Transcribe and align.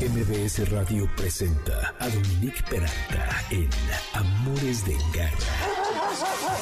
MBS 0.00 0.64
Radio 0.70 1.06
presenta 1.14 1.94
a 1.98 2.08
Dominique 2.08 2.62
Peralta 2.70 3.44
en 3.50 3.68
Amores 4.14 4.86
de 4.86 4.96
Garra 5.12 5.36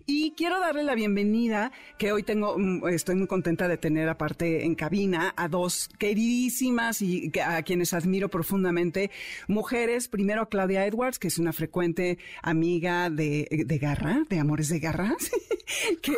y 0.07 0.33
quiero 0.37 0.61
darle 0.61 0.85
la 0.85 0.95
bienvenida 0.95 1.73
que 1.99 2.13
hoy 2.13 2.23
tengo, 2.23 2.57
mm, 2.57 2.89
estoy 2.89 3.17
muy 3.17 3.27
contenta 3.27 3.69
de 3.69 3.77
tener 3.77 4.09
aparte 4.09 4.65
en 4.65 4.75
cabina 4.75 5.35
a 5.37 5.49
dos 5.49 5.91
queridísimas 5.99 7.03
y 7.03 7.31
a 7.45 7.63
quienes 7.63 7.93
admiro 7.93 8.29
profundamente, 8.29 9.11
mujeres, 9.49 10.09
primero 10.09 10.43
a 10.43 10.49
Claudia 10.49 10.87
Edwards, 10.87 11.19
que 11.19 11.29
es 11.29 11.39
una 11.39 11.53
frecuente 11.53 11.96
amiga 12.43 13.11
de, 13.11 13.49
de 13.67 13.79
Garra, 13.79 14.25
de 14.29 14.39
Amores 14.39 14.69
de 14.69 14.79
Garra, 14.79 15.15
que, 16.03 16.15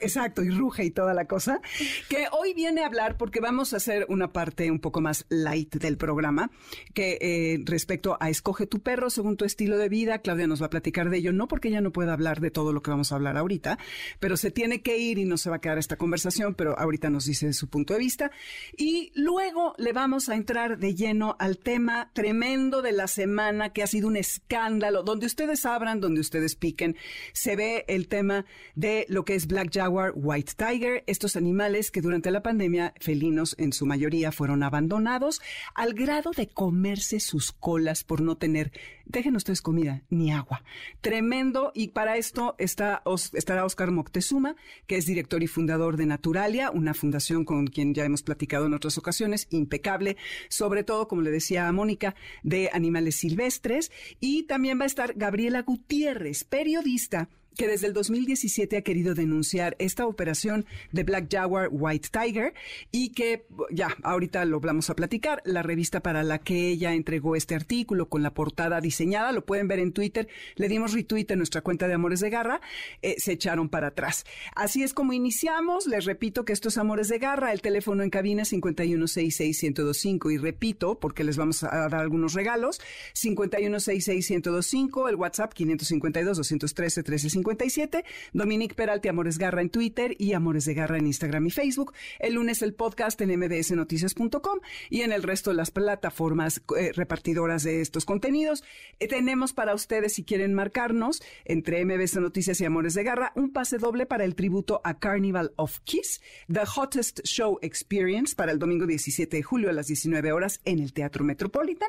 exacto, 0.00 0.42
y 0.42 0.50
ruge 0.50 0.84
y 0.84 0.90
toda 0.90 1.14
la 1.14 1.26
cosa, 1.26 1.60
que 2.08 2.26
hoy 2.32 2.54
viene 2.54 2.82
a 2.82 2.86
hablar 2.86 3.16
porque 3.16 3.40
vamos 3.40 3.72
a 3.72 3.78
hacer 3.78 4.06
una 4.08 4.32
parte 4.32 4.70
un 4.70 4.80
poco 4.80 5.00
más 5.00 5.26
light 5.28 5.76
del 5.76 5.96
programa, 5.96 6.50
que 6.94 7.18
eh, 7.20 7.60
respecto 7.64 8.16
a 8.20 8.30
escoge 8.30 8.66
tu 8.66 8.80
perro 8.80 9.10
según 9.10 9.36
tu 9.36 9.44
estilo 9.44 9.78
de 9.78 9.88
vida, 9.88 10.18
Claudia 10.18 10.46
nos 10.46 10.62
va 10.62 10.66
a 10.66 10.70
platicar 10.70 11.10
de 11.10 11.18
ello, 11.18 11.32
no 11.32 11.48
porque 11.48 11.68
ella 11.68 11.80
no 11.80 11.92
pueda 11.92 12.12
hablar 12.12 12.40
de 12.40 12.50
todo 12.50 12.72
lo 12.72 12.82
que 12.82 12.90
vamos 12.90 13.12
a 13.12 13.16
hablar 13.16 13.36
ahorita, 13.36 13.78
pero 14.20 14.36
se 14.36 14.50
tiene 14.50 14.80
que 14.82 14.98
ir 14.98 15.18
y 15.18 15.24
no 15.24 15.36
se 15.36 15.50
va 15.50 15.56
a 15.56 15.60
quedar 15.60 15.78
esta 15.78 15.96
conversación, 15.96 16.54
pero 16.54 16.78
ahorita 16.78 17.10
nos 17.10 17.24
dice 17.24 17.52
su 17.52 17.68
punto 17.68 17.94
de 17.94 18.00
vista. 18.00 18.30
Y 18.76 19.12
luego 19.14 19.74
le 19.78 19.92
vamos 19.92 20.28
a 20.28 20.34
entrar 20.34 20.78
de 20.78 20.94
lleno 20.94 21.36
al 21.38 21.58
tema 21.58 22.10
tremendo 22.12 22.82
de 22.82 22.92
la 22.92 23.06
semana, 23.06 23.72
que 23.72 23.82
ha 23.82 23.86
sido 23.86 24.08
un 24.08 24.16
escándalo, 24.16 24.87
donde 24.90 25.26
ustedes 25.26 25.66
abran, 25.66 26.00
donde 26.00 26.20
ustedes 26.20 26.56
piquen, 26.56 26.96
se 27.32 27.56
ve 27.56 27.84
el 27.88 28.08
tema 28.08 28.44
de 28.74 29.06
lo 29.08 29.24
que 29.24 29.34
es 29.34 29.46
Black 29.46 29.70
Jaguar, 29.72 30.12
White 30.14 30.52
Tiger, 30.56 31.04
estos 31.06 31.36
animales 31.36 31.90
que 31.90 32.00
durante 32.00 32.30
la 32.30 32.42
pandemia, 32.42 32.94
felinos 33.00 33.54
en 33.58 33.72
su 33.72 33.86
mayoría, 33.86 34.32
fueron 34.32 34.62
abandonados 34.62 35.40
al 35.74 35.94
grado 35.94 36.30
de 36.32 36.48
comerse 36.48 37.20
sus 37.20 37.52
colas 37.52 38.04
por 38.04 38.20
no 38.20 38.36
tener, 38.36 38.72
dejen 39.04 39.36
ustedes 39.36 39.62
comida, 39.62 40.02
ni 40.10 40.32
agua. 40.32 40.62
Tremendo, 41.00 41.72
y 41.74 41.88
para 41.88 42.16
esto 42.16 42.54
está, 42.58 43.02
estará 43.34 43.64
Oscar 43.64 43.90
Moctezuma, 43.90 44.56
que 44.86 44.96
es 44.96 45.06
director 45.06 45.42
y 45.42 45.46
fundador 45.46 45.96
de 45.96 46.06
Naturalia, 46.06 46.70
una 46.70 46.94
fundación 46.94 47.44
con 47.44 47.66
quien 47.66 47.94
ya 47.94 48.04
hemos 48.04 48.22
platicado 48.22 48.66
en 48.66 48.74
otras 48.74 48.98
ocasiones, 48.98 49.46
impecable, 49.50 50.16
sobre 50.48 50.84
todo, 50.84 51.08
como 51.08 51.22
le 51.22 51.30
decía 51.30 51.68
a 51.68 51.72
Mónica, 51.72 52.14
de 52.42 52.70
animales 52.72 53.16
silvestres, 53.16 53.90
y 54.20 54.44
también 54.44 54.77
va 54.78 54.84
a 54.84 54.92
estar 54.92 55.12
Gabriela 55.14 55.62
Gutiérrez, 55.62 56.44
periodista 56.44 57.28
que 57.58 57.66
desde 57.66 57.88
el 57.88 57.92
2017 57.92 58.76
ha 58.76 58.82
querido 58.82 59.16
denunciar 59.16 59.74
esta 59.80 60.06
operación 60.06 60.64
de 60.92 61.02
Black 61.02 61.26
Jaguar 61.28 61.68
White 61.72 62.10
Tiger 62.12 62.54
y 62.92 63.08
que 63.10 63.46
ya 63.72 63.88
ahorita 64.04 64.44
lo 64.44 64.60
vamos 64.60 64.90
a 64.90 64.94
platicar. 64.94 65.42
La 65.44 65.64
revista 65.64 66.00
para 66.00 66.22
la 66.22 66.38
que 66.38 66.68
ella 66.68 66.94
entregó 66.94 67.34
este 67.34 67.56
artículo 67.56 68.08
con 68.08 68.22
la 68.22 68.32
portada 68.32 68.80
diseñada, 68.80 69.32
lo 69.32 69.44
pueden 69.44 69.66
ver 69.66 69.80
en 69.80 69.92
Twitter. 69.92 70.28
Le 70.54 70.68
dimos 70.68 70.92
retweet 70.92 71.26
en 71.30 71.38
nuestra 71.38 71.60
cuenta 71.60 71.88
de 71.88 71.94
Amores 71.94 72.20
de 72.20 72.30
Garra, 72.30 72.60
eh, 73.02 73.16
se 73.18 73.32
echaron 73.32 73.68
para 73.68 73.88
atrás. 73.88 74.24
Así 74.54 74.84
es 74.84 74.94
como 74.94 75.12
iniciamos. 75.12 75.88
Les 75.88 76.04
repito 76.04 76.44
que 76.44 76.52
esto 76.52 76.68
es 76.68 76.78
Amores 76.78 77.08
de 77.08 77.18
Garra, 77.18 77.52
el 77.52 77.60
teléfono 77.60 78.04
en 78.04 78.10
cabina 78.10 78.44
5166125 78.44 80.32
y 80.32 80.38
repito 80.38 81.00
porque 81.00 81.24
les 81.24 81.36
vamos 81.36 81.64
a 81.64 81.88
dar 81.88 81.96
algunos 81.96 82.34
regalos 82.34 82.80
5166125, 83.14 85.08
el 85.08 85.16
WhatsApp 85.16 85.52
552 85.54 86.36
213 86.36 87.00
1350 87.00 87.47
57, 87.48 88.04
Dominique 88.34 88.74
Peralti 88.74 89.08
Amores 89.08 89.38
Garra 89.38 89.62
en 89.62 89.70
Twitter 89.70 90.14
y 90.18 90.34
Amores 90.34 90.66
de 90.66 90.74
Garra 90.74 90.98
en 90.98 91.06
Instagram 91.06 91.46
y 91.46 91.50
Facebook. 91.50 91.94
El 92.18 92.34
lunes 92.34 92.60
el 92.62 92.74
podcast 92.74 93.20
en 93.22 93.38
mbsnoticias.com 93.38 94.60
y 94.90 95.00
en 95.00 95.12
el 95.12 95.22
resto 95.22 95.50
de 95.50 95.56
las 95.56 95.70
plataformas 95.70 96.62
eh, 96.78 96.92
repartidoras 96.92 97.62
de 97.62 97.80
estos 97.80 98.04
contenidos. 98.04 98.64
Eh, 99.00 99.08
tenemos 99.08 99.52
para 99.54 99.74
ustedes, 99.74 100.14
si 100.14 100.24
quieren 100.24 100.52
marcarnos, 100.52 101.22
entre 101.44 101.84
MBS 101.84 102.16
Noticias 102.16 102.60
y 102.60 102.66
Amores 102.66 102.94
de 102.94 103.04
Garra, 103.04 103.32
un 103.34 103.52
pase 103.52 103.78
doble 103.78 104.04
para 104.04 104.24
el 104.24 104.34
tributo 104.34 104.82
a 104.84 104.98
Carnival 104.98 105.52
of 105.56 105.78
Kiss, 105.84 106.20
The 106.52 106.64
Hottest 106.76 107.20
Show 107.24 107.58
Experience, 107.62 108.34
para 108.34 108.52
el 108.52 108.58
domingo 108.58 108.86
17 108.86 109.38
de 109.38 109.42
julio 109.42 109.70
a 109.70 109.72
las 109.72 109.86
19 109.86 110.32
horas 110.32 110.60
en 110.64 110.80
el 110.80 110.92
Teatro 110.92 111.24
Metropolitan. 111.24 111.88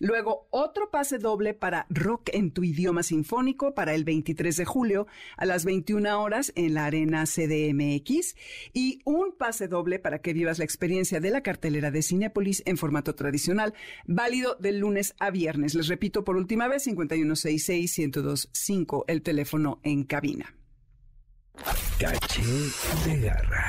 Luego, 0.00 0.48
otro 0.50 0.90
pase 0.90 1.18
doble 1.18 1.52
para 1.52 1.84
Rock 1.90 2.30
en 2.32 2.52
tu 2.52 2.64
idioma 2.64 3.02
sinfónico 3.02 3.74
para 3.74 3.94
el 3.94 4.04
23 4.04 4.56
de 4.56 4.64
julio 4.64 5.06
a 5.36 5.44
las 5.44 5.66
21 5.66 6.22
horas 6.22 6.54
en 6.56 6.72
la 6.72 6.86
Arena 6.86 7.26
CDMX. 7.26 8.34
Y 8.72 9.02
un 9.04 9.36
pase 9.36 9.68
doble 9.68 9.98
para 9.98 10.22
que 10.22 10.32
vivas 10.32 10.58
la 10.58 10.64
experiencia 10.64 11.20
de 11.20 11.28
la 11.28 11.42
cartelera 11.42 11.90
de 11.90 12.00
Cinépolis 12.00 12.62
en 12.64 12.78
formato 12.78 13.14
tradicional, 13.14 13.74
válido 14.06 14.56
del 14.58 14.78
lunes 14.78 15.14
a 15.18 15.30
viernes. 15.30 15.74
Les 15.74 15.88
repito 15.88 16.24
por 16.24 16.36
última 16.36 16.66
vez, 16.66 16.86
5166-1025, 16.86 19.04
el 19.06 19.20
teléfono 19.20 19.80
en 19.82 20.04
cabina. 20.04 20.54
Caché 21.98 22.42
de 23.04 23.20
garra. 23.20 23.68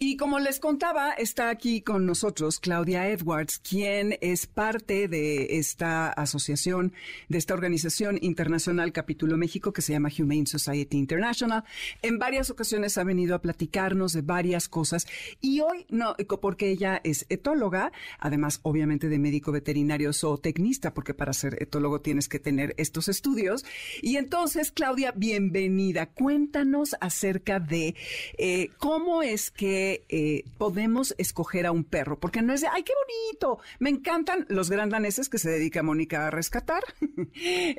Y 0.00 0.16
como 0.16 0.38
les 0.38 0.60
contaba, 0.60 1.10
está 1.10 1.50
aquí 1.50 1.80
con 1.80 2.06
nosotros 2.06 2.60
Claudia 2.60 3.08
Edwards, 3.08 3.58
quien 3.58 4.16
es 4.20 4.46
parte 4.46 5.08
de 5.08 5.58
esta 5.58 6.12
asociación, 6.12 6.92
de 7.28 7.36
esta 7.36 7.54
organización 7.54 8.16
internacional 8.22 8.92
Capítulo 8.92 9.36
México 9.36 9.72
que 9.72 9.82
se 9.82 9.94
llama 9.94 10.10
Humane 10.16 10.46
Society 10.46 10.96
International. 10.96 11.64
En 12.00 12.20
varias 12.20 12.48
ocasiones 12.48 12.96
ha 12.96 13.02
venido 13.02 13.34
a 13.34 13.42
platicarnos 13.42 14.12
de 14.12 14.22
varias 14.22 14.68
cosas 14.68 15.04
y 15.40 15.62
hoy 15.62 15.84
no, 15.88 16.14
porque 16.40 16.70
ella 16.70 17.00
es 17.02 17.26
etóloga, 17.28 17.90
además 18.20 18.60
obviamente 18.62 19.08
de 19.08 19.18
médico 19.18 19.50
veterinario 19.50 20.12
zootecnista, 20.12 20.94
porque 20.94 21.12
para 21.12 21.32
ser 21.32 21.60
etólogo 21.60 22.02
tienes 22.02 22.28
que 22.28 22.38
tener 22.38 22.72
estos 22.76 23.08
estudios. 23.08 23.64
Y 24.00 24.16
entonces, 24.16 24.70
Claudia, 24.70 25.10
bienvenida. 25.10 26.06
Cuéntanos 26.06 26.94
acerca 27.00 27.58
de 27.58 27.96
eh, 28.36 28.70
cómo 28.78 29.24
es 29.24 29.50
que 29.50 29.87
eh, 30.08 30.44
podemos 30.58 31.14
escoger 31.18 31.66
a 31.66 31.72
un 31.72 31.84
perro, 31.84 32.18
porque 32.18 32.42
no 32.42 32.52
es 32.52 32.60
de, 32.60 32.68
ay, 32.68 32.82
qué 32.82 32.92
bonito, 33.06 33.60
me 33.78 33.90
encantan 33.90 34.46
los 34.48 34.70
grandaneses 34.70 35.28
que 35.28 35.38
se 35.38 35.50
dedica 35.50 35.82
Mónica 35.82 36.26
a 36.26 36.30
rescatar. 36.30 36.82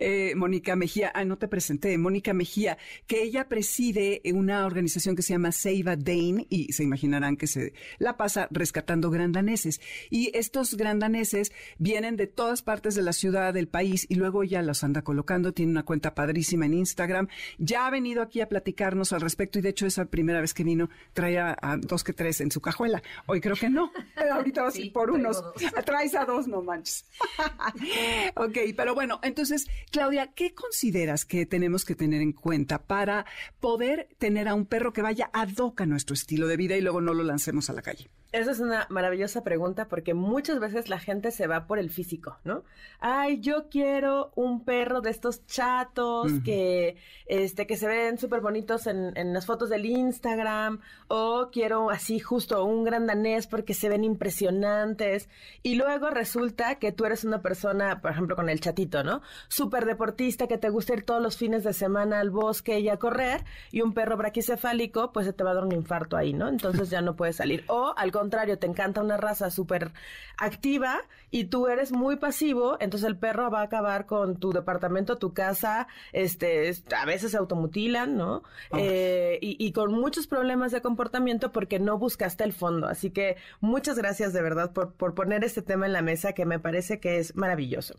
Eh, 0.02 0.34
Mónica 0.36 0.76
Mejía, 0.76 1.12
ah, 1.14 1.26
no 1.26 1.38
te 1.38 1.48
presenté, 1.48 1.98
Mónica 1.98 2.34
Mejía, 2.34 2.78
que 3.08 3.24
ella 3.24 3.48
preside 3.48 4.22
una 4.34 4.66
organización 4.66 5.16
que 5.16 5.22
se 5.22 5.34
llama 5.34 5.52
Save 5.52 5.98
Dane 5.98 6.46
y 6.50 6.72
se 6.74 6.84
imaginarán 6.84 7.38
que 7.38 7.48
se 7.48 7.74
la 7.98 8.18
pasa 8.18 8.48
rescatando 8.52 9.10
grandaneses. 9.10 9.82
Y 10.10 10.36
estos 10.38 10.76
grandaneses 10.76 11.52
vienen 11.78 12.16
de 12.16 12.28
todas 12.28 12.62
partes 12.62 12.96
de 12.96 13.02
la 13.02 13.14
ciudad, 13.14 13.54
del 13.54 13.68
país, 13.68 14.06
y 14.10 14.16
luego 14.16 14.44
ella 14.44 14.62
los 14.62 14.84
anda 14.84 15.02
colocando, 15.02 15.54
tiene 15.54 15.72
una 15.72 15.84
cuenta 15.84 16.16
padrísima 16.16 16.66
en 16.66 16.74
Instagram, 16.76 17.28
ya 17.58 17.88
ha 17.88 17.90
venido 17.90 18.22
aquí 18.22 18.42
a 18.42 18.50
platicarnos 18.50 19.14
al 19.14 19.22
respecto 19.22 19.60
y 19.60 19.62
de 19.62 19.70
hecho 19.70 19.86
esa 19.86 20.06
primera 20.06 20.42
vez 20.42 20.54
que 20.54 20.64
vino 20.64 20.90
traía 21.14 21.58
a 21.62 21.78
dos 21.78 21.99
dos 22.00 22.04
que 22.04 22.14
tres 22.14 22.40
en 22.42 22.52
su 22.52 22.62
cajuela. 22.62 23.02
Hoy 23.26 23.42
creo 23.42 23.56
que 23.56 23.70
no. 23.70 23.92
Ahorita 24.32 24.64
vas 24.64 24.76
a 24.76 24.80
ir 24.80 24.94
por 24.94 25.12
unos. 25.12 25.44
Traes 25.86 26.16
a 26.16 26.26
dos, 26.26 26.48
no 26.48 26.62
manches. 26.62 27.06
ok, 28.36 28.58
pero 28.76 28.96
bueno, 28.96 29.20
entonces, 29.24 29.68
Claudia, 29.92 30.28
¿qué 30.34 30.54
consideras 30.54 31.26
que 31.26 31.46
tenemos 31.46 31.84
que 31.84 31.96
tener 31.96 32.22
en 32.22 32.32
cuenta 32.32 32.80
para 32.80 33.26
poder 33.60 34.08
tener 34.18 34.48
a 34.48 34.56
un 34.56 34.66
perro 34.66 34.94
que 34.94 35.02
vaya 35.02 35.30
ad 35.34 35.50
hoc 35.58 35.82
a 35.82 35.86
nuestro 35.86 36.14
estilo 36.14 36.48
de 36.48 36.58
vida 36.58 36.78
y 36.78 36.82
luego 36.82 37.02
no 37.02 37.14
lo 37.14 37.24
lancemos 37.24 37.70
a 37.70 37.74
la 37.74 37.82
calle? 37.82 38.10
Esa 38.32 38.52
es 38.52 38.60
una 38.60 38.86
maravillosa 38.90 39.44
pregunta 39.44 39.88
porque 39.88 40.14
muchas 40.14 40.60
veces 40.60 40.88
la 40.88 41.00
gente 41.00 41.32
se 41.32 41.48
va 41.48 41.66
por 41.66 41.80
el 41.80 41.90
físico, 41.90 42.38
¿no? 42.44 42.64
Ay, 43.00 43.40
yo 43.40 43.70
quiero 43.70 44.32
un 44.36 44.64
perro 44.64 45.02
de 45.02 45.10
estos 45.10 45.48
chatos 45.48 46.32
que, 46.46 46.98
este, 47.26 47.66
que 47.66 47.76
se 47.76 47.88
ven 47.88 48.20
súper 48.20 48.42
bonitos 48.42 48.86
en, 48.86 49.18
en, 49.18 49.34
las 49.34 49.48
fotos 49.48 49.70
del 49.70 49.88
Instagram 49.88 50.80
o 51.08 51.50
quiero 51.52 51.90
así 51.90 52.20
justo 52.20 52.64
un 52.64 52.84
gran 52.84 53.08
danés 53.08 53.48
porque 53.48 53.74
se 53.74 53.90
ven 53.90 54.04
impresionantes 54.04 55.28
y 55.64 55.74
luego 55.74 56.12
resulta 56.12 56.76
que 56.76 56.92
tú 56.92 57.06
eres 57.06 57.24
una 57.24 57.42
persona, 57.42 58.00
por 58.00 58.12
ejemplo, 58.12 58.36
con 58.36 58.48
el 58.48 58.60
chatito, 58.60 59.04
¿no? 59.04 59.24
Súper 59.48 59.86
deportista 59.86 60.48
que 60.48 60.60
te 60.60 60.70
gusta 60.70 60.94
ir 60.94 61.04
todos 61.04 61.22
los 61.22 61.36
fines 61.36 61.64
de 61.64 61.74
semana 61.74 62.20
al 62.20 62.30
bosque 62.30 62.80
y 62.80 62.90
a 62.90 62.98
correr 62.98 63.44
y 63.72 63.82
un 63.82 63.94
perro 63.94 64.18
braquicefálico, 64.18 65.12
pues 65.14 65.26
se 65.26 65.34
te 65.34 65.44
va 65.44 65.50
a 65.52 65.56
dar 65.56 65.64
un 65.64 65.72
infarto 65.72 66.16
ahí, 66.16 66.34
¿no? 66.34 66.48
Entonces 66.48 66.92
ya 66.92 67.02
no 67.02 67.16
puedes 67.16 67.38
salir. 67.38 67.64
O 67.68 67.96
contrario, 68.20 68.60
te 68.60 68.68
encanta 68.68 69.02
una 69.02 69.18
raza 69.18 69.50
súper 69.50 69.92
activa 70.38 71.00
y 71.32 71.46
tú 71.46 71.68
eres 71.68 71.92
muy 71.92 72.18
pasivo, 72.18 72.78
entonces 72.80 73.08
el 73.08 73.18
perro 73.18 73.50
va 73.50 73.62
a 73.62 73.64
acabar 73.64 74.06
con 74.06 74.38
tu 74.38 74.52
departamento, 74.52 75.18
tu 75.18 75.34
casa, 75.34 75.88
este, 76.12 76.72
a 76.96 77.06
veces 77.06 77.32
se 77.32 77.38
automutilan, 77.38 78.18
¿no? 78.18 78.44
Eh, 78.78 79.38
y, 79.42 79.56
y, 79.64 79.72
con 79.72 79.92
muchos 79.92 80.28
problemas 80.28 80.72
de 80.72 80.82
comportamiento 80.82 81.52
porque 81.52 81.80
no 81.80 81.98
buscaste 81.98 82.44
el 82.44 82.54
fondo. 82.54 82.88
Así 82.88 83.12
que 83.12 83.38
muchas 83.62 83.98
gracias 83.98 84.34
de 84.34 84.42
verdad 84.42 84.74
por, 84.74 84.94
por 84.94 85.14
poner 85.14 85.44
este 85.44 85.62
tema 85.62 85.86
en 85.86 85.94
la 85.94 86.02
mesa 86.02 86.34
que 86.34 86.46
me 86.46 86.60
parece 86.60 87.00
que 87.00 87.18
es 87.18 87.36
maravilloso. 87.36 87.96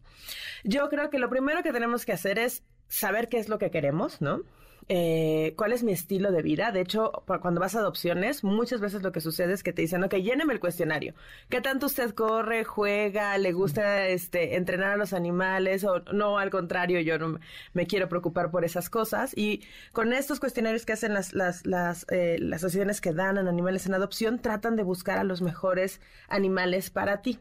Yo 0.64 0.88
creo 0.88 1.10
que 1.10 1.18
lo 1.18 1.30
primero 1.30 1.62
que 1.62 1.72
tenemos 1.72 2.04
que 2.04 2.12
hacer 2.12 2.38
es 2.38 2.62
saber 2.88 3.28
qué 3.28 3.38
es 3.38 3.48
lo 3.48 3.58
que 3.58 3.70
queremos, 3.70 4.20
¿no? 4.20 4.42
Eh, 4.88 5.54
cuál 5.56 5.72
es 5.72 5.82
mi 5.82 5.92
estilo 5.92 6.32
de 6.32 6.42
vida. 6.42 6.72
De 6.72 6.80
hecho, 6.80 7.12
cuando 7.40 7.60
vas 7.60 7.74
a 7.74 7.80
adopciones, 7.80 8.42
muchas 8.44 8.80
veces 8.80 9.02
lo 9.02 9.12
que 9.12 9.20
sucede 9.20 9.52
es 9.52 9.62
que 9.62 9.72
te 9.72 9.82
dicen, 9.82 10.02
ok, 10.02 10.14
lléneme 10.16 10.52
el 10.52 10.60
cuestionario. 10.60 11.14
¿Qué 11.48 11.60
tanto 11.60 11.86
usted 11.86 12.14
corre, 12.14 12.64
juega, 12.64 13.36
le 13.38 13.52
gusta 13.52 14.08
este, 14.08 14.56
entrenar 14.56 14.92
a 14.92 14.96
los 14.96 15.12
animales? 15.12 15.84
O 15.84 16.00
no, 16.12 16.38
al 16.38 16.50
contrario, 16.50 17.00
yo 17.00 17.18
no 17.18 17.38
me 17.72 17.86
quiero 17.86 18.08
preocupar 18.08 18.50
por 18.50 18.64
esas 18.64 18.90
cosas. 18.90 19.36
Y 19.36 19.62
con 19.92 20.12
estos 20.12 20.40
cuestionarios 20.40 20.86
que 20.86 20.92
hacen 20.92 21.14
las, 21.14 21.34
las, 21.34 21.66
las, 21.66 22.06
eh, 22.10 22.38
las 22.40 22.60
asociaciones 22.60 23.00
que 23.00 23.12
dan 23.12 23.38
a 23.38 23.40
animales 23.48 23.86
en 23.86 23.94
adopción, 23.94 24.40
tratan 24.40 24.76
de 24.76 24.82
buscar 24.82 25.18
a 25.18 25.24
los 25.24 25.42
mejores 25.42 26.00
animales 26.28 26.90
para 26.90 27.22
ti. 27.22 27.38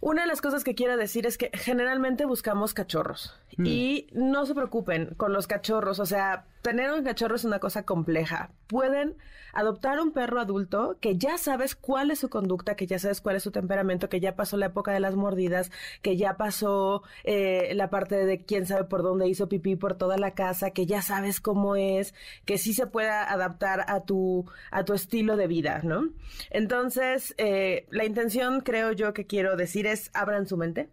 Una 0.00 0.22
de 0.22 0.28
las 0.28 0.40
cosas 0.40 0.64
que 0.64 0.74
quiero 0.74 0.96
decir 0.96 1.26
es 1.26 1.38
que 1.38 1.50
generalmente 1.54 2.24
buscamos 2.24 2.74
cachorros 2.74 3.38
mm. 3.56 3.66
y 3.66 4.08
no 4.12 4.46
se 4.46 4.54
preocupen 4.54 5.14
con 5.16 5.32
los 5.32 5.46
cachorros, 5.46 6.00
o 6.00 6.06
sea, 6.06 6.46
tener 6.62 6.92
un 6.92 7.04
cachorro 7.04 7.36
es 7.36 7.44
una 7.44 7.58
cosa 7.58 7.84
compleja. 7.84 8.50
Pueden 8.68 9.16
adoptar 9.52 10.00
un 10.00 10.12
perro 10.12 10.40
adulto 10.40 10.96
que 11.00 11.18
ya 11.18 11.36
sabes 11.36 11.74
cuál 11.74 12.10
es 12.10 12.20
su 12.20 12.30
conducta, 12.30 12.76
que 12.76 12.86
ya 12.86 12.98
sabes 12.98 13.20
cuál 13.20 13.36
es 13.36 13.42
su 13.42 13.50
temperamento, 13.50 14.08
que 14.08 14.20
ya 14.20 14.34
pasó 14.36 14.56
la 14.56 14.66
época 14.66 14.92
de 14.92 15.00
las 15.00 15.16
mordidas, 15.16 15.70
que 16.00 16.16
ya 16.16 16.36
pasó 16.36 17.02
eh, 17.24 17.72
la 17.74 17.90
parte 17.90 18.24
de 18.24 18.44
quién 18.44 18.66
sabe 18.66 18.84
por 18.84 19.02
dónde 19.02 19.28
hizo 19.28 19.48
pipí 19.48 19.76
por 19.76 19.94
toda 19.94 20.16
la 20.16 20.34
casa, 20.34 20.70
que 20.70 20.86
ya 20.86 21.02
sabes 21.02 21.40
cómo 21.40 21.76
es, 21.76 22.14
que 22.44 22.58
sí 22.58 22.72
se 22.72 22.86
pueda 22.86 23.30
adaptar 23.30 23.84
a 23.88 24.04
tu, 24.04 24.46
a 24.70 24.84
tu 24.84 24.94
estilo 24.94 25.36
de 25.36 25.48
vida, 25.48 25.80
¿no? 25.82 26.08
Entonces, 26.50 27.34
eh, 27.38 27.86
la 27.90 28.04
intención, 28.04 28.60
creo 28.60 28.92
yo, 28.92 29.12
que 29.12 29.26
quiero 29.26 29.56
decir 29.56 29.86
es 29.86 30.10
abran 30.14 30.46
su 30.46 30.56
mente. 30.56 30.88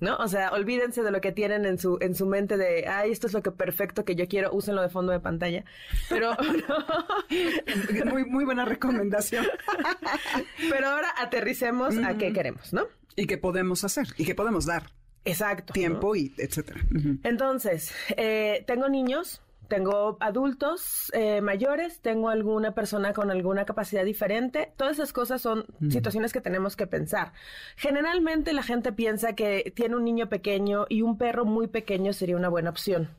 ¿No? 0.00 0.16
O 0.16 0.28
sea, 0.28 0.50
olvídense 0.50 1.02
de 1.02 1.10
lo 1.10 1.20
que 1.20 1.32
tienen 1.32 1.64
en 1.64 1.78
su, 1.78 1.98
en 2.00 2.14
su 2.14 2.26
mente 2.26 2.56
de, 2.56 2.86
ay, 2.86 3.10
esto 3.10 3.26
es 3.26 3.32
lo 3.32 3.42
que 3.42 3.50
perfecto 3.50 4.04
que 4.04 4.14
yo 4.14 4.28
quiero, 4.28 4.52
úsenlo 4.52 4.82
de 4.82 4.88
fondo 4.88 5.12
de 5.12 5.20
pantalla. 5.20 5.64
Pero, 6.08 6.36
muy, 8.06 8.24
muy 8.24 8.44
buena 8.44 8.64
recomendación. 8.64 9.46
Pero 10.70 10.88
ahora 10.88 11.08
aterricemos 11.18 11.96
a 11.98 12.16
qué 12.16 12.32
queremos, 12.32 12.72
¿no? 12.72 12.86
Y 13.16 13.26
qué 13.26 13.38
podemos 13.38 13.84
hacer, 13.84 14.06
y 14.16 14.24
qué 14.24 14.34
podemos 14.34 14.66
dar. 14.66 14.84
Exacto. 15.24 15.72
Tiempo 15.72 16.16
y 16.16 16.32
etcétera. 16.38 16.80
Entonces, 17.24 17.92
eh, 18.16 18.64
tengo 18.66 18.88
niños, 18.88 19.42
tengo 19.68 20.16
adultos 20.20 21.12
eh, 21.12 21.40
mayores, 21.42 22.00
tengo 22.00 22.30
alguna 22.30 22.74
persona 22.74 23.12
con 23.12 23.30
alguna 23.30 23.66
capacidad 23.66 24.04
diferente. 24.04 24.72
Todas 24.76 24.94
esas 24.94 25.12
cosas 25.12 25.42
son 25.42 25.66
situaciones 25.90 26.32
que 26.32 26.40
tenemos 26.40 26.74
que 26.74 26.86
pensar. 26.86 27.32
Generalmente 27.76 28.54
la 28.54 28.62
gente 28.62 28.92
piensa 28.92 29.34
que 29.34 29.72
tiene 29.76 29.96
un 29.96 30.04
niño 30.04 30.28
pequeño 30.28 30.86
y 30.88 31.02
un 31.02 31.18
perro 31.18 31.44
muy 31.44 31.66
pequeño 31.66 32.14
sería 32.14 32.36
una 32.36 32.48
buena 32.48 32.70
opción. 32.70 33.10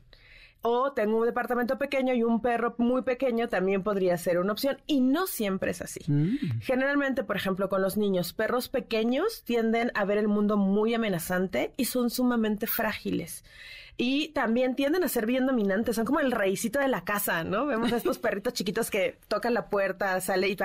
O 0.62 0.92
tengo 0.92 1.18
un 1.18 1.24
departamento 1.24 1.78
pequeño 1.78 2.12
y 2.12 2.22
un 2.22 2.42
perro 2.42 2.74
muy 2.76 3.00
pequeño 3.00 3.48
también 3.48 3.82
podría 3.82 4.18
ser 4.18 4.38
una 4.38 4.52
opción. 4.52 4.76
Y 4.86 5.00
no 5.00 5.26
siempre 5.26 5.70
es 5.70 5.80
así. 5.80 6.00
Mm. 6.06 6.60
Generalmente, 6.60 7.24
por 7.24 7.36
ejemplo, 7.36 7.70
con 7.70 7.80
los 7.80 7.96
niños, 7.96 8.34
perros 8.34 8.68
pequeños 8.68 9.42
tienden 9.44 9.90
a 9.94 10.04
ver 10.04 10.18
el 10.18 10.28
mundo 10.28 10.58
muy 10.58 10.92
amenazante 10.92 11.72
y 11.78 11.86
son 11.86 12.10
sumamente 12.10 12.66
frágiles 12.66 13.44
y 13.96 14.28
también 14.28 14.74
tienden 14.76 15.04
a 15.04 15.08
ser 15.08 15.26
bien 15.26 15.46
dominantes, 15.46 15.96
son 15.96 16.04
como 16.04 16.20
el 16.20 16.32
reycito 16.32 16.78
de 16.78 16.88
la 16.88 17.04
casa, 17.04 17.44
¿no? 17.44 17.66
Vemos 17.66 17.92
a 17.92 17.96
estos 17.96 18.18
perritos 18.20 18.54
chiquitos 18.54 18.90
que 18.90 19.18
tocan 19.28 19.54
la 19.54 19.68
puerta, 19.68 20.20
sale 20.20 20.48
y 20.48 20.56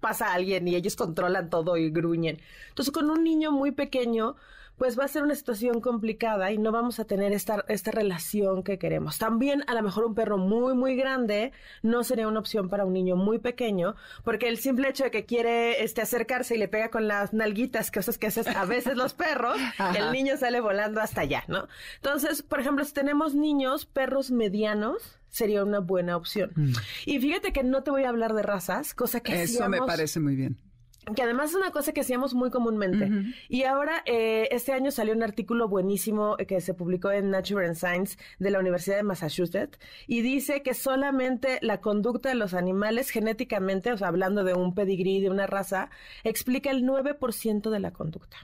pasa 0.00 0.32
alguien 0.32 0.68
y 0.68 0.74
ellos 0.74 0.96
controlan 0.96 1.50
todo 1.50 1.76
y 1.76 1.90
gruñen. 1.90 2.38
Entonces, 2.68 2.92
con 2.92 3.10
un 3.10 3.24
niño 3.24 3.52
muy 3.52 3.70
pequeño, 3.70 4.36
pues 4.80 4.98
va 4.98 5.04
a 5.04 5.08
ser 5.08 5.22
una 5.22 5.34
situación 5.34 5.82
complicada 5.82 6.52
y 6.52 6.56
no 6.56 6.72
vamos 6.72 7.00
a 7.00 7.04
tener 7.04 7.34
esta, 7.34 7.66
esta 7.68 7.90
relación 7.90 8.62
que 8.62 8.78
queremos. 8.78 9.18
También 9.18 9.62
a 9.66 9.74
lo 9.74 9.82
mejor 9.82 10.06
un 10.06 10.14
perro 10.14 10.38
muy, 10.38 10.72
muy 10.72 10.96
grande 10.96 11.52
no 11.82 12.02
sería 12.02 12.26
una 12.26 12.40
opción 12.40 12.70
para 12.70 12.86
un 12.86 12.94
niño 12.94 13.14
muy 13.14 13.38
pequeño, 13.38 13.94
porque 14.24 14.48
el 14.48 14.56
simple 14.56 14.88
hecho 14.88 15.04
de 15.04 15.10
que 15.10 15.26
quiere 15.26 15.84
este, 15.84 16.00
acercarse 16.00 16.54
y 16.54 16.58
le 16.58 16.66
pega 16.66 16.88
con 16.88 17.08
las 17.08 17.34
nalguitas, 17.34 17.90
cosas 17.90 18.16
que 18.16 18.28
hacen 18.28 18.48
a 18.56 18.64
veces 18.64 18.96
los 18.96 19.12
perros, 19.12 19.58
el 19.98 20.12
niño 20.12 20.38
sale 20.38 20.62
volando 20.62 21.02
hasta 21.02 21.20
allá, 21.20 21.44
¿no? 21.46 21.68
Entonces, 21.96 22.40
por 22.40 22.58
ejemplo, 22.58 22.82
si 22.86 22.94
tenemos 22.94 23.34
niños, 23.34 23.84
perros 23.84 24.30
medianos, 24.30 25.18
sería 25.28 25.62
una 25.62 25.80
buena 25.80 26.16
opción. 26.16 26.52
Mm. 26.56 26.72
Y 27.04 27.20
fíjate 27.20 27.52
que 27.52 27.64
no 27.64 27.82
te 27.82 27.90
voy 27.90 28.04
a 28.04 28.08
hablar 28.08 28.32
de 28.32 28.44
razas, 28.44 28.94
cosa 28.94 29.20
que 29.20 29.42
Eso 29.42 29.68
me 29.68 29.80
parece 29.82 30.20
muy 30.20 30.36
bien 30.36 30.69
que 31.14 31.22
además 31.22 31.50
es 31.50 31.56
una 31.56 31.70
cosa 31.70 31.92
que 31.92 32.02
hacíamos 32.02 32.34
muy 32.34 32.50
comúnmente. 32.50 33.10
Y 33.48 33.64
ahora, 33.64 34.02
eh, 34.06 34.48
este 34.50 34.72
año 34.72 34.90
salió 34.90 35.14
un 35.14 35.22
artículo 35.22 35.68
buenísimo 35.68 36.36
que 36.36 36.60
se 36.60 36.74
publicó 36.74 37.10
en 37.10 37.30
Nature 37.30 37.66
and 37.66 37.76
Science 37.76 38.18
de 38.38 38.50
la 38.50 38.58
Universidad 38.58 38.96
de 38.96 39.02
Massachusetts 39.02 39.78
y 40.06 40.22
dice 40.22 40.62
que 40.62 40.74
solamente 40.74 41.58
la 41.62 41.80
conducta 41.80 42.28
de 42.28 42.34
los 42.34 42.54
animales 42.54 43.10
genéticamente, 43.10 43.92
o 43.92 43.98
sea, 43.98 44.08
hablando 44.08 44.44
de 44.44 44.54
un 44.54 44.74
pedigrí, 44.74 45.20
de 45.20 45.30
una 45.30 45.46
raza, 45.46 45.90
explica 46.22 46.70
el 46.70 46.84
9% 46.84 47.70
de 47.70 47.80
la 47.80 47.92
conducta. 47.92 48.36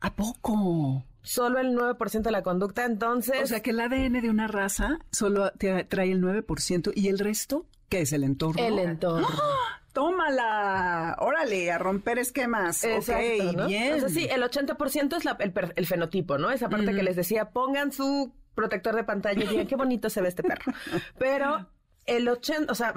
¿A 0.00 0.14
poco? 0.14 1.04
Solo 1.22 1.58
el 1.58 1.74
9% 1.74 2.22
de 2.22 2.30
la 2.30 2.42
conducta, 2.42 2.84
entonces... 2.84 3.42
O 3.42 3.46
sea, 3.46 3.60
que 3.60 3.70
el 3.70 3.80
ADN 3.80 4.20
de 4.20 4.28
una 4.28 4.46
raza 4.46 4.98
solo 5.10 5.50
trae 5.52 6.12
el 6.12 6.22
9% 6.22 6.92
y 6.94 7.08
el 7.08 7.18
resto, 7.18 7.64
¿qué 7.88 8.02
es 8.02 8.12
el 8.12 8.24
entorno? 8.24 8.62
El 8.62 8.78
entorno. 8.78 9.26
¡Ah! 9.30 9.83
Tómala, 9.94 11.16
órale, 11.20 11.72
a 11.72 11.78
romper 11.78 12.18
esquemas. 12.18 12.84
Exacto, 12.84 13.66
bien. 13.66 13.94
O 13.94 14.00
sea, 14.00 14.08
sí, 14.10 14.28
el 14.30 14.42
80% 14.42 15.16
es 15.16 15.24
la, 15.24 15.36
el, 15.40 15.54
el, 15.76 15.86
fenotipo, 15.86 16.36
¿no? 16.36 16.50
Esa 16.50 16.68
parte 16.68 16.94
que 16.94 17.02
les 17.02 17.16
decía, 17.16 17.50
pongan 17.50 17.92
su 17.92 18.34
protector 18.54 18.94
de 18.94 19.04
pantalla 19.04 19.42
y 19.42 19.46
digan 19.46 19.66
qué 19.66 19.76
bonito 19.76 20.10
se 20.10 20.20
ve 20.20 20.28
este 20.28 20.42
perro. 20.42 20.72
Pero 21.18 21.66
el 22.06 22.28
80, 22.28 22.70
o 22.70 22.74
sea, 22.74 22.92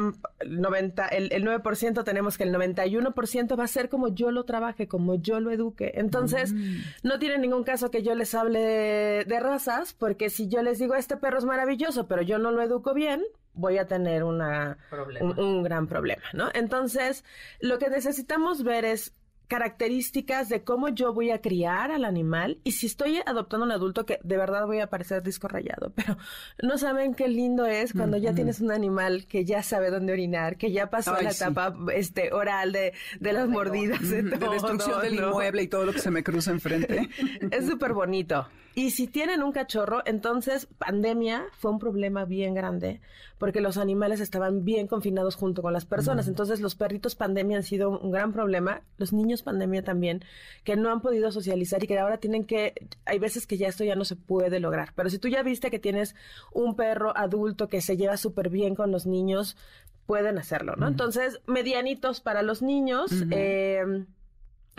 90, 0.45 1.07
el, 1.07 1.31
el 1.31 1.45
9% 1.45 2.03
tenemos 2.03 2.37
que 2.37 2.43
el 2.43 2.53
91% 2.53 3.57
va 3.57 3.63
a 3.63 3.67
ser 3.67 3.89
como 3.89 4.09
yo 4.09 4.31
lo 4.31 4.43
trabaje, 4.43 4.87
como 4.87 5.15
yo 5.15 5.39
lo 5.39 5.51
eduque. 5.51 5.93
Entonces, 5.95 6.53
mm. 6.53 6.77
no 7.03 7.19
tiene 7.19 7.37
ningún 7.37 7.63
caso 7.63 7.89
que 7.89 8.03
yo 8.03 8.15
les 8.15 8.35
hable 8.35 8.59
de, 8.59 9.25
de, 9.25 9.39
razas, 9.39 9.93
porque 9.93 10.29
si 10.29 10.49
yo 10.49 10.61
les 10.61 10.79
digo, 10.79 10.95
este 10.95 11.17
perro 11.17 11.37
es 11.37 11.45
maravilloso, 11.45 12.07
pero 12.07 12.21
yo 12.21 12.37
no 12.37 12.51
lo 12.51 12.61
educo 12.61 12.93
bien, 12.93 13.23
voy 13.53 13.77
a 13.77 13.87
tener 13.87 14.23
una, 14.23 14.77
un, 15.21 15.63
gran 15.63 15.87
problema, 15.87 16.23
¿no? 16.33 16.49
Entonces, 16.53 17.23
lo 17.59 17.79
que 17.79 17.89
necesitamos 17.89 18.63
ver 18.63 18.85
es 18.85 19.13
características 19.47 20.49
de 20.49 20.63
cómo 20.63 20.89
yo 20.89 21.13
voy 21.13 21.31
a 21.31 21.41
criar 21.41 21.91
al 21.91 22.05
animal. 22.05 22.59
Y 22.63 22.73
si 22.73 22.85
estoy 22.85 23.21
adoptando 23.25 23.65
un 23.65 23.71
adulto 23.71 24.05
que 24.05 24.19
de 24.23 24.37
verdad 24.37 24.65
voy 24.65 24.79
a 24.79 24.87
parecer 24.87 25.23
disco 25.23 25.47
rayado, 25.47 25.91
pero 25.95 26.17
no 26.61 26.77
saben 26.77 27.13
qué 27.13 27.27
lindo 27.27 27.65
es 27.65 27.93
cuando 27.93 28.17
ya 28.17 28.33
tienes 28.33 28.59
un 28.59 28.71
animal 28.71 29.25
que 29.27 29.45
ya 29.45 29.63
sabe 29.63 29.89
dónde 29.89 30.13
orinar, 30.13 30.57
que 30.57 30.71
ya 30.71 30.89
pasó 30.89 31.13
la 31.21 31.31
etapa 31.31 31.75
este 31.93 32.33
oral 32.33 32.71
de, 32.71 32.93
de 33.19 33.33
las 33.33 33.47
mordidas, 33.47 34.09
de, 34.09 34.21
destrucción 34.51 35.01
del 35.01 35.15
inmueble 35.15 35.63
y 35.63 35.67
todo 35.67 35.85
lo 35.85 35.93
que 35.93 35.99
se 35.99 36.11
me 36.11 36.23
cruza 36.23 36.51
enfrente. 36.51 37.09
es 37.51 37.65
súper 37.65 37.93
bonito. 37.93 38.47
Y 38.77 38.91
si 38.91 39.07
tienen 39.07 39.41
un 39.41 39.53
cachorro, 39.53 40.03
entonces 40.05 40.67
pandemia 40.67 41.45
fue 41.53 41.71
un 41.71 41.79
problema 41.79 42.25
bien 42.25 42.53
grande 42.53 43.01
porque 43.39 43.59
los 43.59 43.75
animales 43.75 44.19
estaban 44.19 44.65
bien 44.65 44.85
confinados 44.85 45.33
junto 45.33 45.63
con 45.63 45.73
las 45.73 45.85
personas. 45.85 46.27
Entonces 46.27 46.61
los 46.61 46.75
perritos 46.75 47.15
pandemia 47.15 47.57
han 47.57 47.63
sido 47.63 47.89
un 47.89 48.11
gran 48.11 48.33
problema, 48.33 48.83
los 48.99 49.13
niños 49.13 49.41
pandemia 49.41 49.83
también, 49.83 50.23
que 50.63 50.75
no 50.75 50.91
han 50.91 51.01
podido 51.01 51.31
socializar 51.31 51.83
y 51.83 51.87
que 51.87 51.97
ahora 51.97 52.19
tienen 52.19 52.45
que, 52.45 52.75
hay 53.05 53.17
veces 53.17 53.47
que 53.47 53.57
ya 53.57 53.67
esto 53.67 53.83
ya 53.83 53.95
no 53.95 54.05
se 54.05 54.15
puede 54.15 54.59
lograr. 54.59 54.89
Pero 54.93 55.09
si 55.09 55.17
tú 55.17 55.27
ya 55.27 55.41
viste 55.41 55.71
que 55.71 55.79
tienes 55.79 56.13
un 56.53 56.75
perro 56.75 57.17
adulto 57.17 57.69
que 57.69 57.81
se 57.81 57.97
lleva 57.97 58.15
súper 58.15 58.51
bien 58.51 58.75
con 58.75 58.91
los 58.91 59.07
niños, 59.07 59.57
pueden 60.05 60.37
hacerlo, 60.37 60.75
¿no? 60.75 60.87
Entonces, 60.87 61.41
medianitos 61.47 62.21
para 62.21 62.43
los 62.43 62.61
niños. 62.61 63.11
eh, 63.31 64.05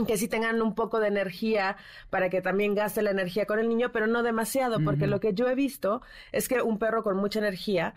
que 0.07 0.17
sí 0.17 0.29
tengan 0.29 0.63
un 0.63 0.75
poco 0.75 1.01
de 1.01 1.09
energía 1.09 1.77
para 2.11 2.31
que 2.31 2.41
también 2.41 2.75
gaste 2.75 3.03
la 3.03 3.11
energía 3.11 3.47
con 3.47 3.59
el 3.59 3.69
niño, 3.69 3.91
pero 3.93 4.07
no 4.07 4.23
demasiado, 4.23 4.79
porque 4.85 5.07
lo 5.07 5.21
que 5.21 5.35
yo 5.35 5.49
he 5.49 5.55
visto 5.55 6.03
es 6.33 6.49
que 6.49 6.63
un 6.63 6.79
perro 6.79 7.03
con 7.03 7.17
mucha 7.17 7.39
energía, 7.41 7.95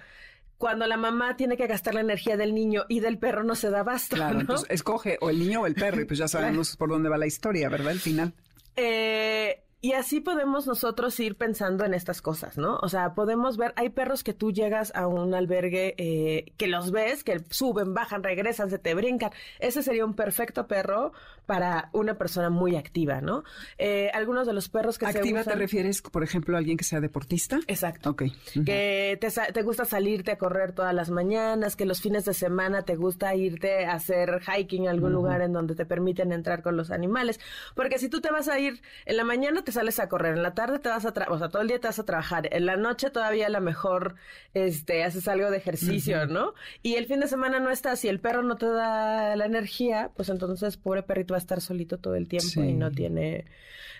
cuando 0.58 0.88
la 0.88 0.98
mamá 0.98 1.36
tiene 1.38 1.58
que 1.58 1.67
gastar 1.67 1.96
la 1.96 2.01
energía 2.01 2.38
del 2.38 2.53
niño 2.53 2.86
y 2.88 3.00
del 3.00 3.17
perro 3.17 3.43
no 3.43 3.55
se 3.55 3.70
da 3.70 3.84
basta. 3.84 4.15
Claro, 4.15 4.36
¿no? 4.36 4.41
entonces 4.41 4.67
escoge 4.70 5.17
o 5.22 5.29
el 5.29 5.39
niño 5.39 5.62
o 5.62 5.65
el 5.67 5.75
perro 5.75 6.01
y 6.01 6.05
pues 6.05 6.20
ya 6.20 6.27
sabemos 6.27 6.75
por 6.77 6.89
dónde 6.89 7.10
va 7.10 7.17
la 7.17 7.27
historia, 7.27 7.70
¿verdad? 7.70 7.91
El 7.91 8.00
final. 8.00 8.34
Eh, 8.75 9.63
y 9.83 9.93
así 9.93 10.19
podemos 10.19 10.67
nosotros 10.67 11.19
ir 11.19 11.35
pensando 11.35 11.83
en 11.85 11.95
estas 11.95 12.21
cosas, 12.21 12.57
¿no? 12.59 12.77
O 12.83 12.88
sea, 12.88 13.15
podemos 13.15 13.57
ver, 13.57 13.73
hay 13.75 13.89
perros 13.89 14.23
que 14.23 14.33
tú 14.33 14.51
llegas 14.51 14.91
a 14.93 15.07
un 15.07 15.33
albergue 15.33 15.95
eh, 15.97 16.53
que 16.57 16.67
los 16.67 16.91
ves, 16.91 17.23
que 17.23 17.41
suben, 17.50 17.95
bajan, 17.95 18.21
regresan, 18.21 18.69
se 18.69 18.77
te 18.77 18.93
brincan. 18.93 19.31
Ese 19.59 19.81
sería 19.81 20.05
un 20.05 20.13
perfecto 20.13 20.67
perro 20.67 21.13
para 21.47 21.89
una 21.93 22.17
persona 22.17 22.51
muy 22.51 22.75
activa, 22.75 23.21
¿no? 23.21 23.43
Eh, 23.79 24.11
algunos 24.13 24.45
de 24.45 24.53
los 24.53 24.69
perros 24.69 25.00
que 25.00 25.07
¿Activa 25.07 25.39
se 25.39 25.50
usan... 25.50 25.53
te 25.53 25.59
refieres, 25.59 26.01
por 26.03 26.23
ejemplo, 26.23 26.55
a 26.55 26.59
alguien 26.59 26.77
que 26.77 26.83
sea 26.83 27.01
deportista? 27.01 27.59
Exacto. 27.67 28.11
Ok. 28.11 28.23
Que 28.63 29.17
te, 29.19 29.29
te 29.51 29.61
gusta 29.63 29.85
salirte 29.85 30.31
a 30.31 30.38
correr 30.38 30.73
todas 30.73 30.93
las 30.93 31.09
mañanas, 31.09 31.75
que 31.75 31.85
los 31.85 32.01
fines 32.01 32.25
de 32.25 32.35
semana 32.35 32.83
te 32.83 32.95
gusta 32.95 33.33
irte 33.33 33.85
a 33.85 33.93
hacer 33.93 34.41
hiking 34.43 34.88
a 34.88 34.91
algún 34.91 35.11
lugar 35.11 35.41
en 35.41 35.53
donde 35.53 35.73
te 35.73 35.88
permiten 35.88 36.31
entrar 36.31 36.61
con 36.61 36.77
los 36.77 36.91
animales. 36.91 37.39
Porque 37.75 37.97
si 37.97 38.09
tú 38.09 38.21
te 38.21 38.29
vas 38.31 38.47
a 38.47 38.59
ir 38.59 38.81
en 39.05 39.17
la 39.17 39.23
mañana 39.23 39.63
te 39.63 39.70
sales 39.71 39.99
a 39.99 40.09
correr, 40.09 40.35
en 40.35 40.43
la 40.43 40.53
tarde 40.53 40.79
te 40.79 40.89
vas 40.89 41.05
a 41.05 41.11
trabajar, 41.13 41.33
o 41.35 41.39
sea, 41.39 41.49
todo 41.49 41.61
el 41.61 41.67
día 41.67 41.79
te 41.79 41.87
vas 41.87 41.99
a 41.99 42.05
trabajar, 42.05 42.47
en 42.53 42.65
la 42.65 42.75
noche 42.77 43.09
todavía 43.09 43.47
a 43.47 43.49
lo 43.49 43.61
mejor 43.61 44.15
este, 44.53 45.03
haces 45.03 45.27
algo 45.27 45.49
de 45.51 45.57
ejercicio, 45.57 46.25
¿no? 46.27 46.53
Y 46.81 46.95
el 46.95 47.05
fin 47.05 47.19
de 47.19 47.27
semana 47.27 47.59
no 47.59 47.69
estás 47.71 48.03
y 48.05 48.09
el 48.09 48.19
perro 48.19 48.43
no 48.43 48.57
te 48.57 48.67
da 48.67 49.35
la 49.35 49.45
energía, 49.45 50.11
pues 50.15 50.29
entonces 50.29 50.77
pobre 50.77 51.03
perrito 51.03 51.33
va 51.33 51.37
a 51.37 51.39
estar 51.39 51.61
solito 51.61 51.97
todo 51.97 52.15
el 52.15 52.27
tiempo 52.27 52.47
Sí. 52.49 52.59
y 52.61 52.73
no 52.73 52.91
tiene, 52.91 53.45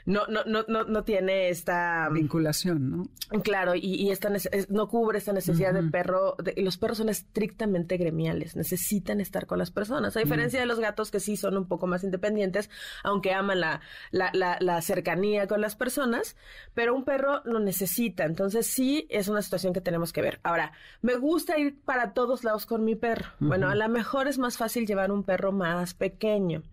no, 0.05 0.27
no, 0.27 0.43
no, 0.46 0.63
no, 0.67 0.84
no 0.84 1.03
tiene 1.03 1.50
esta... 1.50 2.10
Vinculación, 2.10 2.89
¿no? 2.91 3.41
Claro, 3.43 3.75
y, 3.75 3.79
y 3.96 4.12
esta 4.12 4.29
no 4.70 4.88
cubre 4.88 5.17
esta 5.17 5.34
necesidad 5.34 5.74
de 5.74 5.84
perro. 5.84 6.36
de- 6.43 6.53
y 6.58 6.63
los 6.63 6.77
perros 6.77 6.98
son 6.98 7.10
estrictamente 7.10 7.98
gremiales, 7.98 8.55
necesitan 8.55 9.22
estar 9.22 9.46
con 9.46 9.60
las 9.60 9.72
personas, 9.72 10.15
a 10.17 10.20
diferencia 10.20 10.60
de 10.60 10.65
los 10.65 10.79
gatos 10.79 11.12
que 11.12 11.20
sí 11.20 11.38
son 11.38 11.58
un 11.58 11.67
poco 11.67 11.88
más 11.88 12.03
independientes, 12.03 12.70
aunque 13.03 13.34
aman 13.34 13.60
la, 13.60 13.81
la, 14.12 14.31
la, 14.34 14.58
la 14.60 14.81
cercanía 14.81 15.48
con 15.48 15.62
las 15.62 15.75
personas, 15.75 16.36
pero 16.74 16.93
un 16.96 17.03
perro 17.05 17.41
lo 17.46 17.60
necesita, 17.60 18.25
entonces 18.25 18.67
sí 18.67 19.08
es 19.10 19.27
una 19.27 19.41
situación 19.41 19.74
que 19.74 19.81
tenemos 19.81 20.12
que 20.13 20.22
ver. 20.22 20.39
Ahora, 20.43 20.72
me 21.01 21.15
gusta 21.15 21.58
ir 21.58 21.79
para 21.84 22.13
todos 22.13 22.43
lados 22.43 22.65
con 22.65 22.84
mi 22.84 22.96
perro. 22.96 23.25
Bueno, 23.39 23.70
a 23.70 23.75
lo 23.75 23.88
mejor 23.89 24.27
es 24.27 24.38
más 24.38 24.58
fácil 24.58 24.86
llevar 24.86 25.12
un 25.12 25.24
perro 25.24 25.51
más 25.51 25.93
pequeño. 25.93 26.63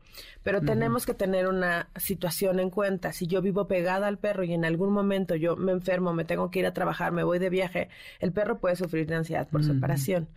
Pero 0.42 0.60
tenemos 0.60 1.04
que 1.04 1.14
tener 1.14 1.46
una 1.46 1.88
situación 1.96 2.60
en 2.60 2.70
cuenta. 2.70 3.12
Si 3.12 3.26
yo 3.26 3.42
vivo 3.42 3.66
pegada 3.66 4.06
al 4.06 4.18
perro 4.18 4.44
y 4.44 4.52
en 4.52 4.64
algún 4.64 4.92
momento 4.92 5.34
yo 5.34 5.56
me 5.56 5.72
enfermo, 5.72 6.12
me 6.12 6.24
tengo 6.24 6.50
que 6.50 6.60
ir 6.60 6.66
a 6.66 6.74
trabajar, 6.74 7.12
me 7.12 7.24
voy 7.24 7.38
de 7.38 7.50
viaje, 7.50 7.88
el 8.20 8.32
perro 8.32 8.58
puede 8.58 8.76
sufrir 8.76 9.06
de 9.06 9.16
ansiedad 9.16 9.48
por 9.48 9.64
separación. 9.64 10.28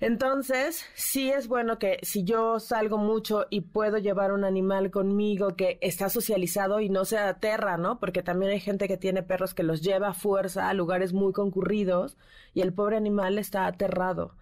Entonces, 0.00 0.86
sí 0.94 1.30
es 1.30 1.46
bueno 1.46 1.78
que 1.78 1.98
si 2.02 2.24
yo 2.24 2.58
salgo 2.58 2.96
mucho 2.96 3.46
y 3.50 3.60
puedo 3.60 3.98
llevar 3.98 4.32
un 4.32 4.44
animal 4.44 4.90
conmigo 4.90 5.56
que 5.56 5.78
está 5.82 6.08
socializado 6.08 6.80
y 6.80 6.88
no 6.88 7.04
se 7.04 7.18
aterra, 7.18 7.76
¿no? 7.76 8.00
Porque 8.00 8.22
también 8.22 8.52
hay 8.52 8.60
gente 8.60 8.88
que 8.88 8.96
tiene 8.96 9.22
perros 9.22 9.52
que 9.52 9.62
los 9.62 9.82
lleva 9.82 10.08
a 10.08 10.14
fuerza 10.14 10.70
a 10.70 10.74
lugares 10.74 11.12
muy 11.12 11.34
concurridos 11.34 12.16
y 12.54 12.62
el 12.62 12.72
pobre 12.72 12.96
animal 12.96 13.38
está 13.38 13.66
aterrado. 13.66 14.34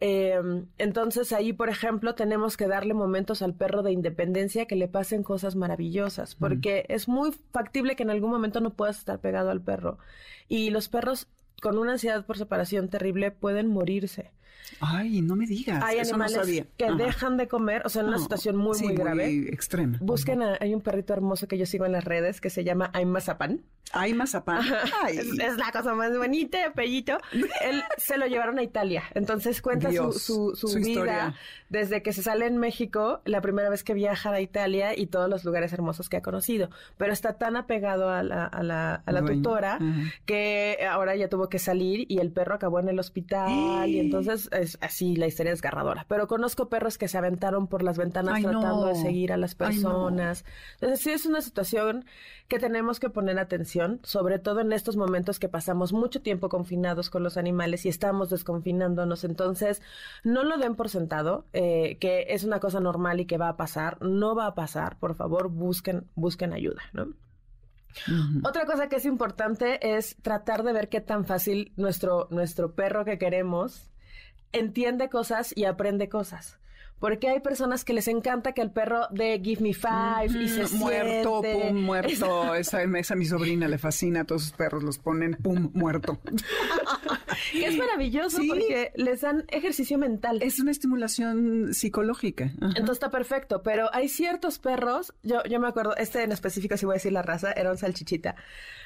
Eh, 0.00 0.40
entonces 0.78 1.32
ahí, 1.32 1.52
por 1.52 1.68
ejemplo, 1.68 2.14
tenemos 2.14 2.56
que 2.56 2.68
darle 2.68 2.94
momentos 2.94 3.42
al 3.42 3.54
perro 3.54 3.82
de 3.82 3.92
independencia 3.92 4.66
que 4.66 4.76
le 4.76 4.88
pasen 4.88 5.24
cosas 5.24 5.56
maravillosas, 5.56 6.36
porque 6.36 6.86
es 6.88 7.08
muy 7.08 7.32
factible 7.52 7.96
que 7.96 8.04
en 8.04 8.10
algún 8.10 8.30
momento 8.30 8.60
no 8.60 8.74
puedas 8.74 8.98
estar 8.98 9.18
pegado 9.20 9.50
al 9.50 9.60
perro. 9.60 9.98
Y 10.48 10.70
los 10.70 10.88
perros 10.88 11.28
con 11.60 11.78
una 11.78 11.92
ansiedad 11.92 12.24
por 12.24 12.38
separación 12.38 12.88
terrible 12.88 13.30
pueden 13.32 13.66
morirse. 13.66 14.30
Ay, 14.80 15.20
no 15.20 15.36
me 15.36 15.46
digas. 15.46 15.82
Hay 15.84 15.98
eso 15.98 16.16
no 16.16 16.24
animales 16.24 16.46
sabía. 16.46 16.66
que 16.78 16.86
Ajá. 16.86 16.94
dejan 16.94 17.36
de 17.36 17.48
comer, 17.48 17.82
o 17.84 17.88
sea, 17.88 18.00
en 18.02 18.08
una 18.08 18.16
No, 18.16 18.22
situación 18.22 18.56
muy, 18.56 18.74
sí, 18.78 18.84
muy 18.86 18.94
grave. 18.94 19.52
extrema. 19.52 19.98
Busquen, 20.00 20.42
a- 20.42 20.56
hay 20.60 20.74
un 20.74 20.80
perrito 20.80 21.12
hermoso 21.12 21.48
que 21.48 21.58
yo 21.58 21.66
sigo 21.66 21.84
en 21.84 21.92
las 21.92 22.04
redes 22.04 22.40
que 22.40 22.48
se 22.50 22.64
llama 22.64 22.90
Ay 22.94 23.04
Mazapán. 23.04 23.62
Ay, 23.92 24.14
mazapán. 24.14 24.62
Ay, 25.02 25.16
Es, 25.18 25.26
es 25.26 25.56
la 25.56 25.72
cosa 25.72 25.94
más 25.94 26.16
bonita, 26.16 26.58
Pellito. 26.76 27.18
Él 27.32 27.82
se 27.98 28.18
lo 28.18 28.26
llevaron 28.28 28.56
a 28.60 28.62
Italia. 28.62 29.02
Entonces 29.14 29.60
cuenta 29.60 29.88
su, 29.88 29.92
Dios, 29.92 30.22
su, 30.22 30.52
su 30.54 30.68
su 30.68 30.78
vida 30.78 30.88
historia. 30.90 31.34
desde 31.70 32.00
que 32.00 32.12
se 32.12 32.22
sale 32.22 32.46
en 32.46 32.56
México, 32.58 33.20
la 33.24 33.40
primera 33.40 33.68
vez 33.68 33.82
que 33.82 33.92
viaja 33.92 34.30
a 34.30 34.40
Italia 34.40 34.96
y 34.96 35.06
todos 35.06 35.28
los 35.28 35.44
lugares 35.44 35.72
hermosos 35.72 36.08
que 36.08 36.18
ha 36.18 36.22
conocido. 36.22 36.70
Pero 36.98 37.12
está 37.12 37.32
tan 37.36 37.56
apegado 37.56 38.10
a 38.10 38.22
la, 38.22 38.44
a 38.46 38.62
la, 38.62 38.94
a 39.04 39.10
la 39.12 39.24
tutora 39.24 39.80
que 40.24 40.78
ahora 40.88 41.16
ya 41.16 41.28
tuvo 41.28 41.48
que 41.48 41.58
salir 41.58 42.06
y 42.08 42.18
el 42.18 42.30
perro 42.30 42.54
acabó 42.54 42.78
en 42.78 42.88
el 42.90 42.98
hospital. 43.00 43.88
Y 43.88 43.98
entonces 43.98 44.39
es 44.52 44.78
así, 44.80 45.16
la 45.16 45.26
historia 45.26 45.52
es 45.52 45.58
desgarradora. 45.58 46.06
Pero 46.08 46.26
conozco 46.26 46.68
perros 46.68 46.98
que 46.98 47.08
se 47.08 47.18
aventaron 47.18 47.66
por 47.66 47.82
las 47.82 47.98
ventanas 47.98 48.36
Ay, 48.36 48.42
tratando 48.42 48.86
de 48.86 48.94
no. 48.94 49.02
seguir 49.02 49.32
a 49.32 49.36
las 49.36 49.52
Ay, 49.52 49.56
no. 49.56 49.66
personas. 49.66 50.44
Entonces 50.74 51.00
sí 51.00 51.10
es 51.10 51.26
una 51.26 51.40
situación 51.40 52.04
que 52.48 52.58
tenemos 52.58 53.00
que 53.00 53.10
poner 53.10 53.38
atención, 53.38 54.00
sobre 54.02 54.38
todo 54.38 54.60
en 54.60 54.72
estos 54.72 54.96
momentos 54.96 55.38
que 55.38 55.48
pasamos 55.48 55.92
mucho 55.92 56.22
tiempo 56.22 56.48
confinados 56.48 57.10
con 57.10 57.22
los 57.22 57.36
animales 57.36 57.86
y 57.86 57.88
estamos 57.88 58.30
desconfinándonos. 58.30 59.24
Entonces, 59.24 59.82
no 60.24 60.44
lo 60.44 60.56
den 60.58 60.74
por 60.74 60.88
sentado, 60.88 61.46
eh, 61.52 61.98
que 62.00 62.26
es 62.30 62.44
una 62.44 62.60
cosa 62.60 62.80
normal 62.80 63.20
y 63.20 63.26
que 63.26 63.38
va 63.38 63.48
a 63.48 63.56
pasar. 63.56 64.00
No 64.02 64.34
va 64.34 64.46
a 64.46 64.54
pasar. 64.54 64.98
Por 64.98 65.14
favor, 65.14 65.48
busquen, 65.50 66.08
busquen 66.14 66.52
ayuda, 66.52 66.82
¿no? 66.92 67.08
Otra 68.44 68.66
cosa 68.66 68.88
que 68.88 68.96
es 68.96 69.04
importante 69.04 69.96
es 69.96 70.16
tratar 70.22 70.62
de 70.62 70.72
ver 70.72 70.88
qué 70.88 71.00
tan 71.00 71.24
fácil 71.24 71.72
nuestro, 71.76 72.28
nuestro 72.30 72.74
perro 72.74 73.04
que 73.04 73.18
queremos 73.18 73.90
entiende 74.52 75.08
cosas 75.08 75.52
y 75.56 75.64
aprende 75.64 76.08
cosas. 76.08 76.58
Porque 76.98 77.30
hay 77.30 77.40
personas 77.40 77.82
que 77.82 77.94
les 77.94 78.08
encanta 78.08 78.52
que 78.52 78.60
el 78.60 78.70
perro 78.70 79.06
de 79.10 79.40
Give 79.42 79.62
Me 79.62 79.72
Five 79.72 80.38
y 80.38 80.48
se 80.48 80.76
muerto, 80.76 81.40
siente. 81.42 81.68
pum, 81.68 81.80
muerto. 81.82 82.54
Esa, 82.54 82.82
esa 82.82 83.14
mi 83.14 83.24
sobrina 83.24 83.68
le 83.68 83.78
fascina, 83.78 84.20
a 84.20 84.24
todos 84.24 84.42
sus 84.42 84.52
perros 84.52 84.82
los 84.82 84.98
ponen, 84.98 85.34
pum, 85.42 85.70
muerto. 85.72 86.18
Es 87.54 87.76
maravilloso 87.76 88.38
Sí. 88.40 88.48
porque 88.48 88.92
les 88.96 89.20
dan 89.22 89.44
ejercicio 89.48 89.98
mental. 89.98 90.40
Es 90.42 90.58
una 90.60 90.70
estimulación 90.70 91.74
psicológica. 91.74 92.44
Ajá. 92.60 92.66
Entonces 92.76 92.92
está 92.94 93.10
perfecto, 93.10 93.62
pero 93.62 93.88
hay 93.92 94.08
ciertos 94.08 94.58
perros, 94.58 95.12
yo, 95.22 95.42
yo 95.44 95.60
me 95.60 95.68
acuerdo, 95.68 95.96
este 95.96 96.22
en 96.22 96.32
específico, 96.32 96.76
si 96.76 96.86
voy 96.86 96.94
a 96.94 96.96
decir 96.96 97.12
la 97.12 97.22
raza, 97.22 97.52
era 97.52 97.70
un 97.70 97.76
salchichita. 97.78 98.36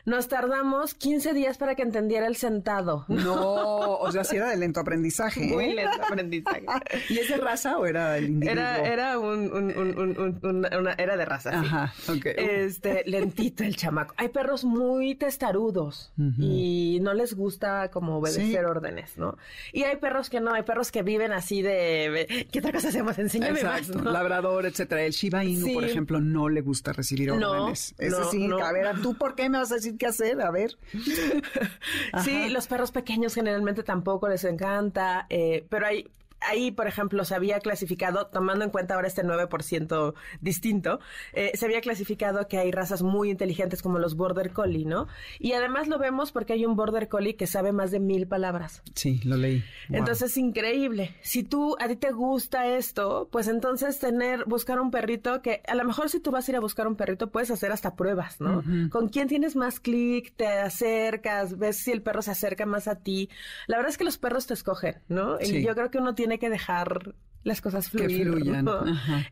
Nos 0.06 0.28
tardamos 0.28 0.92
15 0.94 1.32
días 1.32 1.56
para 1.56 1.74
que 1.74 1.82
entendiera 1.82 2.26
el 2.26 2.36
sentado. 2.36 3.06
No, 3.08 3.98
o 3.98 4.12
sea, 4.12 4.22
si 4.24 4.36
era 4.36 4.50
de 4.50 4.56
lento 4.56 4.80
aprendizaje. 4.80 5.46
Muy 5.46 5.64
¿eh? 5.66 5.74
lento 5.74 6.02
aprendizaje. 6.02 6.64
¿Y 7.08 7.18
es 7.18 7.28
de 7.28 7.36
raza 7.38 7.78
o 7.78 7.86
era 7.86 8.18
el 8.18 8.26
individuo? 8.26 8.52
Era, 8.52 8.78
era 8.86 9.18
un, 9.18 9.50
un- 9.50 9.76
un- 9.76 9.98
un- 9.98 10.18
un- 10.18 10.40
una, 10.56 10.78
una- 10.78 10.92
era 10.98 11.16
de 11.16 11.24
raza, 11.24 11.50
sí. 11.52 11.56
Ajá, 11.66 11.94
ok. 12.08 12.26
Este, 12.36 13.02
lentito 13.06 13.64
el 13.64 13.76
chamaco. 13.76 14.14
Hay 14.18 14.28
perros 14.28 14.64
muy 14.64 15.14
testarudos 15.14 16.12
y 16.38 16.98
no 17.00 17.14
les 17.14 17.34
gusta 17.34 17.90
como 17.90 18.18
obedecer 18.18 18.43
Sí. 18.50 18.56
órdenes, 18.56 19.16
¿no? 19.16 19.36
Y 19.72 19.82
hay 19.84 19.96
perros 19.96 20.30
que 20.30 20.40
no, 20.40 20.52
hay 20.54 20.62
perros 20.62 20.90
que 20.92 21.02
viven 21.02 21.32
así 21.32 21.62
de, 21.62 22.46
¿qué 22.50 22.58
otra 22.58 22.72
cosa 22.72 22.88
hacemos? 22.88 23.18
Enséñame 23.18 23.58
Exacto, 23.60 23.94
más, 23.94 24.04
¿no? 24.04 24.10
labrador, 24.12 24.66
etcétera. 24.66 25.02
El 25.02 25.12
Shiba 25.12 25.44
Inu, 25.44 25.66
Sí. 25.66 25.74
por 25.74 25.84
ejemplo, 25.84 26.20
no 26.20 26.48
le 26.48 26.60
gusta 26.60 26.92
recibir 26.92 27.32
No, 27.34 27.50
órdenes. 27.50 27.94
Ese 27.98 28.10
no, 28.10 28.30
sí, 28.30 28.46
no. 28.48 28.58
a 28.58 28.72
ver, 28.72 29.00
¿tú 29.02 29.14
por 29.14 29.34
qué 29.34 29.48
me 29.48 29.58
vas 29.58 29.72
a 29.72 29.76
decir 29.76 29.96
qué 29.98 30.06
hacer? 30.06 30.40
A 30.40 30.50
ver. 30.50 30.76
Sí, 32.24 32.48
los 32.50 32.66
perros 32.66 32.92
pequeños 32.92 33.34
generalmente 33.34 33.82
tampoco 33.82 34.28
les 34.28 34.44
encanta, 34.44 35.26
eh, 35.30 35.64
pero 35.68 35.86
hay 35.86 36.08
ahí, 36.46 36.70
por 36.70 36.86
ejemplo, 36.86 37.24
se 37.24 37.34
había 37.34 37.60
clasificado, 37.60 38.26
tomando 38.26 38.64
en 38.64 38.70
cuenta 38.70 38.94
ahora 38.94 39.08
este 39.08 39.24
9% 39.24 40.14
distinto, 40.40 41.00
eh, 41.32 41.52
se 41.54 41.64
había 41.66 41.80
clasificado 41.80 42.46
que 42.48 42.58
hay 42.58 42.70
razas 42.70 43.02
muy 43.02 43.30
inteligentes 43.30 43.82
como 43.82 43.98
los 43.98 44.16
Border 44.16 44.52
Collie, 44.52 44.84
¿no? 44.84 45.06
Y 45.38 45.52
además 45.52 45.88
lo 45.88 45.98
vemos 45.98 46.32
porque 46.32 46.54
hay 46.54 46.66
un 46.66 46.76
Border 46.76 47.08
Collie 47.08 47.36
que 47.36 47.46
sabe 47.46 47.72
más 47.72 47.90
de 47.90 48.00
mil 48.00 48.26
palabras. 48.26 48.82
Sí, 48.94 49.20
lo 49.24 49.36
leí. 49.36 49.64
Entonces 49.90 50.30
es 50.30 50.36
increíble. 50.36 51.14
Si 51.22 51.42
tú, 51.42 51.76
a 51.80 51.88
ti 51.88 51.96
te 51.96 52.12
gusta 52.12 52.66
esto, 52.68 53.28
pues 53.30 53.48
entonces 53.48 53.98
tener, 53.98 54.44
buscar 54.46 54.80
un 54.80 54.90
perrito 54.90 55.42
que 55.42 55.62
a 55.66 55.74
lo 55.74 55.84
mejor 55.84 56.10
si 56.10 56.20
tú 56.20 56.30
vas 56.30 56.48
a 56.48 56.52
ir 56.52 56.56
a 56.56 56.60
buscar 56.60 56.86
un 56.86 56.96
perrito 56.96 57.30
puedes 57.30 57.50
hacer 57.50 57.72
hasta 57.72 57.96
pruebas, 57.96 58.40
¿no? 58.40 58.62
Con 58.90 59.08
quién 59.08 59.28
tienes 59.28 59.56
más 59.56 59.80
clic, 59.80 60.34
te 60.36 60.46
acercas, 60.46 61.58
ves 61.58 61.76
si 61.78 61.92
el 61.92 62.02
perro 62.02 62.22
se 62.22 62.30
acerca 62.30 62.66
más 62.66 62.88
a 62.88 62.96
ti. 62.96 63.28
La 63.66 63.76
verdad 63.76 63.90
es 63.90 63.98
que 63.98 64.04
los 64.04 64.18
perros 64.18 64.46
te 64.46 64.54
escogen, 64.54 64.96
¿no? 65.08 65.38
Y 65.40 65.62
yo 65.62 65.74
creo 65.74 65.90
que 65.90 65.98
uno 65.98 66.14
tiene 66.14 66.33
que 66.38 66.50
dejar 66.50 67.14
las 67.44 67.60
cosas 67.60 67.90
fluir. 67.90 68.26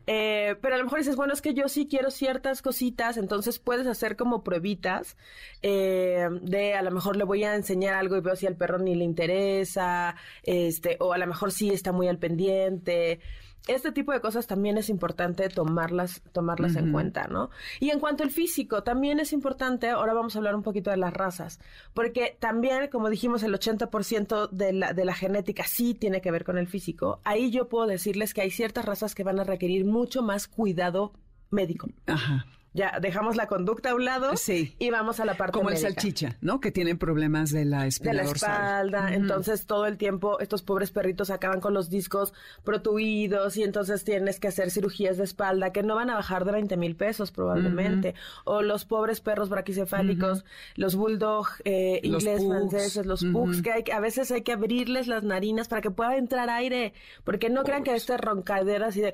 Eh, 0.07 0.55
pero 0.61 0.75
a 0.75 0.77
lo 0.77 0.83
mejor 0.83 0.99
dices, 0.99 1.15
bueno, 1.15 1.33
es 1.33 1.41
que 1.41 1.53
yo 1.53 1.67
sí 1.67 1.87
quiero 1.87 2.11
ciertas 2.11 2.61
cositas, 2.61 3.17
entonces 3.17 3.59
puedes 3.59 3.87
hacer 3.87 4.15
como 4.15 4.43
pruebitas 4.43 5.17
eh, 5.63 6.27
de 6.41 6.75
a 6.75 6.83
lo 6.83 6.91
mejor 6.91 7.17
le 7.17 7.23
voy 7.23 7.43
a 7.43 7.55
enseñar 7.55 7.95
algo 7.95 8.15
y 8.15 8.21
veo 8.21 8.35
si 8.35 8.45
al 8.45 8.55
perro 8.55 8.77
ni 8.77 8.95
le 8.95 9.03
interesa, 9.03 10.15
este, 10.43 10.97
o 10.99 11.13
a 11.13 11.17
lo 11.17 11.27
mejor 11.27 11.51
sí 11.51 11.71
está 11.71 11.91
muy 11.91 12.07
al 12.07 12.19
pendiente 12.19 13.19
este 13.67 13.91
tipo 13.91 14.11
de 14.11 14.19
cosas 14.19 14.47
también 14.47 14.77
es 14.77 14.89
importante 14.89 15.47
tomarlas, 15.49 16.21
tomarlas 16.31 16.75
en 16.75 16.91
cuenta, 16.91 17.27
¿no? 17.27 17.49
Y 17.79 17.91
en 17.91 17.99
cuanto 17.99 18.23
al 18.23 18.31
físico, 18.31 18.83
también 18.83 19.19
es 19.19 19.31
importante, 19.33 19.89
ahora 19.89 20.13
vamos 20.13 20.35
a 20.35 20.39
hablar 20.39 20.55
un 20.55 20.63
poquito 20.63 20.91
de 20.91 20.97
las 20.97 21.13
razas, 21.13 21.59
porque 21.93 22.37
también, 22.39 22.89
como 22.89 23.09
dijimos, 23.09 23.43
el 23.43 23.53
80% 23.53 24.49
de 24.49 24.73
la, 24.73 24.93
de 24.93 25.05
la 25.05 25.13
genética 25.13 25.63
sí 25.65 25.93
tiene 25.93 26.21
que 26.21 26.31
ver 26.31 26.43
con 26.43 26.57
el 26.57 26.67
físico. 26.67 27.21
Ahí 27.23 27.51
yo 27.51 27.69
puedo 27.69 27.87
decirles 27.87 28.33
que 28.33 28.41
hay 28.41 28.51
ciertas 28.51 28.85
razas 28.85 29.15
que 29.15 29.23
van 29.23 29.39
a 29.39 29.43
requerir 29.43 29.85
mucho 29.85 30.21
más 30.21 30.47
cuidado 30.47 31.13
médico. 31.49 31.87
Ajá 32.07 32.45
ya 32.73 32.99
dejamos 32.99 33.35
la 33.35 33.47
conducta 33.47 33.91
a 33.91 33.95
un 33.95 34.05
lado 34.05 34.35
sí. 34.35 34.75
y 34.79 34.89
vamos 34.89 35.19
a 35.19 35.25
la 35.25 35.37
parte 35.37 35.53
Como 35.53 35.69
el 35.69 35.77
salchicha, 35.77 36.37
¿no? 36.41 36.59
Que 36.59 36.71
tienen 36.71 36.97
problemas 36.97 37.51
de 37.51 37.65
la 37.65 37.85
espalda. 37.85 38.11
De 38.11 38.17
la 38.17 38.31
espalda. 38.31 39.13
Entonces, 39.13 39.65
todo 39.65 39.85
el 39.85 39.97
tiempo 39.97 40.39
estos 40.39 40.63
pobres 40.63 40.91
perritos 40.91 41.29
acaban 41.29 41.61
con 41.61 41.73
los 41.73 41.89
discos 41.89 42.33
protuidos 42.63 43.57
y 43.57 43.63
entonces 43.63 44.03
tienes 44.03 44.39
que 44.39 44.47
hacer 44.47 44.71
cirugías 44.71 45.17
de 45.17 45.23
espalda 45.23 45.71
que 45.71 45.83
no 45.83 45.95
van 45.95 46.09
a 46.09 46.15
bajar 46.15 46.45
de 46.45 46.51
20 46.51 46.77
mil 46.77 46.95
pesos 46.95 47.31
probablemente. 47.31 48.15
O 48.43 48.61
los 48.61 48.85
pobres 48.85 49.21
perros 49.21 49.49
braquicefálicos, 49.49 50.43
los 50.75 50.95
bulldog 50.95 51.47
eh, 51.65 51.99
inglés, 52.03 52.43
franceses, 52.45 53.05
los 53.05 53.23
pugs, 53.23 53.61
que 53.61 53.71
hay, 53.71 53.83
a 53.93 53.99
veces 53.99 54.31
hay 54.31 54.41
que 54.41 54.53
abrirles 54.53 55.07
las 55.07 55.23
narinas 55.23 55.67
para 55.67 55.81
que 55.81 55.91
pueda 55.91 56.17
entrar 56.17 56.49
aire. 56.49 56.93
Porque 57.23 57.49
no 57.49 57.63
crean 57.63 57.83
que 57.83 57.93
este 57.93 58.17
roncadero 58.17 58.85
así 58.85 59.01
de... 59.01 59.13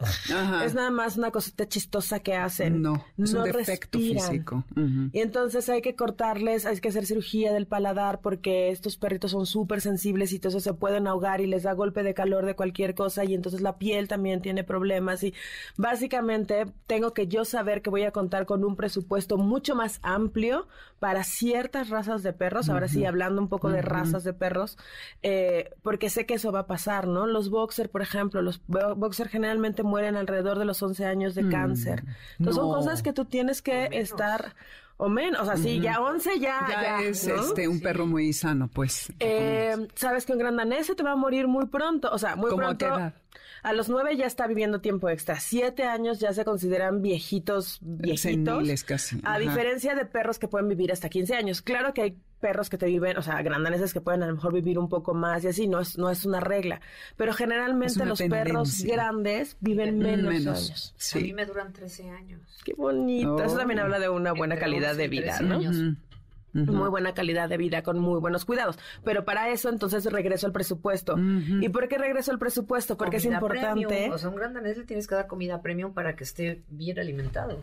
Es 0.64 0.74
nada 0.74 0.92
más 0.92 1.18
una 1.18 1.32
cosita 1.32 1.68
chistosa 1.68 2.20
que 2.20 2.36
hacen. 2.36 2.82
No, 2.82 3.06
no 3.18 3.49
defecto 3.54 3.98
físico. 3.98 4.64
Y 5.12 5.20
entonces 5.20 5.70
hay 5.70 5.82
que 5.82 5.96
cortarles, 5.96 6.66
hay 6.66 6.80
que 6.80 6.90
hacer 6.90 7.06
cirugía 7.06 7.54
del 7.54 7.68
paladar 7.68 8.20
porque 8.22 8.70
estos 8.70 8.98
perritos 8.98 9.32
son 9.32 9.46
súper 9.46 9.82
sensibles 9.82 10.32
y 10.32 10.36
entonces 10.36 10.64
se 10.64 10.74
pueden 10.74 11.08
ahogar 11.08 11.42
y 11.42 11.48
les 11.48 11.64
da 11.64 11.74
golpe 11.74 12.04
de 12.04 12.14
calor 12.14 12.46
de 12.46 12.56
cualquier 12.56 12.96
cosa 12.96 13.24
y 13.26 13.34
entonces 13.34 13.62
la 13.62 13.78
piel 13.78 14.08
también 14.08 14.42
tiene 14.42 14.64
problemas. 14.64 15.24
Y 15.24 15.34
básicamente 15.78 16.66
tengo 16.88 17.14
que 17.14 17.28
yo 17.28 17.46
saber 17.46 17.82
que 17.82 17.90
voy 17.90 18.04
a 18.04 18.12
contar 18.12 18.46
con 18.46 18.64
un 18.64 18.76
presupuesto 18.76 19.38
mucho 19.38 19.76
más 19.76 20.00
amplio 20.02 20.68
para 21.00 21.24
ciertas 21.24 21.90
razas 21.90 22.24
de 22.24 22.34
perros, 22.34 22.70
ahora 22.70 22.88
sí 22.88 23.06
hablando 23.06 23.42
un 23.42 23.48
poco 23.48 23.70
de 23.70 23.82
razas 23.82 24.24
de 24.26 24.34
perros, 24.34 24.78
eh, 25.24 25.72
porque 25.82 26.10
sé 26.10 26.26
que 26.26 26.34
eso 26.34 26.52
va 26.52 26.60
a 26.60 26.68
pasar, 26.68 27.08
¿no? 27.08 27.26
Los 27.26 27.50
boxer, 27.50 27.90
por 27.90 28.02
ejemplo, 28.02 28.42
los 28.42 28.62
boxer 28.68 29.30
generalmente 29.30 29.84
mueren 29.84 30.18
alrededor 30.18 30.60
de 30.60 30.66
los 30.66 30.82
11 30.84 31.06
años 31.06 31.36
de 31.36 31.44
mm, 31.44 31.52
cáncer. 31.52 32.04
Entonces 32.38 32.56
son 32.56 32.74
cosas 32.74 33.02
que 33.02 33.14
tú 33.14 33.26
tienes 33.26 33.39
que 33.62 33.90
estar 33.92 34.56
o 34.98 35.08
menos, 35.08 35.42
o 35.42 35.46
sea, 35.46 35.56
sí, 35.56 35.80
ya 35.80 36.02
11 36.02 36.40
ya, 36.40 36.68
ya, 36.70 37.02
es 37.02 37.26
este 37.26 37.70
un 37.70 37.80
perro 37.80 38.06
muy 38.06 38.34
sano, 38.34 38.68
pues. 38.68 39.14
Eh, 39.20 39.88
sabes 39.96 40.26
que 40.26 40.34
un 40.34 40.40
gran 40.40 40.58
danés 40.58 40.92
te 40.94 41.04
va 41.04 41.14
a 41.14 41.16
morir 41.16 41.48
muy 41.48 41.68
pronto, 41.68 42.10
o 42.12 42.18
sea, 42.18 42.36
muy 42.36 42.54
pronto. 42.54 42.86
A 42.86 43.14
los 43.74 43.90
nueve 43.90 44.16
ya 44.18 44.26
está 44.26 44.48
viviendo 44.48 44.82
tiempo 44.82 45.10
extra. 45.10 45.40
Siete 45.40 45.84
años 45.84 46.20
ya 46.20 46.34
se 46.34 46.46
consideran 46.46 47.02
viejitos, 47.02 47.80
viejitos. 47.82 48.84
casi. 48.84 49.20
A 49.24 49.40
diferencia 49.40 49.96
de 49.96 50.06
perros 50.06 50.40
que 50.40 50.48
pueden 50.48 50.68
vivir 50.68 50.92
hasta 50.92 51.10
15 51.10 51.36
años. 51.36 51.62
Claro 51.62 51.94
que 51.94 52.02
hay 52.02 52.18
perros 52.40 52.70
que 52.70 52.78
te 52.78 52.86
viven, 52.86 53.18
o 53.18 53.22
sea, 53.22 53.42
grandaneses 53.42 53.94
que 53.94 54.02
pueden 54.02 54.24
a 54.24 54.28
lo 54.28 54.36
mejor 54.36 54.54
vivir 54.54 54.80
un 54.80 54.88
poco 54.88 55.14
más 55.14 55.44
y 55.44 55.48
así, 55.48 55.68
no 55.68 55.80
es, 55.80 55.98
no 55.98 56.10
es 56.10 56.26
una 56.26 56.40
regla. 56.40 56.82
Pero 57.18 57.34
generalmente 57.34 58.06
los 58.06 58.22
perros 58.22 58.84
grandes 58.84 59.58
viven 59.60 60.00
menos, 60.00 60.48
años. 60.48 60.96
A 61.14 61.20
mí 61.20 61.34
me 61.34 61.46
duran 61.46 61.74
13 61.74 62.10
años. 62.10 62.42
Qué 62.64 62.74
bonito. 62.74 63.44
Eso 63.44 63.58
también 63.58 63.80
habla 63.80 64.00
de 64.00 64.10
una 64.10 64.34
buena 64.34 64.58
calidad 64.58 64.96
de 64.96 65.08
vida, 65.08 65.42
¿no? 65.42 65.60
Muy 66.54 66.90
buena 66.90 67.14
calidad 67.14 67.50
de 67.50 67.58
vida 67.58 67.84
con 67.84 68.00
muy 68.00 68.20
buenos 68.20 68.46
cuidados. 68.46 68.78
Pero 69.04 69.26
para 69.26 69.50
eso 69.50 69.70
entonces 69.70 70.06
regreso 70.06 70.48
al 70.48 70.54
presupuesto. 70.54 71.16
¿Y 71.18 71.70
por 71.70 71.88
qué 71.88 71.98
regreso 71.98 72.32
al 72.32 72.40
presupuesto? 72.40 72.98
Porque 72.98 73.18
es 73.18 73.26
importante. 73.26 74.10
O 74.12 74.18
sea, 74.18 74.30
un 74.30 74.36
gran 74.36 74.54
danés 74.54 74.78
le 74.78 74.84
tienes 74.84 75.08
que 75.08 75.16
dar 75.16 75.28
comida 75.28 75.62
premium 75.62 75.94
para 75.94 76.16
que 76.16 76.24
esté 76.24 76.64
bien 76.70 77.00
alimentado. 77.00 77.60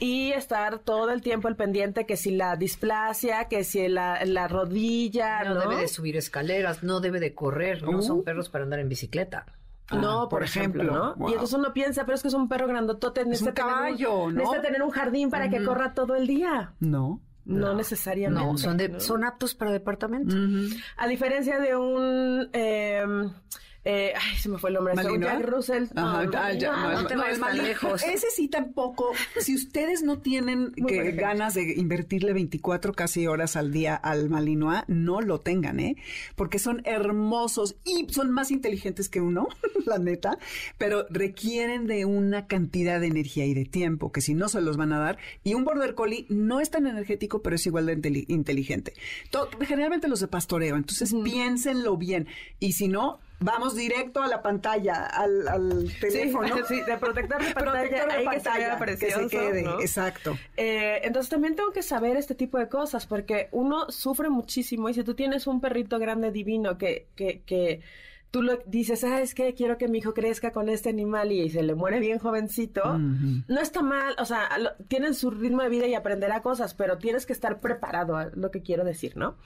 Y 0.00 0.32
estar 0.32 0.80
todo 0.80 1.10
el 1.10 1.22
tiempo 1.22 1.48
al 1.48 1.56
pendiente 1.56 2.06
que 2.06 2.16
si 2.16 2.32
la 2.32 2.56
displasia, 2.56 3.46
que 3.48 3.64
si 3.64 3.86
la, 3.88 4.24
la 4.24 4.48
rodilla. 4.48 5.44
No, 5.44 5.60
debe 5.60 5.76
de 5.76 5.88
subir 5.88 6.16
escaleras, 6.16 6.82
no 6.82 7.00
debe 7.00 7.20
de 7.20 7.34
correr, 7.34 7.82
no 7.82 8.02
son 8.02 8.18
uh. 8.18 8.24
perros 8.24 8.48
para 8.48 8.64
andar 8.64 8.80
en 8.80 8.88
bicicleta. 8.88 9.46
no, 9.92 10.28
por, 10.28 10.42
ejemplo, 10.42 10.82
¿no? 10.82 11.28
Y 11.28 11.32
entonces 11.32 11.56
uno 11.56 11.72
piensa, 11.72 12.04
pero 12.04 12.16
es 12.16 12.22
que 12.22 12.28
es 12.28 12.34
un 12.34 12.48
perro 12.48 12.66
grandotote, 12.66 13.24
necesita, 13.24 13.54
caballo, 13.54 13.96
tener, 13.96 14.08
un, 14.10 14.34
necesita 14.34 14.62
tener 14.62 14.82
un 14.82 14.90
jardín 14.90 15.30
para 15.30 15.48
que 15.48 15.62
corra 15.64 15.94
todo 15.94 16.16
el 16.16 16.26
día. 16.26 16.72
No. 16.80 17.20
No, 17.44 17.74
necesariamente. 17.74 18.44
No, 18.44 18.56
son, 18.56 18.78
son 19.00 19.24
aptos 19.24 19.54
para 19.54 19.72
departamento. 19.72 20.34
A 20.96 21.06
diferencia 21.08 21.58
de 21.58 21.76
un... 21.76 22.48
Eh, 22.52 23.04
eh, 23.84 24.12
ay, 24.14 24.36
se 24.38 24.48
me 24.48 24.58
fue 24.58 24.70
el 24.70 24.74
nombre. 24.74 24.94
Jack 24.94 25.44
Russell. 25.44 25.86
no, 25.94 26.24
no, 26.24 27.52
lejos. 27.52 28.02
Ese 28.04 28.30
sí 28.30 28.48
tampoco. 28.48 29.10
Si 29.40 29.54
ustedes 29.54 30.02
no 30.02 30.20
tienen 30.20 30.72
ganas 31.16 31.54
de 31.54 31.74
invertirle 31.76 32.32
24 32.32 32.92
casi 32.92 33.26
horas 33.26 33.56
al 33.56 33.72
día 33.72 33.96
al 33.96 34.30
Malinois, 34.30 34.82
no 34.86 35.20
lo 35.20 35.40
tengan, 35.40 35.80
¿eh? 35.80 35.96
Porque 36.36 36.60
son 36.60 36.82
hermosos 36.84 37.76
y 37.84 38.06
son 38.12 38.30
más 38.30 38.52
inteligentes 38.52 39.08
que 39.08 39.20
uno, 39.20 39.48
la 39.86 39.98
neta, 39.98 40.38
pero 40.78 41.06
requieren 41.10 41.86
de 41.86 42.04
una 42.04 42.46
cantidad 42.46 43.00
de 43.00 43.08
energía 43.08 43.46
y 43.46 43.54
de 43.54 43.64
tiempo 43.64 44.12
que 44.12 44.20
si 44.20 44.34
no 44.34 44.48
se 44.48 44.60
los 44.60 44.76
van 44.76 44.92
a 44.92 45.00
dar. 45.00 45.18
Y 45.42 45.54
un 45.54 45.64
Border 45.64 45.94
Collie 45.94 46.26
no 46.28 46.60
es 46.60 46.70
tan 46.70 46.86
energético, 46.86 47.42
pero 47.42 47.56
es 47.56 47.66
igual 47.66 47.86
de 47.86 48.24
inteligente. 48.28 48.92
generalmente 49.66 50.06
los 50.06 50.20
de 50.20 50.28
pastoreo, 50.28 50.76
entonces 50.76 51.12
piénsenlo 51.24 51.96
bien. 51.96 52.28
Y 52.60 52.72
si 52.72 52.86
no, 52.88 53.18
vamos 53.42 53.76
directo 53.76 54.22
a 54.22 54.28
la 54.28 54.42
pantalla, 54.42 55.06
al, 55.06 55.92
teléfono. 56.00 56.56
Sí, 56.68 56.80
de 56.80 56.96
protector 56.96 57.44
de 57.44 57.52
pantalla, 57.52 58.06
ahí 58.10 58.26
que, 58.98 59.10
se 59.10 59.26
quede, 59.28 59.60
exacto. 59.80 60.38
Eh, 60.56 61.00
entonces 61.02 61.28
también 61.28 61.56
tengo 61.56 61.72
que 61.72 61.82
saber 61.82 62.16
este 62.16 62.34
tipo 62.34 62.58
de 62.58 62.68
cosas, 62.68 63.06
porque 63.06 63.48
uno 63.52 63.90
sufre 63.90 64.30
muchísimo 64.30 64.88
y 64.88 64.94
si 64.94 65.02
tú 65.02 65.14
tienes 65.14 65.46
un 65.46 65.60
perrito 65.60 65.98
grande 65.98 66.30
divino 66.30 66.78
que, 66.78 67.08
que, 67.16 67.42
que 67.44 67.80
tú 68.32 68.42
lo 68.42 68.56
dices, 68.64 69.00
¿sabes 69.00 69.34
qué? 69.34 69.52
Quiero 69.52 69.76
que 69.76 69.88
mi 69.88 69.98
hijo 69.98 70.14
crezca 70.14 70.52
con 70.52 70.70
este 70.70 70.88
animal 70.88 71.30
y, 71.30 71.50
se 71.50 71.62
le 71.62 71.74
muere 71.74 72.00
bien 72.00 72.18
jovencito. 72.18 72.98
No 72.98 73.60
está 73.60 73.82
mal, 73.82 74.16
o 74.18 74.24
sea, 74.24 74.48
tienen 74.88 75.14
su 75.14 75.30
ritmo 75.30 75.62
de 75.62 75.68
vida 75.68 75.86
y 75.86 75.94
aprenderá 75.94 76.40
cosas, 76.40 76.72
pero 76.72 76.96
tienes 76.96 77.26
que 77.26 77.34
estar 77.34 77.60
preparado, 77.60 78.16
a 78.16 78.30
lo 78.34 78.50
que 78.50 78.62
quiero 78.62 78.84
decir, 78.84 79.18
¿no? 79.18 79.36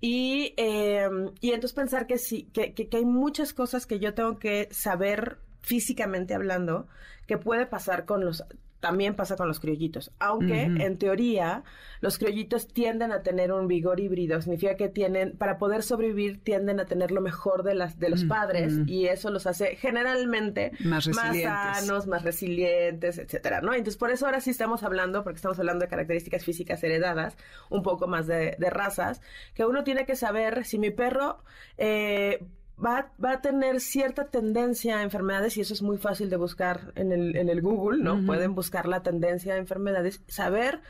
Y, 0.00 0.54
em, 0.56 1.32
y 1.40 1.50
entonces 1.50 1.72
pensar 1.72 2.06
que 2.06 2.18
sí, 2.18 2.48
que, 2.52 2.72
que, 2.72 2.88
que 2.88 2.96
hay 2.96 3.04
muchas 3.04 3.52
cosas 3.52 3.84
que 3.84 3.98
yo 3.98 4.14
tengo 4.14 4.38
que 4.38 4.68
saber 4.70 5.38
físicamente 5.60 6.32
hablando 6.32 6.86
que 7.26 7.38
puede 7.38 7.66
pasar 7.66 8.04
con 8.04 8.24
los 8.24 8.44
también 8.80 9.14
pasa 9.14 9.36
con 9.36 9.48
los 9.48 9.60
criollitos, 9.60 10.12
aunque 10.18 10.62
en 10.62 10.98
teoría 10.98 11.64
los 12.00 12.18
criollitos 12.18 12.68
tienden 12.68 13.10
a 13.10 13.22
tener 13.22 13.52
un 13.52 13.66
vigor 13.68 14.00
híbrido, 14.00 14.40
significa 14.40 14.76
que 14.76 14.88
tienen, 14.88 15.36
para 15.36 15.58
poder 15.58 15.82
sobrevivir, 15.82 16.42
tienden 16.42 16.78
a 16.80 16.84
tener 16.84 17.10
lo 17.10 17.20
mejor 17.20 17.62
de, 17.62 17.74
las, 17.74 17.98
de 17.98 18.10
los 18.10 18.24
padres 18.24 18.74
y 18.86 19.06
eso 19.06 19.30
los 19.30 19.46
hace 19.46 19.76
generalmente 19.76 20.72
más, 20.80 21.08
sanos, 21.42 22.06
más 22.06 22.22
resilientes, 22.22 23.18
etcétera, 23.18 23.60
¿no? 23.60 23.72
Entonces 23.72 23.96
por 23.96 24.10
eso 24.10 24.26
ahora 24.26 24.40
sí 24.40 24.50
estamos 24.50 24.82
hablando, 24.82 25.24
porque 25.24 25.36
estamos 25.36 25.58
hablando 25.58 25.84
de 25.84 25.88
características 25.88 26.44
físicas 26.44 26.82
heredadas, 26.84 27.36
un 27.70 27.82
poco 27.82 28.06
más 28.06 28.26
de, 28.26 28.56
de 28.58 28.70
razas, 28.70 29.20
que 29.54 29.64
uno 29.64 29.84
tiene 29.84 30.04
que 30.04 30.16
saber 30.16 30.64
si 30.64 30.78
mi 30.78 30.90
perro 30.90 31.42
eh, 31.78 32.44
va, 32.84 33.12
va, 33.22 33.32
a 33.32 33.40
tener 33.40 33.80
cierta 33.80 34.26
tendencia 34.26 34.98
a 34.98 35.02
enfermedades 35.02 35.56
y 35.56 35.60
eso 35.60 35.74
es 35.74 35.82
muy 35.82 35.98
fácil 35.98 36.30
de 36.30 36.36
buscar 36.36 36.92
en 36.94 37.12
el, 37.12 37.36
en 37.36 37.48
el 37.48 37.62
Google, 37.62 38.02
¿no? 38.02 38.24
Pueden 38.24 38.54
buscar 38.54 38.86
la 38.86 39.02
tendencia 39.02 39.54
a 39.54 39.56
enfermedades, 39.56 40.22
saber 40.26 40.80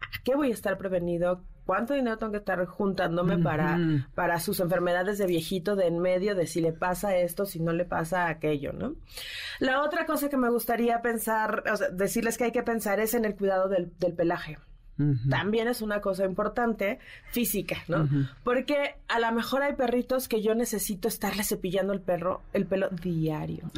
¿a 0.00 0.22
qué 0.24 0.34
voy 0.34 0.50
a 0.50 0.54
estar 0.54 0.76
prevenido? 0.78 1.44
¿Cuánto 1.66 1.94
dinero 1.94 2.18
tengo 2.18 2.32
que 2.32 2.38
estar 2.38 2.64
juntándome 2.66 3.38
para, 3.38 3.78
para 4.14 4.40
sus 4.40 4.58
enfermedades 4.58 5.18
de 5.18 5.26
viejito 5.26 5.76
de 5.76 5.86
en 5.86 6.00
medio, 6.00 6.34
de 6.34 6.46
si 6.48 6.60
le 6.60 6.72
pasa 6.72 7.16
esto, 7.16 7.46
si 7.46 7.60
no 7.60 7.72
le 7.72 7.84
pasa 7.84 8.28
aquello, 8.28 8.72
¿no? 8.72 8.96
La 9.60 9.82
otra 9.82 10.04
cosa 10.04 10.28
que 10.28 10.36
me 10.36 10.50
gustaría 10.50 11.00
pensar, 11.00 11.62
o 11.72 11.76
sea, 11.76 11.90
decirles 11.90 12.38
que 12.38 12.44
hay 12.44 12.52
que 12.52 12.64
pensar 12.64 12.98
es 12.98 13.14
en 13.14 13.24
el 13.24 13.36
cuidado 13.36 13.68
del, 13.68 13.92
del 13.98 14.14
pelaje 14.14 14.58
también 15.28 15.68
es 15.68 15.82
una 15.82 16.00
cosa 16.00 16.24
importante 16.24 16.98
física, 17.30 17.76
¿no? 17.88 18.08
Porque 18.44 18.96
a 19.08 19.18
lo 19.18 19.32
mejor 19.32 19.62
hay 19.62 19.74
perritos 19.74 20.28
que 20.28 20.42
yo 20.42 20.54
necesito 20.54 21.08
estarle 21.08 21.44
cepillando 21.44 21.92
el 21.92 22.00
perro, 22.00 22.42
el 22.52 22.66
pelo 22.66 22.88
diario. 22.90 23.70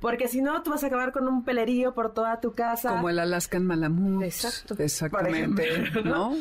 Porque 0.00 0.28
si 0.28 0.42
no, 0.42 0.62
tú 0.62 0.70
vas 0.70 0.84
a 0.84 0.88
acabar 0.88 1.12
con 1.12 1.26
un 1.26 1.44
pelerío 1.44 1.94
por 1.94 2.12
toda 2.12 2.40
tu 2.40 2.52
casa. 2.52 2.90
Como 2.90 3.08
el 3.08 3.18
Alaskan 3.18 3.64
Malamute. 3.64 4.26
Exacto. 4.26 4.76
Exactamente, 4.78 5.66
¿no? 6.04 6.36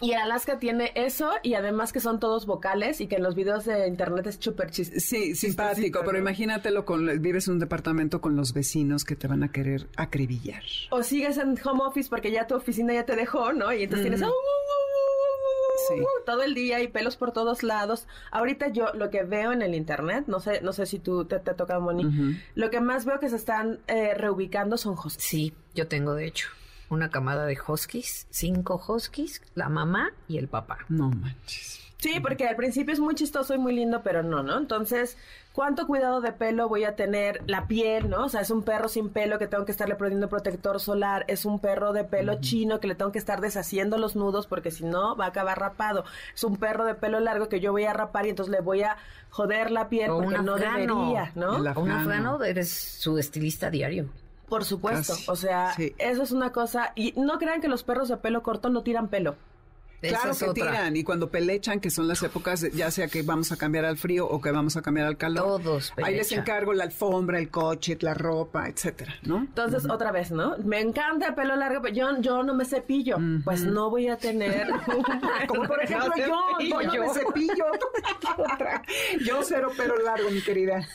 Y 0.00 0.12
Alaska 0.12 0.58
tiene 0.58 0.92
eso 0.94 1.32
y 1.42 1.54
además 1.54 1.92
que 1.92 1.98
son 1.98 2.20
todos 2.20 2.46
vocales 2.46 3.00
y 3.00 3.08
que 3.08 3.16
en 3.16 3.24
los 3.24 3.34
videos 3.34 3.64
de 3.64 3.88
internet 3.88 4.26
es 4.28 4.36
súper 4.38 4.70
chis 4.70 4.92
Sí, 4.96 5.34
simpático, 5.34 6.02
pero 6.04 6.18
imagínatelo 6.18 6.84
con 6.84 7.20
vives 7.20 7.48
en 7.48 7.54
un 7.54 7.58
departamento 7.58 8.20
con 8.20 8.36
los 8.36 8.52
vecinos 8.52 9.04
que 9.04 9.16
te 9.16 9.26
van 9.26 9.42
a 9.42 9.50
querer 9.50 9.88
acribillar. 9.96 10.62
O 10.90 11.02
sigues 11.02 11.36
en 11.38 11.58
home 11.62 11.82
office 11.82 12.08
porque 12.08 12.30
ya 12.30 12.46
tu 12.46 12.54
oficina 12.54 12.94
ya 12.94 13.04
te 13.04 13.16
dejó, 13.16 13.52
¿no? 13.52 13.72
Y 13.72 13.82
entonces 13.82 14.06
tienes 14.08 14.22
todo 16.24 16.42
el 16.42 16.54
día 16.54 16.80
y 16.80 16.88
pelos 16.88 17.16
por 17.16 17.32
todos 17.32 17.62
lados. 17.62 18.06
Ahorita 18.30 18.68
yo 18.68 18.92
lo 18.94 19.10
que 19.10 19.24
veo 19.24 19.52
en 19.52 19.62
el 19.62 19.74
internet, 19.74 20.24
no 20.28 20.38
sé, 20.38 20.60
no 20.60 20.72
sé 20.72 20.86
si 20.86 20.98
tú 20.98 21.24
te, 21.24 21.38
te 21.40 21.50
ha 21.50 21.56
tocado, 21.56 21.80
Moni, 21.80 22.38
lo 22.54 22.70
que 22.70 22.80
más 22.80 23.04
veo 23.04 23.18
que 23.18 23.28
se 23.28 23.36
están 23.36 23.80
eh, 23.88 24.14
reubicando 24.14 24.76
son 24.76 24.92
huskies. 24.94 25.24
Sí, 25.24 25.52
yo 25.74 25.88
tengo 25.88 26.14
de 26.14 26.26
hecho 26.26 26.48
una 26.90 27.10
camada 27.10 27.46
de 27.46 27.56
huskies, 27.66 28.26
cinco 28.30 28.82
huskies, 28.86 29.40
la 29.54 29.68
mamá 29.68 30.12
y 30.28 30.38
el 30.38 30.48
papá. 30.48 30.78
No 30.88 31.10
manches. 31.10 31.80
Sí, 32.00 32.18
porque 32.18 32.48
al 32.48 32.56
principio 32.56 32.94
es 32.94 33.00
muy 33.00 33.14
chistoso 33.14 33.54
y 33.54 33.58
muy 33.58 33.74
lindo, 33.74 34.02
pero 34.02 34.22
no, 34.22 34.42
¿no? 34.42 34.56
Entonces, 34.56 35.18
¿cuánto 35.52 35.86
cuidado 35.86 36.22
de 36.22 36.32
pelo 36.32 36.66
voy 36.66 36.84
a 36.84 36.96
tener? 36.96 37.42
La 37.46 37.66
piel, 37.66 38.08
¿no? 38.08 38.24
O 38.24 38.28
sea, 38.30 38.40
es 38.40 38.50
un 38.50 38.62
perro 38.62 38.88
sin 38.88 39.10
pelo 39.10 39.38
que 39.38 39.46
tengo 39.46 39.66
que 39.66 39.72
estarle 39.72 39.96
poniendo 39.96 40.30
protector 40.30 40.80
solar, 40.80 41.26
es 41.28 41.44
un 41.44 41.58
perro 41.58 41.92
de 41.92 42.04
pelo 42.04 42.40
chino 42.40 42.80
que 42.80 42.88
le 42.88 42.94
tengo 42.94 43.12
que 43.12 43.18
estar 43.18 43.42
deshaciendo 43.42 43.98
los 43.98 44.16
nudos 44.16 44.46
porque 44.46 44.70
si 44.70 44.84
no 44.84 45.14
va 45.14 45.26
a 45.26 45.28
acabar 45.28 45.60
rapado. 45.60 46.04
Es 46.34 46.42
un 46.42 46.56
perro 46.56 46.86
de 46.86 46.94
pelo 46.94 47.20
largo 47.20 47.50
que 47.50 47.60
yo 47.60 47.70
voy 47.70 47.84
a 47.84 47.92
rapar 47.92 48.24
y 48.24 48.30
entonces 48.30 48.50
le 48.50 48.62
voy 48.62 48.82
a 48.82 48.96
joder 49.28 49.70
la 49.70 49.90
piel 49.90 50.10
porque 50.10 50.38
no 50.38 50.56
debería, 50.56 51.32
¿no? 51.34 51.58
Un 51.58 51.90
afgano, 51.90 52.42
eres 52.42 52.70
su 52.70 53.18
estilista 53.18 53.68
diario. 53.68 54.08
Por 54.50 54.64
supuesto, 54.64 55.14
o 55.28 55.36
sea, 55.36 55.74
eso 55.96 56.22
es 56.22 56.32
una 56.32 56.50
cosa. 56.50 56.92
Y 56.96 57.14
no 57.16 57.38
crean 57.38 57.60
que 57.60 57.68
los 57.68 57.84
perros 57.84 58.08
de 58.08 58.16
pelo 58.16 58.42
corto 58.42 58.68
no 58.68 58.82
tiran 58.82 59.08
pelo. 59.08 59.36
Claro 60.00 60.32
que 60.36 60.52
tiran 60.54 60.96
y 60.96 61.04
cuando 61.04 61.30
pelechan, 61.30 61.80
que 61.80 61.90
son 61.90 62.08
las 62.08 62.22
épocas, 62.22 62.66
ya 62.72 62.90
sea 62.90 63.08
que 63.08 63.22
vamos 63.22 63.52
a 63.52 63.56
cambiar 63.56 63.84
al 63.84 63.96
frío 63.96 64.26
o 64.26 64.40
que 64.40 64.50
vamos 64.50 64.76
a 64.76 64.82
cambiar 64.82 65.06
al 65.06 65.16
calor. 65.16 65.62
Todos 65.62 65.92
Ahí 66.02 66.16
les 66.16 66.32
encargo 66.32 66.72
la 66.72 66.84
alfombra, 66.84 67.38
el 67.38 67.50
coche, 67.50 67.96
la 68.00 68.14
ropa, 68.14 68.68
etcétera, 68.68 69.14
¿no? 69.22 69.38
Entonces, 69.38 69.88
otra 69.88 70.12
vez, 70.12 70.30
¿no? 70.30 70.56
Me 70.58 70.80
encanta 70.80 71.28
el 71.28 71.34
pelo 71.34 71.56
largo, 71.56 71.82
pero 71.82 71.94
yo, 71.94 72.20
yo 72.20 72.42
no 72.42 72.54
me 72.54 72.64
cepillo. 72.64 73.18
Pues 73.44 73.64
no 73.64 73.90
voy 73.90 74.08
a 74.08 74.16
tener... 74.16 74.68
Como 75.48 75.64
por 75.64 75.82
ejemplo 75.82 76.12
yo, 76.16 76.80
yo, 76.82 77.00
me 77.00 77.08
cepillo. 77.10 77.64
yo 79.24 79.42
cero 79.42 79.70
pelo 79.76 79.96
largo, 79.98 80.30
mi 80.30 80.40
querida. 80.40 80.86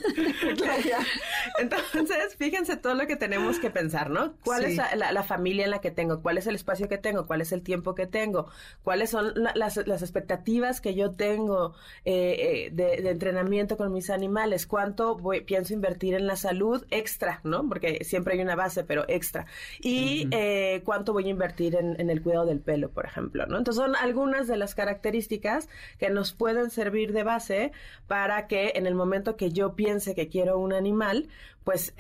Entonces, 1.60 2.36
fíjense 2.38 2.78
todo 2.78 2.96
lo 2.96 3.08
que 3.08 3.16
tenemos 3.16 3.60
que 3.60 3.70
pensar, 3.70 4.10
¿no? 4.10 4.36
¿Cuál 4.44 4.66
es 4.66 4.78
la, 4.78 5.24
familia 5.24 5.66
en 5.66 5.72
la 5.72 5.82
que 5.82 5.92
tengo? 5.92 6.22
¿Cuál 6.22 6.38
es 6.38 6.48
el 6.48 6.56
espacio 6.56 6.88
que 6.88 6.98
tengo? 6.98 7.26
¿Cuál 7.26 7.42
es 7.42 7.52
el 7.52 7.62
tiempo 7.62 7.96
que 7.96 8.08
tengo? 8.08 8.50
Cuáles 8.96 9.10
son 9.10 9.34
las, 9.56 9.78
expectativas 9.78 10.80
que 10.80 10.96
yo 10.96 11.12
tengo 11.12 11.74
eh, 12.06 12.70
eh, 12.70 12.70
de, 12.72 13.10
entrenamiento 13.10 13.76
con 13.76 13.92
mis 13.92 14.10
animales, 14.10 14.66
cuánto 14.66 15.18
voy, 15.18 15.42
pienso 15.42 15.74
invertir 15.74 16.14
en 16.14 16.28
la 16.28 16.38
salud 16.38 16.86
extra, 16.92 17.42
¿no? 17.44 17.68
Porque 17.68 18.06
siempre 18.06 18.36
hay 18.36 18.40
una 18.40 18.56
base, 18.56 18.86
pero 18.86 19.04
extra. 19.10 19.48
Y 19.82 20.30
eh, 20.32 20.82
cuánto 20.86 21.12
voy 21.12 21.26
a 21.26 21.30
invertir 21.30 21.76
en, 21.76 22.10
el 22.10 22.22
cuidado 22.22 22.46
del 22.46 22.62
pelo, 22.62 22.90
por 22.90 23.06
ejemplo, 23.06 23.46
¿no? 23.48 23.58
Entonces 23.58 23.84
son 23.84 23.98
algunas 23.98 24.48
de 24.48 24.56
las 24.56 24.76
características 24.76 25.68
que 26.00 26.10
nos 26.10 26.32
pueden 26.32 26.70
servir 26.70 27.12
de 27.12 27.24
base 27.24 27.74
para 28.08 28.48
que 28.48 28.72
en 28.76 28.88
el 28.88 28.96
momento 28.96 29.36
que 29.36 29.52
yo 29.52 29.76
piense 29.76 30.16
que 30.16 30.30
quiero 30.30 30.58
un 30.58 30.72
animal, 30.72 31.28
pues 31.66 31.94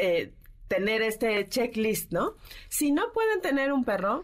tener 0.69 1.01
este 1.01 1.45
checklist, 1.49 2.13
¿no? 2.13 2.35
Si 2.69 2.93
no 2.93 3.11
pueden 3.11 3.41
tener 3.41 3.73
un 3.73 3.83
perro, 3.83 4.23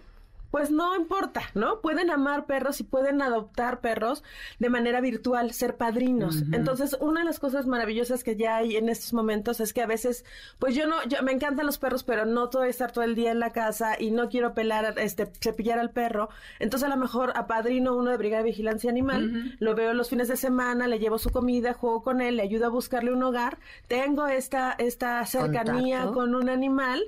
pues 0.52 0.70
no 0.70 0.96
importa, 0.98 1.44
¿no? 1.56 1.80
Pueden 1.80 2.12
amar 2.12 2.46
perros 2.46 2.82
y 2.82 2.84
pueden 2.84 3.22
adoptar 3.22 3.80
perros 3.80 4.22
de 4.60 4.70
manera 4.70 5.00
virtual, 5.00 5.54
ser 5.54 5.78
padrinos. 5.78 6.44
Entonces, 6.52 6.98
una 7.00 7.22
de 7.22 7.26
las 7.26 7.40
cosas 7.40 7.66
maravillosas 7.66 8.24
que 8.24 8.36
ya 8.36 8.58
hay 8.58 8.76
en 8.76 8.90
estos 8.90 9.14
momentos 9.14 9.62
es 9.62 9.74
que 9.74 9.82
a 9.82 9.88
veces, 9.88 10.26
pues 10.60 10.76
yo 10.76 10.88
no, 10.88 11.04
yo, 11.08 11.24
me 11.24 11.32
encantan 11.32 11.66
los 11.66 11.78
perros, 11.78 12.04
pero 12.04 12.26
no 12.26 12.50
todo 12.50 12.66
estar 12.66 12.92
todo 12.92 13.06
el 13.06 13.16
día 13.16 13.32
en 13.32 13.40
la 13.40 13.52
casa 13.52 13.96
y 13.98 14.12
no 14.12 14.28
quiero 14.28 14.54
pelar, 14.54 15.00
este, 15.00 15.32
cepillar 15.40 15.80
al 15.80 15.92
perro. 15.92 16.30
Entonces, 16.60 16.88
a 16.88 16.94
lo 16.94 16.98
mejor 16.98 17.32
apadrino 17.36 17.96
uno 17.96 18.12
de 18.12 18.18
Brigada 18.18 18.44
de 18.44 18.50
Vigilancia 18.50 18.90
Animal, 18.90 19.56
lo 19.60 19.74
veo 19.74 19.94
los 19.94 20.10
fines 20.10 20.28
de 20.28 20.36
semana, 20.36 20.88
le 20.88 21.00
llevo 21.00 21.18
su 21.18 21.30
comida, 21.30 21.74
juego 21.74 22.04
con 22.04 22.20
él, 22.20 22.36
le 22.36 22.44
ayudo 22.44 22.66
a 22.66 22.70
buscarle 22.70 23.14
un 23.14 23.24
hogar. 23.24 23.58
Tengo 23.88 24.28
esta, 24.28 24.74
esta 24.78 25.26
cercanía 25.26 26.08
con 26.08 26.36
un 26.36 26.50
animal 26.50 27.04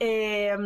eh, 0.00 0.56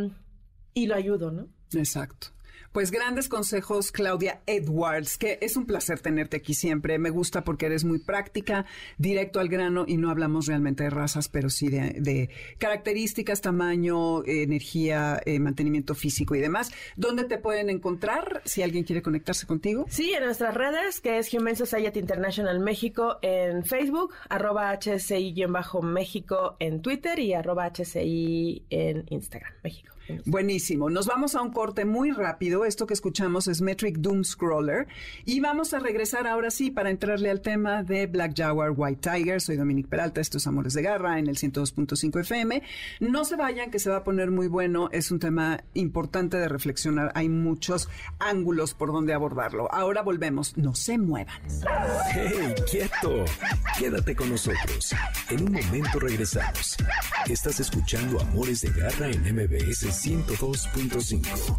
y 0.75 0.87
lo 0.87 0.95
ayudo, 0.95 1.33
¿no? 1.33 1.49
Exacto. 1.75 2.29
Pues 2.73 2.91
grandes 2.91 3.29
consejos, 3.29 3.93
Claudia 3.93 4.41
Edwards, 4.47 5.19
que 5.19 5.39
es 5.43 5.59
un 5.59 5.67
placer 5.67 6.01
tenerte 6.01 6.39
aquí 6.39 6.55
siempre. 6.55 6.99
Me 6.99 7.11
gusta 7.11 7.45
porque 7.45 7.67
eres 7.67 7.85
muy 7.85 7.99
práctica, 7.99 8.65
directo 8.97 9.41
al 9.41 9.51
grano 9.51 9.85
y 9.87 9.99
no 9.99 10.09
hablamos 10.09 10.47
realmente 10.47 10.85
de 10.85 10.89
razas, 10.89 11.29
pero 11.29 11.51
sí 11.51 11.69
de, 11.69 12.31
características, 12.57 13.43
tamaño, 13.43 14.25
energía, 14.25 15.21
eh, 15.27 15.39
mantenimiento 15.39 15.95
físico 15.95 16.35
y 16.35 16.41
demás. 16.41 16.73
¿Dónde 16.97 17.25
te 17.25 17.37
pueden 17.37 17.69
encontrar 17.69 18.41
si 18.47 18.63
alguien 18.63 18.85
quiere 18.85 19.03
conectarse 19.03 19.47
contigo? 19.47 19.85
Sí, 19.91 20.15
en 20.15 20.25
nuestras 20.25 20.55
redes, 20.55 21.03
que 21.03 21.19
es 21.19 21.33
Human 21.35 21.57
Society 21.57 21.99
International 21.99 22.59
México 22.59 23.19
en 23.21 23.67
Facebook, 23.67 24.15
arroba 24.31 24.73
HCI-México 24.73 26.57
en 26.59 26.81
Twitter 26.81 27.19
y 27.19 27.35
arroba 27.35 27.67
HCI 27.71 28.65
en 28.71 29.05
Instagram, 29.11 29.53
México. 29.63 29.93
Buenísimo. 30.27 30.91
Nos 30.91 31.07
vamos 31.07 31.35
a 31.35 31.43
un 31.43 31.51
corte 31.53 31.85
muy 31.85 32.11
rápido. 32.11 32.65
Esto 32.65 32.87
que 32.87 32.95
escuchamos 32.95 33.49
es 33.49 33.61
Metric 33.61 33.99
Doom 33.99 34.25
Scroller. 34.25 34.87
Y 35.25 35.41
vamos 35.41 35.75
a 35.75 35.79
regresar 35.79 36.27
ahora 36.27 36.51
sí 36.51 36.71
para 36.71 36.91
entrarle 36.91 37.31
al 37.31 37.41
tema 37.41 37.83
de 37.83 38.07
Black 38.07 38.37
Jaguar 38.37 38.73
White 38.77 39.11
Tiger. 39.11 39.41
Soy 39.41 39.57
Dominique 39.57 39.89
Peralta, 39.89 40.21
estos 40.21 40.47
Amores 40.47 40.75
de 40.75 40.83
Garra 40.83 41.19
en 41.19 41.29
el 41.29 41.37
102.5 41.37 42.21
FM. 42.21 42.63
No 43.01 43.25
se 43.25 43.37
vayan, 43.37 43.71
que 43.71 43.79
se 43.79 43.91
va 43.91 43.99
a 43.99 44.05
poner 44.05 44.31
muy 44.31 44.49
bueno. 44.49 44.89
Es 44.93 45.11
un 45.11 45.19
tema 45.19 45.63
importante 45.75 46.37
de 46.37 46.49
reflexionar. 46.49 47.13
Hay 47.15 47.29
muchos 47.29 47.89
ángulos 48.19 48.75
por 48.75 48.93
donde 48.93 49.15
abordarlo. 49.15 49.73
Ahora 49.73 50.03
volvemos. 50.03 50.57
No 50.57 50.75
se 50.75 50.99
muevan. 50.99 51.41
¡Hey, 52.13 52.55
quieto! 52.71 53.25
Quédate 53.79 54.15
con 54.15 54.31
nosotros. 54.31 54.95
En 55.31 55.45
un 55.45 55.53
momento 55.53 55.99
regresamos. 55.99 56.77
Estás 57.29 57.61
escuchando 57.61 58.21
Amores 58.21 58.63
de 58.63 58.71
Garra 58.71 59.09
en 59.09 59.23
MBS 59.35 60.02
102.5. 60.03 61.57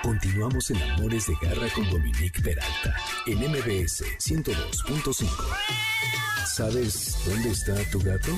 Continuamos 0.00 0.70
en 0.70 0.80
Amores 0.92 1.26
de 1.26 1.34
Garra 1.42 1.68
con 1.74 1.90
Dominique 1.90 2.40
Peralta 2.40 2.94
en 3.26 3.38
MBS 3.38 4.04
102.5. 4.20 6.35
¿Sabes 6.46 7.18
dónde 7.26 7.50
está 7.50 7.74
tu 7.90 7.98
gato? 7.98 8.30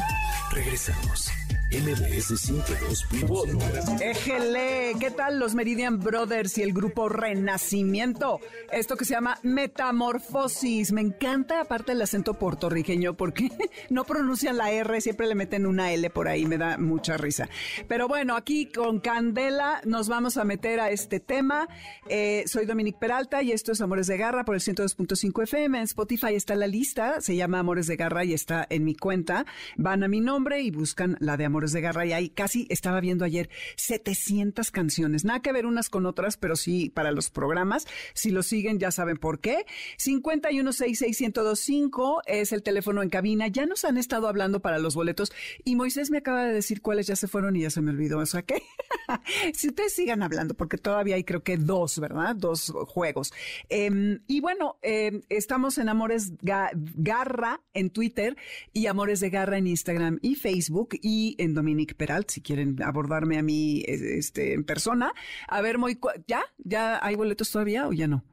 Regresamos. 0.51 1.31
MBS 1.71 2.31
102.1. 2.49 4.01
Éjele, 4.01 4.95
¿qué 4.99 5.11
tal 5.11 5.39
los 5.39 5.55
Meridian 5.55 6.01
Brothers 6.01 6.57
y 6.57 6.63
el 6.63 6.73
grupo 6.73 7.11
Renacimiento? 7.11 8.41
Esto 8.73 8.97
que 8.97 9.05
se 9.05 9.13
llama 9.13 9.39
Metamorfosis. 9.43 10.93
Me 10.93 11.03
encanta, 11.03 11.61
aparte 11.61 11.93
el 11.93 12.01
acento 12.01 12.33
puertorriqueño, 12.33 13.19
porque 13.19 13.51
no 13.91 14.05
pronuncian 14.05 14.57
la 14.57 14.71
R, 14.71 14.99
siempre 15.03 15.27
le 15.27 15.35
meten 15.35 15.67
una 15.67 15.93
L 15.93 16.09
por 16.09 16.29
ahí, 16.29 16.47
me 16.47 16.57
da 16.57 16.79
mucha 16.79 17.19
risa. 17.19 17.51
Pero 17.87 18.09
bueno, 18.09 18.35
aquí 18.35 18.73
con 18.73 19.01
Candela 19.01 19.83
nos 19.85 20.09
vamos 20.09 20.39
a 20.39 20.45
meter 20.45 20.81
a 20.81 20.91
este 20.91 21.21
tema. 21.21 21.69
Eh, 22.09 22.45
soy 22.47 22.65
Dominique 22.65 22.99
Peralta 22.99 23.43
y 23.43 23.53
esto 23.53 23.73
es 23.73 23.83
Amores 23.83 24.07
de 24.07 24.17
Garra 24.17 24.47
por 24.47 24.55
el 24.55 24.63
102.5 24.63 25.43
FM. 25.43 25.77
En 25.77 25.85
Spotify 25.85 26.35
está 26.35 26.55
la 26.55 26.67
lista, 26.67 27.21
se 27.21 27.37
llama 27.37 27.59
Amores 27.59 27.87
de 27.87 27.98
Garra 27.99 28.25
y 28.25 28.33
está 28.33 28.67
en 28.71 28.85
mi 28.85 28.95
cuenta. 28.95 29.45
Van 29.77 30.03
a 30.03 30.09
mi 30.09 30.21
nombre 30.21 30.63
y 30.63 30.71
buscan 30.71 31.19
la 31.21 31.37
de 31.37 31.45
Amores 31.45 31.73
de 31.73 31.83
Garra 31.83 32.07
y 32.07 32.15
hay 32.15 32.31
casi, 32.31 32.67
estaba 32.71 33.01
viendo 33.01 33.27
ayer, 33.27 33.51
700 33.77 34.71
canciones. 34.71 35.27
Nada 35.27 35.43
que 35.43 35.53
ver 35.53 35.67
unas 35.67 35.91
con 35.91 36.07
otras, 36.07 36.39
pero 36.39 36.57
sí 36.57 36.89
para 36.89 37.13
los 37.13 37.29
programas. 37.29 37.87
Si 38.15 38.31
lo 38.31 38.43
siguen 38.43 38.79
ya 38.79 38.91
saben 38.91 39.19
por 39.19 39.41
qué. 39.41 39.67
5166125 39.99 42.23
es 42.25 42.53
el 42.53 42.63
teléfono 42.63 43.03
en 43.03 43.11
cabina. 43.11 43.49
Ya 43.49 43.67
nos 43.67 43.85
han 43.85 43.99
estado 43.99 44.29
hablando 44.29 44.61
para 44.61 44.79
los 44.79 44.95
boletos 44.95 45.31
y 45.65 45.77
Moisés 45.77 46.11
me 46.11 46.17
acaba 46.19 46.45
de 46.45 46.55
decir 46.55 46.81
cuáles 46.81 47.07
ya 47.07 47.17
se 47.17 47.29
fueron 47.29 47.57
y 47.57 47.63
ya 47.63 47.71
se 47.71 47.81
me 47.81 47.91
olvidó. 47.91 48.19
O 48.19 48.27
sea 48.27 48.43
que 48.43 48.63
si 49.53 49.69
ustedes 49.69 49.93
sigan 49.93 50.23
hablando, 50.23 50.55
porque 50.55 50.79
todavía 50.79 51.17
hay 51.17 51.25
creo 51.25 51.43
que 51.43 51.57
dos, 51.57 51.99
¿verdad? 51.99 52.37
Dos 52.37 52.73
juegos. 52.87 53.33
Em, 53.69 54.21
y 54.27 54.41
bueno, 54.41 54.79
em, 54.83 55.23
estamos 55.29 55.79
en 55.79 55.89
Amores 55.89 56.33
Garra 56.43 57.61
en 57.75 57.88
Twitter 57.91 58.37
y 58.73 58.87
Amores 58.87 59.21
de 59.21 59.31
Garra 59.31 59.59
en 59.59 59.67
Instagram 59.67 60.19
y 60.23 60.35
Facebook 60.35 60.91
y 61.01 61.37
en 61.39 61.55
Dominique 61.55 61.95
Peralt, 61.95 62.31
si 62.31 62.41
quieren 62.41 62.83
abordarme 62.83 63.39
a 63.39 63.43
mí 63.43 63.83
este, 63.87 64.55
en 64.55 64.65
persona. 64.65 65.13
A 65.47 65.61
ver, 65.61 65.79
muy, 65.79 65.99
¿ya? 66.27 66.43
¿Ya 66.59 67.05
hay 67.05 67.15
boletos 67.15 67.51
todavía 67.51 67.89
o 67.89 67.93
ya 67.93 68.07
no? 68.07 68.25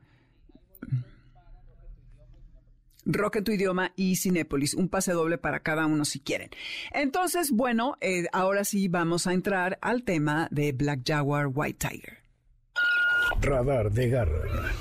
Rock 3.05 3.37
en 3.37 3.43
tu 3.43 3.51
idioma 3.51 3.91
y 3.95 4.15
Cinépolis, 4.15 4.73
un 4.73 4.89
pase 4.89 5.11
doble 5.11 5.37
para 5.37 5.59
cada 5.59 5.85
uno 5.85 6.05
si 6.05 6.19
quieren. 6.19 6.49
Entonces, 6.91 7.51
bueno, 7.51 7.97
eh, 8.01 8.25
ahora 8.33 8.63
sí 8.63 8.87
vamos 8.87 9.27
a 9.27 9.33
entrar 9.33 9.77
al 9.81 10.03
tema 10.03 10.47
de 10.51 10.71
Black 10.71 11.01
Jaguar 11.05 11.47
White 11.53 11.87
Tiger. 11.87 12.17
Radar 13.41 13.91
de 13.91 14.09
garra. 14.09 14.71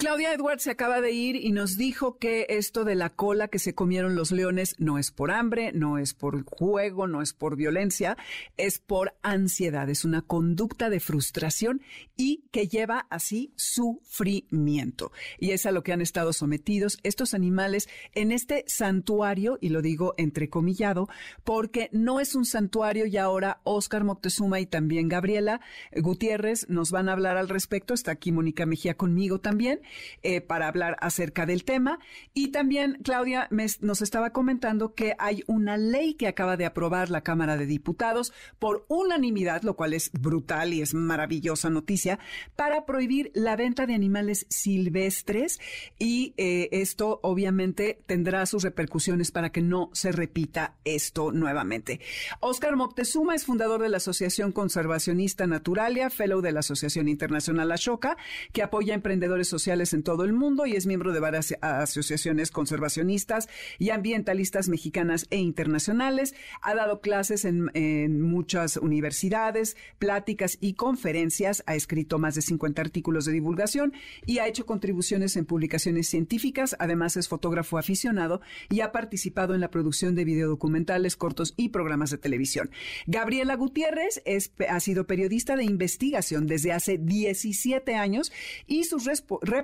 Claudia 0.00 0.32
Edwards 0.32 0.62
se 0.62 0.70
acaba 0.70 1.02
de 1.02 1.12
ir 1.12 1.36
y 1.36 1.52
nos 1.52 1.76
dijo 1.76 2.16
que 2.16 2.46
esto 2.48 2.84
de 2.84 2.94
la 2.94 3.10
cola 3.10 3.48
que 3.48 3.58
se 3.58 3.74
comieron 3.74 4.14
los 4.14 4.32
leones 4.32 4.74
no 4.78 4.96
es 4.96 5.10
por 5.10 5.30
hambre, 5.30 5.72
no 5.74 5.98
es 5.98 6.14
por 6.14 6.42
juego, 6.46 7.06
no 7.06 7.20
es 7.20 7.34
por 7.34 7.54
violencia, 7.54 8.16
es 8.56 8.78
por 8.78 9.12
ansiedad, 9.20 9.90
es 9.90 10.06
una 10.06 10.22
conducta 10.22 10.88
de 10.88 11.00
frustración 11.00 11.82
y 12.16 12.44
que 12.50 12.66
lleva 12.66 13.08
así 13.10 13.52
sufrimiento. 13.56 15.12
Y 15.38 15.50
es 15.50 15.66
a 15.66 15.70
lo 15.70 15.82
que 15.82 15.92
han 15.92 16.00
estado 16.00 16.32
sometidos 16.32 16.96
estos 17.02 17.34
animales 17.34 17.86
en 18.14 18.32
este 18.32 18.64
santuario, 18.68 19.58
y 19.60 19.68
lo 19.68 19.82
digo 19.82 20.14
entrecomillado, 20.16 21.10
porque 21.44 21.90
no 21.92 22.20
es 22.20 22.34
un 22.34 22.46
santuario 22.46 23.04
y 23.04 23.18
ahora 23.18 23.60
Oscar 23.64 24.04
Moctezuma 24.04 24.60
y 24.60 24.66
también 24.66 25.10
Gabriela 25.10 25.60
Gutiérrez 25.94 26.70
nos 26.70 26.90
van 26.90 27.10
a 27.10 27.12
hablar 27.12 27.36
al 27.36 27.50
respecto. 27.50 27.92
Está 27.92 28.12
aquí 28.12 28.32
Mónica 28.32 28.64
Mejía 28.64 28.96
conmigo 28.96 29.40
también 29.40 29.82
eh, 30.22 30.40
para 30.40 30.68
hablar 30.68 30.96
acerca 31.00 31.46
del 31.46 31.64
tema. 31.64 31.98
Y 32.34 32.48
también 32.48 32.98
Claudia 33.02 33.48
nos 33.80 34.02
estaba 34.02 34.30
comentando 34.30 34.94
que 34.94 35.14
hay 35.18 35.42
una 35.46 35.76
ley 35.76 36.14
que 36.14 36.28
acaba 36.28 36.56
de 36.56 36.66
aprobar 36.66 37.10
la 37.10 37.22
Cámara 37.22 37.56
de 37.56 37.66
Diputados 37.66 38.32
por 38.58 38.84
unanimidad, 38.88 39.62
lo 39.62 39.76
cual 39.76 39.94
es 39.94 40.10
brutal 40.12 40.72
y 40.74 40.82
es 40.82 40.94
maravillosa 40.94 41.70
noticia, 41.70 42.18
para 42.56 42.84
prohibir 42.84 43.30
la 43.34 43.56
venta 43.56 43.86
de 43.86 43.94
animales 43.94 44.46
silvestres 44.48 45.58
y 45.98 46.34
eh, 46.36 46.68
esto 46.72 47.20
obviamente 47.22 48.00
tendrá 48.06 48.44
sus 48.46 48.62
repercusiones 48.62 49.30
para 49.30 49.50
que 49.50 49.62
no 49.62 49.90
se 49.92 50.12
repita 50.12 50.76
esto 50.84 51.32
nuevamente. 51.32 52.00
Oscar 52.40 52.76
Moctezuma 52.76 53.34
es 53.34 53.44
fundador 53.44 53.82
de 53.82 53.88
la 53.88 53.98
Asociación 53.98 54.52
Conservacionista 54.52 55.46
Naturalia, 55.46 56.10
fellow 56.10 56.40
de 56.40 56.52
la 56.52 56.60
Asociación 56.60 57.08
Internacional 57.08 57.72
Ashoka, 57.72 58.16
que 58.52 58.62
apoya 58.62 58.92
a 58.92 58.96
emprendedores 58.96 59.48
sociales 59.48 59.79
en 59.80 60.02
todo 60.02 60.24
el 60.24 60.34
mundo 60.34 60.66
y 60.66 60.76
es 60.76 60.86
miembro 60.86 61.12
de 61.12 61.20
varias 61.20 61.56
asociaciones 61.62 62.50
conservacionistas 62.50 63.48
y 63.78 63.90
ambientalistas 63.90 64.68
mexicanas 64.68 65.26
e 65.30 65.38
internacionales. 65.38 66.34
Ha 66.60 66.74
dado 66.74 67.00
clases 67.00 67.44
en, 67.44 68.20
muchas 68.20 68.76
universidades, 68.76 69.76
pláticas 69.98 70.58
y 70.60 70.74
conferencias. 70.74 71.62
Ha 71.66 71.74
escrito 71.74 72.18
más 72.18 72.34
de 72.34 72.42
50 72.42 72.82
artículos 72.82 73.24
de 73.24 73.32
divulgación 73.32 73.94
y 74.26 74.38
ha 74.38 74.46
hecho 74.46 74.66
contribuciones 74.66 75.36
en 75.36 75.46
publicaciones 75.46 76.08
científicas. 76.08 76.76
Además, 76.78 77.16
es 77.16 77.28
fotógrafo 77.28 77.78
aficionado 77.78 78.42
y 78.68 78.80
ha 78.80 78.92
participado 78.92 79.54
en 79.54 79.60
la 79.60 79.70
producción 79.70 80.14
de 80.14 80.24
videodocumentales, 80.24 81.16
cortos 81.16 81.54
y 81.56 81.70
programas 81.70 82.10
de 82.10 82.18
televisión. 82.18 82.70
Gabriela 83.06 83.56
Gutiérrez 83.56 84.20
es, 84.26 84.52
ha 84.68 84.80
sido 84.80 85.06
periodista 85.06 85.56
de 85.56 85.64
investigación 85.64 86.46
desde 86.46 86.72
hace 86.72 86.98
17 86.98 87.94
años 87.94 88.32
y 88.66 88.84
sus 88.84 89.04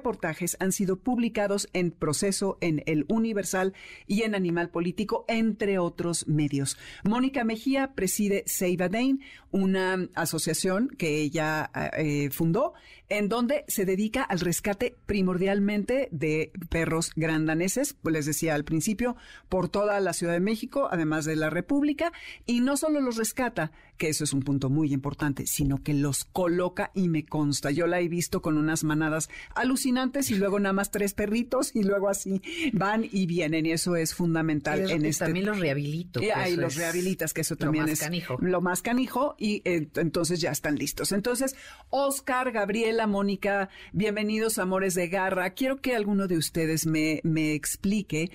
reportajes 0.07 0.57
han 0.61 0.71
sido 0.71 1.01
publicados 1.01 1.69
en 1.73 1.90
Proceso, 1.90 2.59
en 2.61 2.81
El 2.87 3.07
Universal 3.09 3.75
y 4.07 4.23
en 4.23 4.37
Animal 4.37 4.71
Político, 4.71 5.25
entre 5.27 5.81
otros 5.81 6.29
medios. 6.29 6.79
Mónica 7.03 7.42
Mejía 7.42 7.92
preside 7.97 8.45
Save 8.47 8.88
Dane, 8.88 9.19
una 9.51 10.09
asociación 10.14 10.90
que 10.97 11.21
ella 11.21 11.73
eh, 11.99 12.31
fundó, 12.31 12.75
en 13.09 13.29
donde 13.29 13.64
se 13.66 13.85
dedica 13.85 14.23
al 14.23 14.40
rescate 14.40 14.97
primordialmente 15.07 16.09
de 16.12 16.53
perros 16.69 17.11
grandaneses, 17.16 17.95
pues 17.95 18.12
les 18.12 18.27
decía 18.27 18.55
al 18.55 18.64
principio, 18.64 19.16
por 19.49 19.69
toda 19.69 19.99
la 19.99 20.12
Ciudad 20.12 20.35
de 20.35 20.40
México, 20.40 20.88
además 20.90 21.25
de 21.25 21.37
la 21.37 21.51
República, 21.51 22.12
y 22.47 22.61
no 22.61 22.77
solo 22.77 23.01
los 23.01 23.16
rescata, 23.16 23.73
que 23.97 24.09
eso 24.09 24.25
es 24.25 24.33
un 24.33 24.42
punto 24.42 24.71
muy 24.71 24.92
importante, 24.92 25.47
sino 25.47 25.83
que 25.83 25.95
los 25.95 26.25
coloca 26.25 26.90
y 26.95 27.09
me 27.09 27.25
consta. 27.25 27.71
Yo 27.71 27.87
la 27.87 28.01
he 28.01 28.09
visto 28.09 28.42
con 28.42 28.59
unas 28.59 28.85
manadas 28.85 29.31
alucinantes 29.55 29.96
y 30.29 30.35
luego 30.35 30.61
nada 30.61 30.73
más 30.73 30.91
tres 30.91 31.15
perritos 31.15 31.75
y 31.75 31.83
luego 31.83 32.09
así 32.09 32.43
van 32.73 33.07
y 33.11 33.27
vienen 33.27 33.65
y 33.67 33.73
eso 33.73 33.97
es 33.97 34.15
fundamental 34.15 34.91
en 34.91 35.05
este 35.07 35.25
también 35.25 35.47
los 35.47 35.59
rehabilito. 35.59 36.23
Y 36.23 36.31
ahí 36.31 36.57
los 36.57 36.77
rehabilitas, 36.77 37.33
que 37.33 37.41
eso 37.41 37.57
también 37.57 37.89
es 37.89 38.01
canijo. 38.01 38.37
lo 38.41 38.61
más 38.61 38.83
canijo 38.83 39.37
y 39.39 39.63
eh, 39.65 39.89
entonces 39.97 40.41
ya 40.41 40.51
están 40.51 40.77
listos. 40.77 41.13
Entonces, 41.13 41.57
Oscar, 41.91 42.53
Gabriela, 42.53 43.07
Mónica, 43.07 43.71
bienvenidos 43.93 44.59
Amores 44.59 44.95
de 44.95 45.09
Garra. 45.09 45.51
Quiero 45.51 45.81
que 45.81 45.95
alguno 45.97 46.27
de 46.27 46.37
ustedes 46.37 46.87
me, 46.87 47.21
me 47.25 47.55
explique 47.55 48.31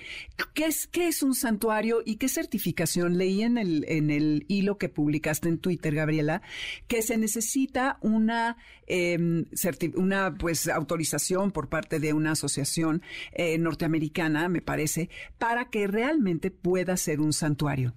qué 0.54 0.66
es, 0.66 0.86
qué 0.86 1.08
es 1.08 1.22
un 1.22 1.34
santuario 1.34 2.02
y 2.04 2.16
qué 2.16 2.28
certificación 2.28 3.18
leí 3.18 3.42
en 3.42 3.58
el, 3.58 3.84
en 3.88 4.10
el 4.10 4.44
hilo 4.48 4.78
que 4.78 4.88
publicaste 4.88 5.48
en 5.48 5.58
Twitter, 5.58 5.94
Gabriela, 5.94 6.42
que 6.88 7.02
se 7.02 7.16
necesita 7.18 7.98
una, 8.00 8.56
em, 8.86 9.46
una 9.94 10.34
pues 10.34 10.68
autorización 10.68 11.41
por 11.50 11.68
parte 11.68 11.98
de 11.98 12.12
una 12.12 12.32
asociación 12.32 13.02
eh, 13.32 13.58
norteamericana, 13.58 14.48
me 14.48 14.60
parece, 14.60 15.08
para 15.38 15.70
que 15.70 15.86
realmente 15.86 16.50
pueda 16.50 16.96
ser 16.96 17.20
un 17.20 17.32
santuario. 17.32 17.92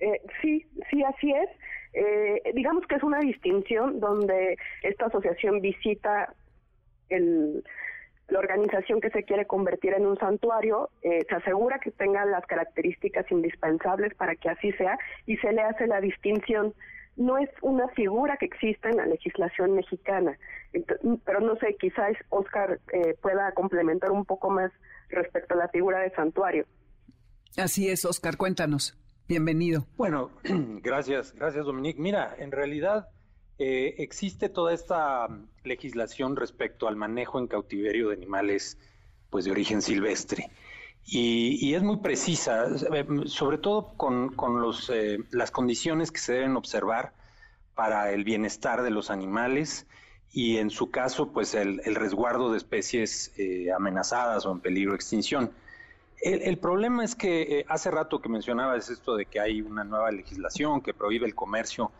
Eh, 0.00 0.20
sí, 0.40 0.66
sí, 0.90 1.02
así 1.02 1.32
es. 1.32 1.48
Eh, 1.94 2.52
digamos 2.54 2.86
que 2.86 2.96
es 2.96 3.02
una 3.02 3.20
distinción 3.20 4.00
donde 4.00 4.56
esta 4.82 5.06
asociación 5.06 5.60
visita 5.60 6.34
el, 7.08 7.62
la 8.28 8.38
organización 8.38 9.00
que 9.00 9.10
se 9.10 9.22
quiere 9.24 9.46
convertir 9.46 9.92
en 9.92 10.06
un 10.06 10.18
santuario 10.18 10.90
eh, 11.02 11.24
se 11.28 11.34
asegura 11.34 11.78
que 11.78 11.90
tenga 11.90 12.24
las 12.24 12.44
características 12.46 13.30
indispensables 13.30 14.14
para 14.14 14.34
que 14.34 14.48
así 14.48 14.72
sea 14.72 14.98
y 15.26 15.36
se 15.36 15.52
le 15.52 15.62
hace 15.62 15.86
la 15.86 16.00
distinción. 16.00 16.74
No 17.16 17.38
es 17.38 17.48
una 17.62 17.88
figura 17.88 18.36
que 18.38 18.46
existe 18.46 18.88
en 18.88 18.96
la 18.96 19.06
legislación 19.06 19.74
mexicana, 19.74 20.36
pero 21.24 21.40
no 21.40 21.56
sé, 21.56 21.76
quizás 21.78 22.16
Oscar 22.30 22.80
eh, 22.92 23.16
pueda 23.22 23.52
complementar 23.52 24.10
un 24.10 24.24
poco 24.24 24.50
más 24.50 24.72
respecto 25.08 25.54
a 25.54 25.58
la 25.58 25.68
figura 25.68 26.00
de 26.00 26.10
santuario. 26.10 26.66
Así 27.56 27.88
es, 27.88 28.04
Oscar, 28.04 28.36
cuéntanos. 28.36 28.98
Bienvenido. 29.28 29.86
Bueno, 29.96 30.30
gracias, 30.82 31.34
gracias 31.34 31.64
Dominique. 31.64 32.00
Mira, 32.00 32.34
en 32.38 32.50
realidad 32.50 33.08
eh, 33.58 33.94
existe 33.98 34.48
toda 34.48 34.74
esta 34.74 35.28
mm, 35.28 35.48
legislación 35.62 36.36
respecto 36.36 36.88
al 36.88 36.96
manejo 36.96 37.38
en 37.38 37.46
cautiverio 37.46 38.08
de 38.08 38.16
animales 38.16 38.78
pues 39.30 39.44
de 39.44 39.52
origen 39.52 39.82
silvestre. 39.82 40.50
Y, 41.06 41.74
es 41.74 41.82
muy 41.82 41.98
precisa, 41.98 42.66
eh, 42.92 43.06
sobre 43.26 43.58
todo 43.58 43.92
con, 43.96 44.32
los, 44.60 44.90
eh, 44.90 45.18
las 45.30 45.50
condiciones 45.50 46.10
que 46.10 46.18
se 46.18 46.32
deben 46.32 46.56
observar 46.56 47.12
para 47.74 48.10
el 48.12 48.24
bienestar 48.24 48.82
de 48.82 48.90
los 48.90 49.10
animales 49.10 49.86
y 50.32 50.56
en 50.56 50.70
su 50.70 50.90
caso, 50.90 51.30
pues 51.30 51.54
el, 51.54 51.82
resguardo 51.84 52.50
de 52.50 52.58
especies 52.58 53.32
amenazadas 53.76 54.46
o 54.46 54.52
en 54.52 54.60
peligro 54.60 54.92
de 54.92 54.96
extinción. 54.96 55.52
El, 56.22 56.58
problema 56.58 57.04
es 57.04 57.14
que 57.14 57.64
hace 57.68 57.90
rato 57.90 58.20
que 58.20 58.28
mencionabas 58.28 58.88
esto 58.88 59.14
de 59.14 59.26
que 59.26 59.40
hay 59.40 59.60
una 59.60 59.84
nueva 59.84 60.10
legislación 60.10 60.80
que 60.80 60.94
prohíbe 60.94 61.26
el 61.26 61.34
comercio 61.34 61.92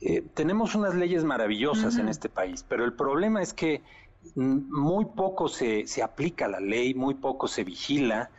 eh, 0.00 0.22
tenemos 0.34 0.74
unas 0.74 0.94
leyes 0.94 1.24
maravillosas 1.24 1.96
en 1.98 2.08
este 2.08 2.28
país, 2.28 2.64
pero 2.68 2.84
el 2.84 2.92
problema 2.92 3.42
es 3.42 3.52
que 3.52 3.82
muy 4.34 5.06
poco 5.06 5.48
se, 5.48 5.86
se 5.86 6.02
aplica 6.02 6.46
la 6.46 6.60
ley, 6.60 6.94
muy 6.94 7.14
poco 7.14 7.48
se 7.48 7.64
vigila. 7.64 8.30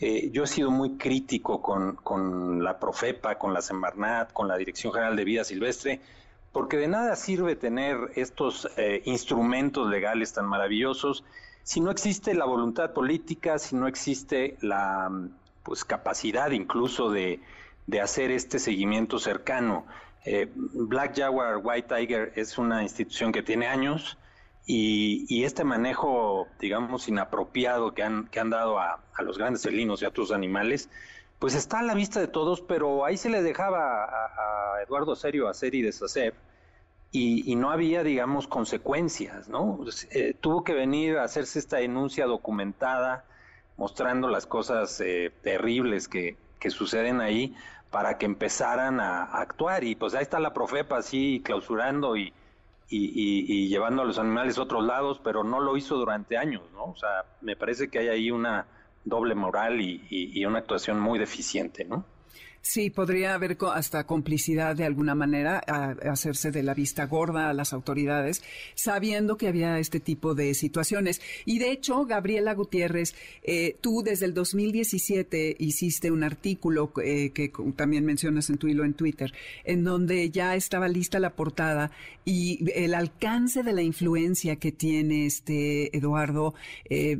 Eh, 0.00 0.30
yo 0.32 0.44
he 0.44 0.46
sido 0.46 0.70
muy 0.70 0.96
crítico 0.96 1.60
con, 1.60 1.96
con, 1.96 2.62
la 2.62 2.78
Profepa, 2.78 3.36
con 3.36 3.52
la 3.52 3.62
Semarnat, 3.62 4.32
con 4.32 4.46
la 4.46 4.56
Dirección 4.56 4.92
General 4.92 5.16
de 5.16 5.24
Vida 5.24 5.44
Silvestre, 5.44 6.00
porque 6.52 6.76
de 6.76 6.88
nada 6.88 7.16
sirve 7.16 7.56
tener 7.56 8.12
estos 8.14 8.68
eh, 8.76 9.02
instrumentos 9.04 9.88
legales 9.88 10.32
tan 10.32 10.46
maravillosos 10.46 11.24
si 11.68 11.80
no 11.80 11.90
existe 11.90 12.32
la 12.34 12.46
voluntad 12.46 12.94
política, 12.94 13.58
si 13.58 13.76
no 13.76 13.88
existe 13.88 14.56
la 14.62 15.10
pues, 15.62 15.84
capacidad 15.84 16.50
incluso 16.50 17.10
de, 17.10 17.40
de 17.86 18.00
hacer 18.00 18.30
este 18.30 18.58
seguimiento 18.58 19.18
cercano. 19.18 19.84
Eh, 20.24 20.50
Black 20.54 21.18
Jaguar 21.18 21.60
White 21.62 21.94
Tiger 21.94 22.32
es 22.36 22.56
una 22.56 22.82
institución 22.82 23.32
que 23.32 23.42
tiene 23.42 23.66
años 23.66 24.16
y, 24.70 25.44
este 25.44 25.64
manejo, 25.64 26.46
digamos, 26.60 27.08
inapropiado 27.08 27.94
que 27.94 28.02
han, 28.02 28.28
que 28.28 28.38
han 28.38 28.50
dado 28.50 28.78
a, 28.78 29.00
los 29.20 29.38
grandes 29.38 29.62
felinos 29.62 30.02
y 30.02 30.04
a 30.04 30.08
otros 30.08 30.30
animales, 30.30 30.90
pues 31.38 31.54
está 31.54 31.78
a 31.78 31.82
la 31.82 31.94
vista 31.94 32.20
de 32.20 32.28
todos, 32.28 32.60
pero 32.60 33.06
ahí 33.06 33.16
se 33.16 33.30
le 33.30 33.42
dejaba 33.42 34.04
a, 34.04 34.82
Eduardo 34.86 35.16
Serio 35.16 35.48
hacer 35.48 35.74
y 35.74 35.80
deshacer 35.80 36.34
y, 37.10 37.56
no 37.56 37.70
había, 37.70 38.02
digamos, 38.02 38.46
consecuencias, 38.46 39.48
¿no? 39.48 39.78
Pues, 39.78 40.06
eh, 40.10 40.36
tuvo 40.38 40.62
que 40.62 40.74
venir 40.74 41.16
a 41.16 41.24
hacerse 41.24 41.58
esta 41.58 41.78
denuncia 41.78 42.26
documentada, 42.26 43.24
mostrando 43.78 44.28
las 44.28 44.46
cosas 44.46 45.00
eh, 45.00 45.32
terribles 45.42 46.08
que, 46.08 46.36
que 46.60 46.68
suceden 46.68 47.22
ahí 47.22 47.56
para 47.90 48.18
que 48.18 48.26
empezaran 48.26 49.00
a, 49.00 49.22
actuar. 49.24 49.84
Y 49.84 49.94
pues 49.94 50.14
ahí 50.14 50.22
está 50.22 50.38
la 50.40 50.52
Profepa 50.52 50.98
así 50.98 51.40
clausurando 51.42 52.16
y, 52.18 52.34
y, 52.90 53.68
llevando 53.68 54.02
a 54.02 54.04
los 54.04 54.18
animales 54.18 54.58
a 54.58 54.62
otros 54.62 54.84
lados, 54.84 55.20
pero 55.22 55.44
no 55.44 55.60
lo 55.60 55.76
hizo 55.76 55.96
durante 55.96 56.36
años, 56.36 56.62
¿no? 56.72 56.84
O 56.84 56.96
sea, 56.96 57.24
me 57.40 57.56
parece 57.56 57.90
que 57.90 57.98
hay 57.98 58.08
ahí 58.08 58.30
una 58.30 58.66
doble 59.04 59.34
moral 59.34 59.80
y, 59.80 60.44
una 60.44 60.58
actuación 60.58 61.00
muy 61.00 61.18
deficiente, 61.18 61.84
¿no? 61.84 62.04
Sí, 62.70 62.90
podría 62.90 63.32
haber 63.32 63.56
hasta 63.72 64.04
complicidad 64.04 64.76
de 64.76 64.84
alguna 64.84 65.14
manera, 65.14 65.58
hacerse 65.58 66.50
de 66.50 66.62
la 66.62 66.74
vista 66.74 67.06
gorda 67.06 67.48
a 67.48 67.54
las 67.54 67.72
autoridades, 67.72 68.42
sabiendo 68.74 69.38
que 69.38 69.48
había 69.48 69.78
este 69.78 70.00
tipo 70.00 70.34
de 70.34 70.52
situaciones. 70.52 71.22
Y 71.46 71.60
de 71.60 71.70
hecho, 71.70 72.04
Gabriela 72.04 72.52
Gutiérrez, 72.52 73.14
eh, 73.42 73.78
tú 73.80 74.02
desde 74.02 74.26
el 74.26 74.34
2017 74.34 75.56
hiciste 75.58 76.10
un 76.10 76.22
artículo 76.22 76.92
eh, 77.02 77.30
que 77.30 77.50
también 77.74 78.04
mencionas 78.04 78.50
en 78.50 78.58
tu 78.58 78.68
hilo 78.68 78.84
en 78.84 78.92
Twitter, 78.92 79.32
en 79.64 79.82
donde 79.82 80.28
ya 80.28 80.54
estaba 80.54 80.88
lista 80.88 81.18
la 81.20 81.30
portada 81.30 81.90
y 82.26 82.70
el 82.74 82.92
alcance 82.92 83.62
de 83.62 83.72
la 83.72 83.80
influencia 83.80 84.56
que 84.56 84.72
tiene 84.72 85.24
este 85.24 85.96
Eduardo 85.96 86.54
eh, 86.90 87.18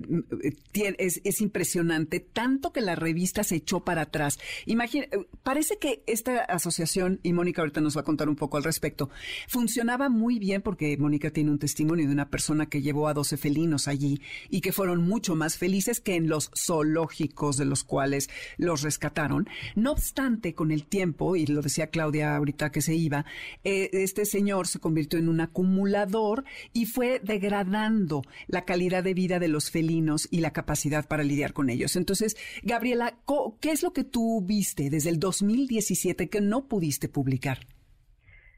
es, 0.75 1.23
es, 1.25 1.41
impresionante, 1.41 2.21
tanto 2.21 2.71
que 2.71 2.83
la 2.83 2.95
revista 2.95 3.43
se 3.45 3.57
echó 3.57 3.81
para 3.81 4.03
atrás. 4.03 4.39
Imagina, 4.67 5.07
parece 5.43 5.79
que 5.79 6.03
esta 6.07 6.41
asociación, 6.41 7.21
y 7.23 7.33
Mónica 7.33 7.63
ahorita 7.63 7.81
nos 7.81 7.97
va 7.97 8.03
a 8.03 8.05
contar 8.05 8.29
un 8.29 8.37
poco 8.37 8.57
al 8.57 8.65
respecto, 8.65 9.11
funcionaba 9.49 10.09
muy 10.09 10.39
bien 10.39 10.63
porque 10.63 10.97
Mónica 10.97 11.31
tiene 11.31 11.51
un 11.51 11.59
testimonio 11.59 12.07
de 12.07 12.13
una 12.13 12.31
persona 12.31 12.67
que 12.67 12.83
llevó 12.83 13.09
a 13.09 13.15
12 13.15 13.37
felinos 13.37 13.89
allí 13.89 14.21
y 14.51 14.61
que 14.61 14.73
fueron 14.73 15.03
mucho 15.03 15.37
más 15.37 15.57
felices 15.57 16.01
que 16.01 16.17
en 16.17 16.29
los 16.29 16.51
zoológicos 16.57 17.57
de 17.57 17.65
los 17.65 17.85
cuales 17.85 18.29
los 18.57 18.83
rescataron. 18.83 19.49
No 19.75 19.93
obstante, 19.93 20.55
con 20.55 20.71
el 20.71 20.87
tiempo, 20.87 21.37
y 21.37 21.47
lo 21.47 21.63
decía 21.63 21.89
Claudia 21.89 22.37
ahorita 22.37 22.71
que 22.71 22.83
se 22.83 22.95
iba, 22.95 23.25
eh, 23.65 23.91
este 23.93 24.25
señor 24.25 24.67
se 24.67 24.79
convirtió 24.79 25.19
en 25.19 25.29
un 25.29 25.41
acumulador 25.41 26.45
y 26.73 26.87
fue 26.87 27.21
degradando 27.23 28.23
la 28.47 28.65
calidad 28.65 29.03
de 29.03 29.15
vida 29.15 29.39
de 29.39 29.49
los 29.49 29.71
felinos 29.71 30.29
y 30.31 30.41
la 30.41 30.53
capacidad 30.53 31.07
para 31.07 31.23
lidiar 31.23 31.53
con 31.53 31.71
ellos. 31.71 31.97
Entonces, 31.97 32.37
Gabriela, 32.63 33.19
¿qué 33.61 33.71
es 33.71 33.83
lo 33.83 33.93
que 33.93 34.05
tú 34.05 34.43
viste 34.43 34.91
desde 34.91 35.11
el 35.11 35.18
2017 35.19 36.29
que 36.29 36.41
no 36.41 36.69
pudiste 36.69 37.09
publicar. 37.09 37.59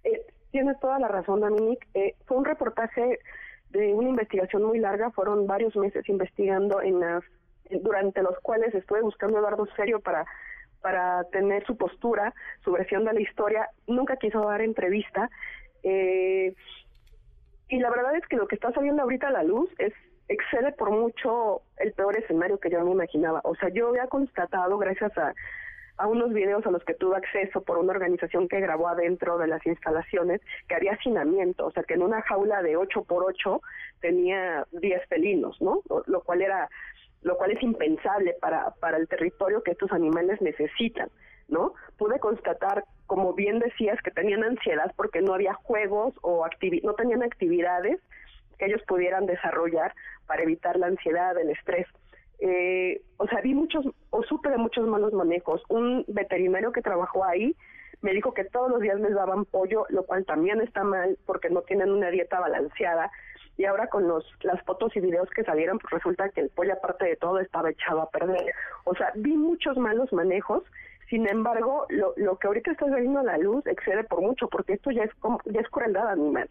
Eh, 0.04 0.24
tienes 0.50 0.78
toda 0.80 0.98
la 0.98 1.08
razón, 1.08 1.40
Dominique. 1.40 1.86
Eh, 1.94 2.14
fue 2.26 2.36
un 2.36 2.44
reportaje 2.44 3.18
de 3.70 3.94
una 3.94 4.08
investigación 4.08 4.64
muy 4.64 4.78
larga, 4.78 5.10
fueron 5.10 5.46
varios 5.46 5.76
meses 5.76 6.08
investigando 6.08 6.82
en 6.82 7.00
las 7.00 7.22
durante 7.82 8.20
los 8.20 8.36
cuales 8.40 8.74
estuve 8.74 9.00
buscando 9.00 9.36
a 9.36 9.40
Eduardo 9.40 9.66
Serio 9.76 10.00
para 10.00 10.26
para 10.80 11.24
tener 11.24 11.64
su 11.66 11.76
postura, 11.76 12.34
su 12.64 12.72
versión 12.72 13.04
de 13.04 13.12
la 13.12 13.20
historia. 13.20 13.68
Nunca 13.86 14.16
quiso 14.16 14.40
dar 14.40 14.62
entrevista. 14.62 15.30
Eh, 15.82 16.54
y 17.68 17.78
la 17.78 17.90
verdad 17.90 18.16
es 18.16 18.26
que 18.26 18.36
lo 18.36 18.48
que 18.48 18.56
está 18.56 18.72
saliendo 18.72 19.02
ahorita 19.02 19.28
a 19.28 19.32
la 19.32 19.42
luz 19.42 19.70
es 19.78 19.92
excede 20.28 20.72
por 20.72 20.90
mucho 20.92 21.62
el 21.78 21.92
peor 21.92 22.16
escenario 22.16 22.58
que 22.58 22.70
yo 22.70 22.84
me 22.84 22.92
imaginaba. 22.92 23.40
O 23.42 23.56
sea, 23.56 23.68
yo 23.70 23.88
había 23.88 24.06
constatado, 24.06 24.78
gracias 24.78 25.16
a, 25.18 25.34
a 26.00 26.06
unos 26.06 26.32
videos 26.32 26.66
a 26.66 26.70
los 26.70 26.82
que 26.84 26.94
tuve 26.94 27.16
acceso 27.16 27.60
por 27.60 27.76
una 27.76 27.92
organización 27.92 28.48
que 28.48 28.58
grabó 28.58 28.88
adentro 28.88 29.36
de 29.36 29.46
las 29.46 29.64
instalaciones, 29.66 30.40
que 30.66 30.74
había 30.74 30.92
hacinamiento, 30.92 31.66
o 31.66 31.70
sea, 31.72 31.82
que 31.82 31.94
en 31.94 32.02
una 32.02 32.22
jaula 32.22 32.62
de 32.62 32.76
8 32.76 33.04
por 33.04 33.22
8 33.24 33.60
tenía 34.00 34.66
10 34.72 35.06
felinos, 35.08 35.60
¿no? 35.60 35.82
Lo, 36.06 36.22
cual 36.22 36.40
era 36.40 36.70
lo 37.20 37.36
cual 37.36 37.50
es 37.50 37.62
impensable 37.62 38.34
para, 38.40 38.70
para 38.80 38.96
el 38.96 39.08
territorio 39.08 39.62
que 39.62 39.72
estos 39.72 39.92
animales 39.92 40.40
necesitan, 40.40 41.10
¿no? 41.48 41.74
Pude 41.98 42.18
constatar, 42.18 42.84
como 43.06 43.34
bien 43.34 43.58
decías, 43.58 44.00
que 44.02 44.10
tenían 44.10 44.42
ansiedad 44.42 44.94
porque 44.96 45.20
no 45.20 45.34
había 45.34 45.52
juegos 45.52 46.14
o 46.22 46.46
no 46.82 46.94
tenían 46.94 47.22
actividades 47.22 48.00
que 48.58 48.66
ellos 48.66 48.82
pudieran 48.88 49.26
desarrollar 49.26 49.94
para 50.26 50.44
evitar 50.44 50.78
la 50.78 50.86
ansiedad, 50.86 51.36
el 51.38 51.50
estrés 51.50 51.86
eh, 52.40 53.02
o 53.18 53.26
sea, 53.26 53.40
vi 53.42 53.54
muchos, 53.54 53.84
o 54.10 54.22
supe 54.22 54.48
de 54.50 54.58
muchos 54.58 54.86
malos 54.86 55.12
manejos. 55.12 55.62
Un 55.68 56.04
veterinario 56.08 56.72
que 56.72 56.82
trabajó 56.82 57.24
ahí 57.24 57.54
me 58.00 58.12
dijo 58.12 58.32
que 58.32 58.44
todos 58.44 58.70
los 58.70 58.80
días 58.80 58.98
les 58.98 59.14
daban 59.14 59.44
pollo, 59.44 59.84
lo 59.90 60.04
cual 60.04 60.24
también 60.24 60.60
está 60.60 60.82
mal 60.82 61.18
porque 61.26 61.50
no 61.50 61.62
tienen 61.62 61.90
una 61.90 62.10
dieta 62.10 62.40
balanceada. 62.40 63.10
Y 63.58 63.66
ahora 63.66 63.88
con 63.88 64.08
los, 64.08 64.24
las 64.42 64.62
fotos 64.62 64.96
y 64.96 65.00
videos 65.00 65.28
que 65.30 65.44
salieron, 65.44 65.78
pues 65.78 65.92
resulta 65.92 66.30
que 66.30 66.40
el 66.40 66.48
pollo, 66.48 66.72
aparte 66.72 67.04
de 67.04 67.16
todo, 67.16 67.40
estaba 67.40 67.70
echado 67.70 68.00
a 68.00 68.10
perder. 68.10 68.54
O 68.84 68.94
sea, 68.94 69.12
vi 69.16 69.36
muchos 69.36 69.76
malos 69.76 70.10
manejos. 70.12 70.64
Sin 71.10 71.28
embargo, 71.28 71.86
lo, 71.90 72.14
lo 72.16 72.38
que 72.38 72.46
ahorita 72.46 72.70
está 72.70 72.86
saliendo 72.88 73.20
a 73.20 73.24
la 73.24 73.36
luz 73.36 73.66
excede 73.66 74.04
por 74.04 74.22
mucho, 74.22 74.48
porque 74.48 74.74
esto 74.74 74.92
ya 74.92 75.02
es, 75.02 75.10
ya 75.44 75.60
es 75.60 75.68
crueldad 75.68 76.08
animal. 76.08 76.48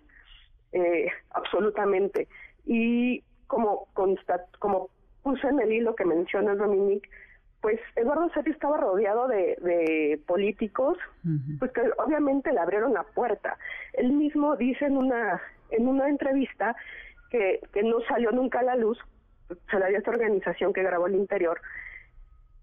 Eh, 0.71 1.07
absolutamente. 1.31 2.27
Y 2.65 3.23
como, 3.47 3.87
constat, 3.93 4.41
como 4.59 4.89
puse 5.23 5.47
en 5.47 5.59
el 5.59 5.71
hilo 5.71 5.95
que 5.95 6.05
menciona 6.05 6.55
Dominique, 6.55 7.09
pues 7.61 7.79
Eduardo 7.95 8.29
Serri 8.33 8.51
estaba 8.51 8.77
rodeado 8.77 9.27
de, 9.27 10.19
políticos, 10.25 10.97
pues 11.59 11.71
que 11.71 11.81
obviamente 11.97 12.53
le 12.53 12.59
abrieron 12.59 12.93
la 12.93 13.03
puerta. 13.03 13.57
Él 13.93 14.13
mismo 14.13 14.55
dice 14.55 14.85
en 14.85 14.97
una 14.97 15.41
en 15.71 15.87
una 15.87 16.09
entrevista 16.09 16.75
que, 17.29 17.61
que 17.73 17.83
no 17.83 18.01
salió 18.07 18.31
nunca 18.31 18.59
a 18.59 18.63
la 18.63 18.75
luz, 18.75 18.97
se 19.69 19.79
la 19.79 19.87
dio 19.87 19.97
a 19.97 19.99
esta 19.99 20.11
organización 20.11 20.73
que 20.73 20.83
grabó 20.83 21.07
el 21.07 21.15
interior, 21.15 21.61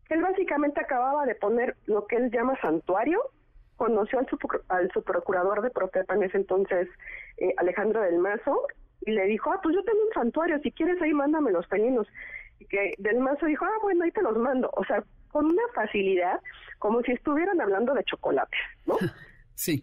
que 0.08 0.14
él 0.14 0.22
básicamente 0.22 0.80
acababa 0.80 1.24
de 1.26 1.34
poner 1.34 1.76
lo 1.86 2.06
que 2.06 2.16
él 2.16 2.30
llama 2.30 2.58
santuario, 2.60 3.20
conoció 3.76 4.18
al, 4.18 4.26
al 4.68 4.90
subprocurador 4.92 5.62
de 5.62 5.70
Protepa 5.70 6.14
en 6.14 6.24
ese 6.24 6.38
entonces, 6.38 6.88
eh, 7.36 7.54
Alejandro 7.58 8.00
del 8.00 8.18
Mazo, 8.18 8.66
y 9.02 9.12
le 9.12 9.26
dijo, 9.26 9.52
ah, 9.52 9.60
pues 9.62 9.74
yo 9.74 9.84
tengo 9.84 10.02
un 10.02 10.12
santuario, 10.12 10.58
si 10.60 10.72
quieres 10.72 11.00
ahí 11.02 11.12
mándame 11.12 11.52
los 11.52 11.66
felinos 11.68 12.06
y 12.06 12.45
que 12.64 12.94
Del 12.98 13.20
Mazo 13.20 13.46
dijo, 13.46 13.64
ah, 13.64 13.78
bueno, 13.82 14.04
ahí 14.04 14.10
te 14.10 14.22
los 14.22 14.36
mando. 14.36 14.70
O 14.74 14.84
sea, 14.84 15.02
con 15.30 15.46
una 15.46 15.62
facilidad, 15.74 16.40
como 16.78 17.02
si 17.02 17.12
estuvieran 17.12 17.60
hablando 17.60 17.94
de 17.94 18.04
chocolate, 18.04 18.56
¿no? 18.86 18.96
Sí. 19.54 19.82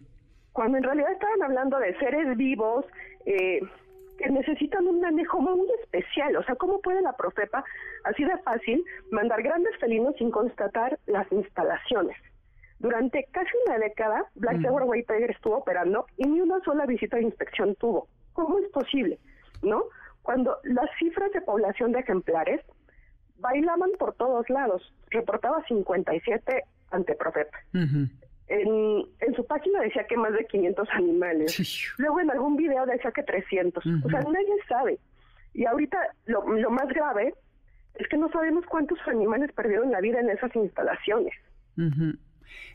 Cuando 0.52 0.78
en 0.78 0.84
realidad 0.84 1.10
estaban 1.10 1.42
hablando 1.42 1.80
de 1.80 1.98
seres 1.98 2.36
vivos 2.36 2.84
eh, 3.26 3.60
que 4.18 4.30
necesitan 4.30 4.86
un 4.86 5.00
manejo 5.00 5.40
muy 5.40 5.66
especial. 5.82 6.36
O 6.36 6.44
sea, 6.44 6.54
¿cómo 6.54 6.80
puede 6.80 7.02
la 7.02 7.16
Profepa, 7.16 7.64
así 8.04 8.24
de 8.24 8.38
fácil, 8.38 8.84
mandar 9.10 9.42
grandes 9.42 9.76
felinos 9.78 10.14
sin 10.16 10.30
constatar 10.30 10.98
las 11.06 11.30
instalaciones? 11.32 12.16
Durante 12.78 13.26
casi 13.32 13.50
una 13.66 13.78
década, 13.78 14.26
Black 14.34 14.60
Jaguar 14.60 14.84
White 14.84 15.12
Tiger 15.12 15.30
estuvo 15.30 15.56
operando 15.56 16.06
y 16.16 16.26
ni 16.26 16.40
una 16.40 16.60
sola 16.60 16.86
visita 16.86 17.16
de 17.16 17.22
inspección 17.22 17.74
tuvo. 17.76 18.08
¿Cómo 18.32 18.58
es 18.58 18.68
posible? 18.70 19.18
¿No? 19.62 19.84
Cuando 20.24 20.56
las 20.64 20.88
cifras 20.98 21.30
de 21.32 21.42
población 21.42 21.92
de 21.92 22.00
ejemplares 22.00 22.60
bailaban 23.36 23.90
por 23.98 24.14
todos 24.14 24.48
lados. 24.48 24.82
Reportaba 25.10 25.62
57 25.68 26.64
ante 26.90 27.14
Profep. 27.14 27.48
en, 28.48 29.04
en 29.20 29.34
su 29.36 29.46
página 29.46 29.80
decía 29.80 30.06
que 30.06 30.16
más 30.16 30.32
de 30.32 30.46
500 30.46 30.88
animales. 30.92 31.52
Luego 31.98 32.20
en 32.20 32.30
algún 32.30 32.56
video 32.56 32.86
decía 32.86 33.12
que 33.12 33.22
300. 33.22 33.84
O 33.86 34.08
sea, 34.08 34.20
nadie 34.22 34.54
sabe. 34.66 34.98
Y 35.52 35.66
ahorita 35.66 35.98
lo, 36.24 36.42
lo 36.54 36.70
más 36.70 36.88
grave 36.88 37.34
es 37.94 38.08
que 38.08 38.16
no 38.16 38.30
sabemos 38.30 38.64
cuántos 38.66 38.98
animales 39.06 39.52
perdieron 39.52 39.90
la 39.92 40.00
vida 40.00 40.20
en 40.20 40.30
esas 40.30 40.56
instalaciones. 40.56 41.34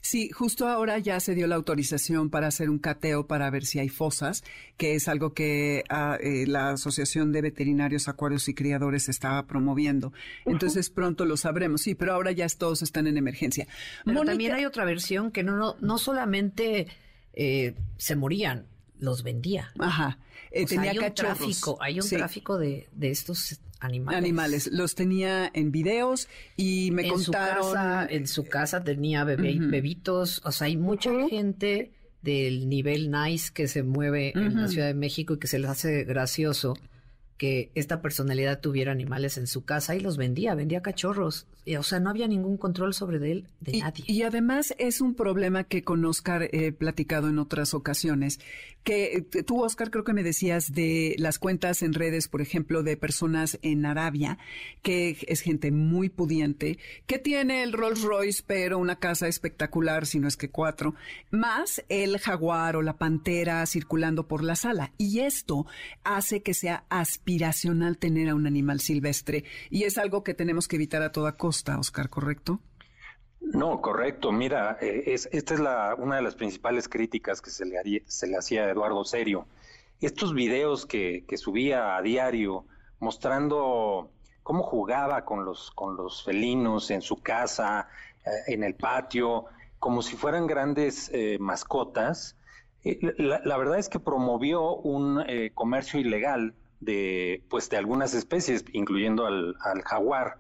Sí, 0.02 0.30
justo 0.30 0.68
ahora 0.68 0.98
ya 1.00 1.20
se 1.20 1.36
dio 1.36 1.48
la 1.48 1.56
autorización 1.56 2.30
para 2.30 2.48
hacer 2.48 2.70
un 2.70 2.80
cateo 2.80 3.28
para 3.28 3.50
ver 3.50 3.66
si 3.66 3.80
hay 3.80 3.90
fosas, 3.90 4.44
que 4.78 4.96
es 4.96 5.08
algo 5.08 5.34
que 5.34 5.84
ah, 5.90 6.18
eh, 6.22 6.46
la 6.48 6.72
Asociación 6.72 7.32
de 7.32 7.42
Veterinarios, 7.42 8.08
Acuarios 8.08 8.48
y 8.48 8.54
Criadores 8.54 9.10
estaba 9.10 9.46
promoviendo. 9.46 10.14
Entonces 10.46 10.90
pronto 10.90 11.26
lo 11.26 11.38
sabremos, 11.38 11.82
sí, 11.82 11.96
pero 11.96 12.14
ahora 12.14 12.32
ya 12.32 12.48
todos 12.50 12.82
están 12.82 13.08
en 13.08 13.18
emergencia. 13.18 13.68
Pero 14.06 14.24
también 14.24 14.54
hay 14.54 14.66
otra 14.66 14.86
versión 14.86 15.32
que 15.32 15.44
no, 15.44 15.56
no, 15.56 15.76
no 15.80 15.98
solamente 15.98 16.88
eh, 17.34 17.76
se 17.98 18.16
morían, 18.16 18.66
los 19.00 19.24
vendía. 19.24 19.72
Ajá. 19.80 20.20
Eh, 20.52 20.64
O 20.64 20.68
sea, 20.68 20.78
tenía 20.78 20.92
hay 20.92 20.98
un 20.98 21.04
cachorros. 21.06 21.38
tráfico, 21.38 21.78
hay 21.82 21.96
un 21.98 22.04
Sí. 22.04 22.16
tráfico 22.18 22.58
de, 22.58 22.88
de 22.92 23.10
estos 23.12 23.60
animales. 23.80 24.18
Animales. 24.18 24.70
Los 24.72 24.96
tenía 24.96 25.50
en 25.54 25.72
videos 25.72 26.28
y 26.58 26.92
me 26.92 27.04
en 27.04 27.10
contaron. 27.14 27.64
Su 27.64 27.72
casa, 27.74 28.08
en 28.10 28.28
su 28.28 28.44
casa 28.46 28.84
tenía 28.84 29.24
bebé- 29.24 29.60
bebitos. 29.70 30.42
O 30.44 30.52
sea, 30.52 30.68
hay 30.68 30.76
mucha 30.78 31.12
gente 31.30 31.92
del 32.22 32.68
nivel 32.68 33.10
nice 33.12 33.52
que 33.54 33.68
se 33.70 33.84
mueve 33.84 34.34
en 34.36 34.60
la. 34.62 34.68
Ciudad 34.68 34.88
de 34.88 34.94
México 34.94 35.36
y 35.36 35.40
que 35.40 35.48
se 35.48 35.60
les 35.60 35.70
hace 35.70 36.04
gracioso 36.04 36.76
que 37.40 37.72
esta 37.74 38.02
personalidad 38.02 38.60
tuviera 38.60 38.92
animales 38.92 39.38
en 39.38 39.48
su 39.48 39.64
casa 39.64 39.96
y 39.96 40.02
los 40.02 40.18
vendía, 40.18 40.56
vendía 40.56 40.82
cachorros. 40.82 41.48
O 41.78 41.84
sea, 41.84 42.00
no 42.00 42.10
había 42.10 42.28
ningún 42.28 42.58
control 42.58 42.94
sobre 42.94 43.20
de 43.20 43.32
él 43.32 43.48
de 43.60 43.78
Y, 43.78 43.82
nadie. 43.82 44.04
y 44.08 44.24
además 44.24 44.74
es 44.80 45.02
un 45.02 45.14
problema 45.14 45.64
que 45.64 45.84
con 45.84 46.04
Oscar 46.04 46.50
he 46.52 46.72
platicado 46.72 47.30
en 47.30 47.38
otras 47.38 47.74
ocasiones, 47.76 48.40
que 48.84 49.26
eh, 49.34 49.44
tú, 49.44 49.64
Oscar, 49.64 49.92
creo 49.92 50.04
que 50.04 50.14
me 50.14 50.24
decías 50.24 50.74
de 50.74 51.16
las 51.20 51.38
cuentas 51.38 51.84
en 51.84 51.94
redes, 51.94 52.28
por 52.28 52.42
ejemplo, 52.42 52.82
de 52.82 52.98
personas 52.98 53.60
en 53.62 53.86
Arabia, 53.86 54.38
que 54.82 55.18
es 55.28 55.42
gente 55.42 55.72
muy 55.72 56.10
pudiente, 56.10 56.80
que 57.06 57.20
tiene 57.20 57.62
el 57.64 57.72
Rolls 57.74 58.02
Royce, 58.02 58.44
pero 58.46 58.80
una 58.80 58.98
casa 58.98 59.28
espectacular, 59.28 60.08
si 60.08 60.20
no 60.20 60.28
es 60.28 60.38
que 60.38 60.50
cuatro, 60.50 60.96
más 61.30 61.84
el 61.88 62.18
jaguar 62.18 62.76
o 62.76 62.82
la 62.82 62.98
pantera 62.98 63.66
circulando 63.66 64.28
por 64.28 64.44
la 64.44 64.56
sala. 64.56 64.92
Y 64.98 65.20
esto 65.20 65.68
hace 66.04 66.42
que 66.42 66.54
sea 66.56 66.86
aspiracional 67.30 67.98
tener 67.98 68.30
a 68.30 68.36
un 68.36 68.48
animal 68.48 68.80
silvestre. 68.80 69.44
Y 69.70 69.84
es 69.84 70.00
algo 70.00 70.24
que 70.24 70.34
tenemos 70.34 70.68
que 70.68 70.78
evitar 70.78 71.04
a 71.04 71.12
toda 71.12 71.38
costa, 71.38 71.78
Oscar, 71.78 72.10
¿correcto? 72.10 72.60
No, 73.40 73.82
correcto. 73.82 74.32
Mira, 74.32 74.78
eh, 74.82 75.04
es, 75.08 75.30
esta 75.32 75.54
es 75.54 75.60
la, 75.60 75.96
una 75.96 76.16
de 76.16 76.24
las 76.24 76.36
principales 76.36 76.90
críticas 76.90 77.42
que 77.42 77.52
se 77.52 77.66
le, 77.66 77.78
hacía 78.36 78.66
a 78.66 78.70
Eduardo 78.72 79.04
Serio. 79.04 79.46
Estos 80.02 80.34
videos 80.34 80.88
que, 80.88 81.24
subía 81.38 81.98
a 81.98 82.02
diario 82.02 82.66
mostrando 83.00 84.12
cómo 84.42 84.64
jugaba 84.64 85.24
con 85.24 85.46
los, 85.46 85.72
felinos 86.26 86.90
en 86.90 87.04
su 87.04 87.22
casa, 87.22 87.90
eh, 88.26 88.54
en 88.54 88.64
el 88.64 88.74
patio, 88.74 89.46
como 89.78 90.02
si 90.02 90.16
fueran 90.16 90.48
grandes 90.48 91.12
eh, 91.14 91.38
mascotas, 91.40 92.36
la, 92.84 93.58
verdad 93.58 93.78
es 93.78 93.88
que 93.90 94.00
promovió 94.00 94.74
un 94.78 95.22
comercio 95.54 96.00
ilegal 96.00 96.56
de, 96.80 97.44
pues, 97.50 97.70
de 97.70 97.78
algunas 97.78 98.14
especies, 98.14 98.66
incluyendo 98.74 99.26
al, 99.26 99.56
al 99.62 99.82
jaguar. 99.84 100.40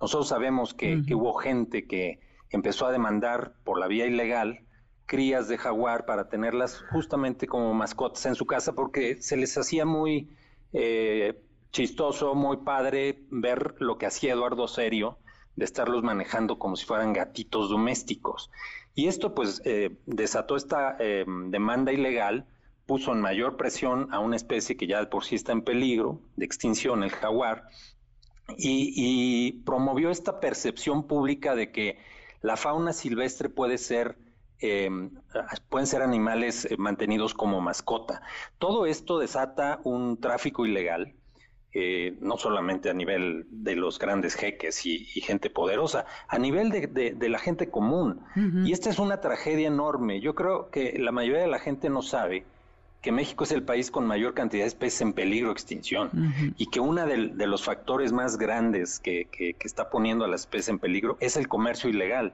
Nosotros 0.00 0.28
sabemos 0.28 0.74
que, 0.74 1.02
que 1.06 1.14
hubo 1.14 1.34
gente 1.34 1.86
que 1.86 2.20
empezó 2.50 2.86
a 2.86 2.92
demandar 2.92 3.54
por 3.64 3.78
la 3.78 3.86
vía 3.86 4.06
ilegal 4.06 4.66
crías 5.06 5.48
de 5.48 5.56
jaguar 5.56 6.04
para 6.04 6.28
tenerlas 6.28 6.84
justamente 6.92 7.46
como 7.46 7.72
mascotas 7.72 8.26
en 8.26 8.34
su 8.34 8.44
casa 8.44 8.74
porque 8.74 9.22
se 9.22 9.36
les 9.36 9.56
hacía 9.56 9.86
muy 9.86 10.36
eh, 10.72 11.40
chistoso, 11.70 12.34
muy 12.34 12.58
padre 12.58 13.24
ver 13.30 13.76
lo 13.78 13.98
que 13.98 14.06
hacía 14.06 14.32
Eduardo 14.32 14.68
Serio 14.68 15.18
de 15.54 15.64
estarlos 15.64 16.02
manejando 16.02 16.58
como 16.58 16.76
si 16.76 16.84
fueran 16.84 17.12
gatitos 17.12 17.70
domésticos. 17.70 18.50
Y 18.94 19.06
esto 19.06 19.34
pues 19.34 19.62
eh, 19.64 19.96
desató 20.04 20.56
esta 20.56 20.96
eh, 20.98 21.24
demanda 21.48 21.92
ilegal, 21.92 22.46
puso 22.86 23.12
en 23.12 23.20
mayor 23.20 23.56
presión 23.56 24.08
a 24.12 24.20
una 24.20 24.36
especie 24.36 24.76
que 24.76 24.86
ya 24.86 25.00
de 25.00 25.06
por 25.06 25.24
sí 25.24 25.34
está 25.34 25.52
en 25.52 25.62
peligro 25.62 26.20
de 26.36 26.46
extinción, 26.46 27.02
el 27.02 27.10
jaguar, 27.10 27.64
y, 28.56 28.92
y 28.94 29.52
promovió 29.64 30.10
esta 30.10 30.38
percepción 30.38 31.06
pública 31.06 31.56
de 31.56 31.72
que 31.72 31.98
la 32.42 32.56
fauna 32.56 32.92
silvestre 32.92 33.48
puede 33.48 33.76
ser 33.76 34.16
eh, 34.60 34.88
pueden 35.68 35.86
ser 35.86 36.00
animales 36.00 36.64
eh, 36.64 36.76
mantenidos 36.78 37.34
como 37.34 37.60
mascota. 37.60 38.22
Todo 38.58 38.86
esto 38.86 39.18
desata 39.18 39.80
un 39.84 40.18
tráfico 40.18 40.64
ilegal, 40.64 41.14
eh, 41.72 42.16
no 42.20 42.38
solamente 42.38 42.88
a 42.88 42.94
nivel 42.94 43.46
de 43.50 43.76
los 43.76 43.98
grandes 43.98 44.34
jeques 44.34 44.86
y, 44.86 45.08
y 45.14 45.20
gente 45.20 45.50
poderosa, 45.50 46.06
a 46.28 46.38
nivel 46.38 46.70
de, 46.70 46.86
de, 46.86 47.10
de 47.12 47.28
la 47.28 47.38
gente 47.38 47.68
común. 47.68 48.22
Y 48.64 48.72
esta 48.72 48.88
es 48.88 48.98
una 48.98 49.20
tragedia 49.20 49.66
enorme. 49.66 50.20
Yo 50.20 50.34
creo 50.34 50.70
que 50.70 50.98
la 50.98 51.12
mayoría 51.12 51.42
de 51.42 51.48
la 51.48 51.58
gente 51.58 51.90
no 51.90 52.00
sabe 52.00 52.46
que 53.06 53.12
México 53.12 53.44
es 53.44 53.52
el 53.52 53.62
país 53.62 53.92
con 53.92 54.04
mayor 54.04 54.34
cantidad 54.34 54.64
de 54.64 54.66
especies 54.66 55.00
en 55.00 55.12
peligro 55.12 55.50
de 55.50 55.52
extinción 55.52 56.10
y 56.58 56.66
que 56.66 56.80
uno 56.80 57.06
de, 57.06 57.28
de, 57.28 57.46
los 57.46 57.62
factores 57.62 58.10
más 58.10 58.36
grandes 58.36 58.98
que, 58.98 59.26
que, 59.26 59.54
que, 59.54 59.68
está 59.68 59.90
poniendo 59.90 60.24
a 60.24 60.28
las 60.28 60.40
especies 60.40 60.70
en 60.70 60.80
peligro 60.80 61.16
es 61.20 61.36
el 61.36 61.46
comercio 61.46 61.88
ilegal. 61.88 62.32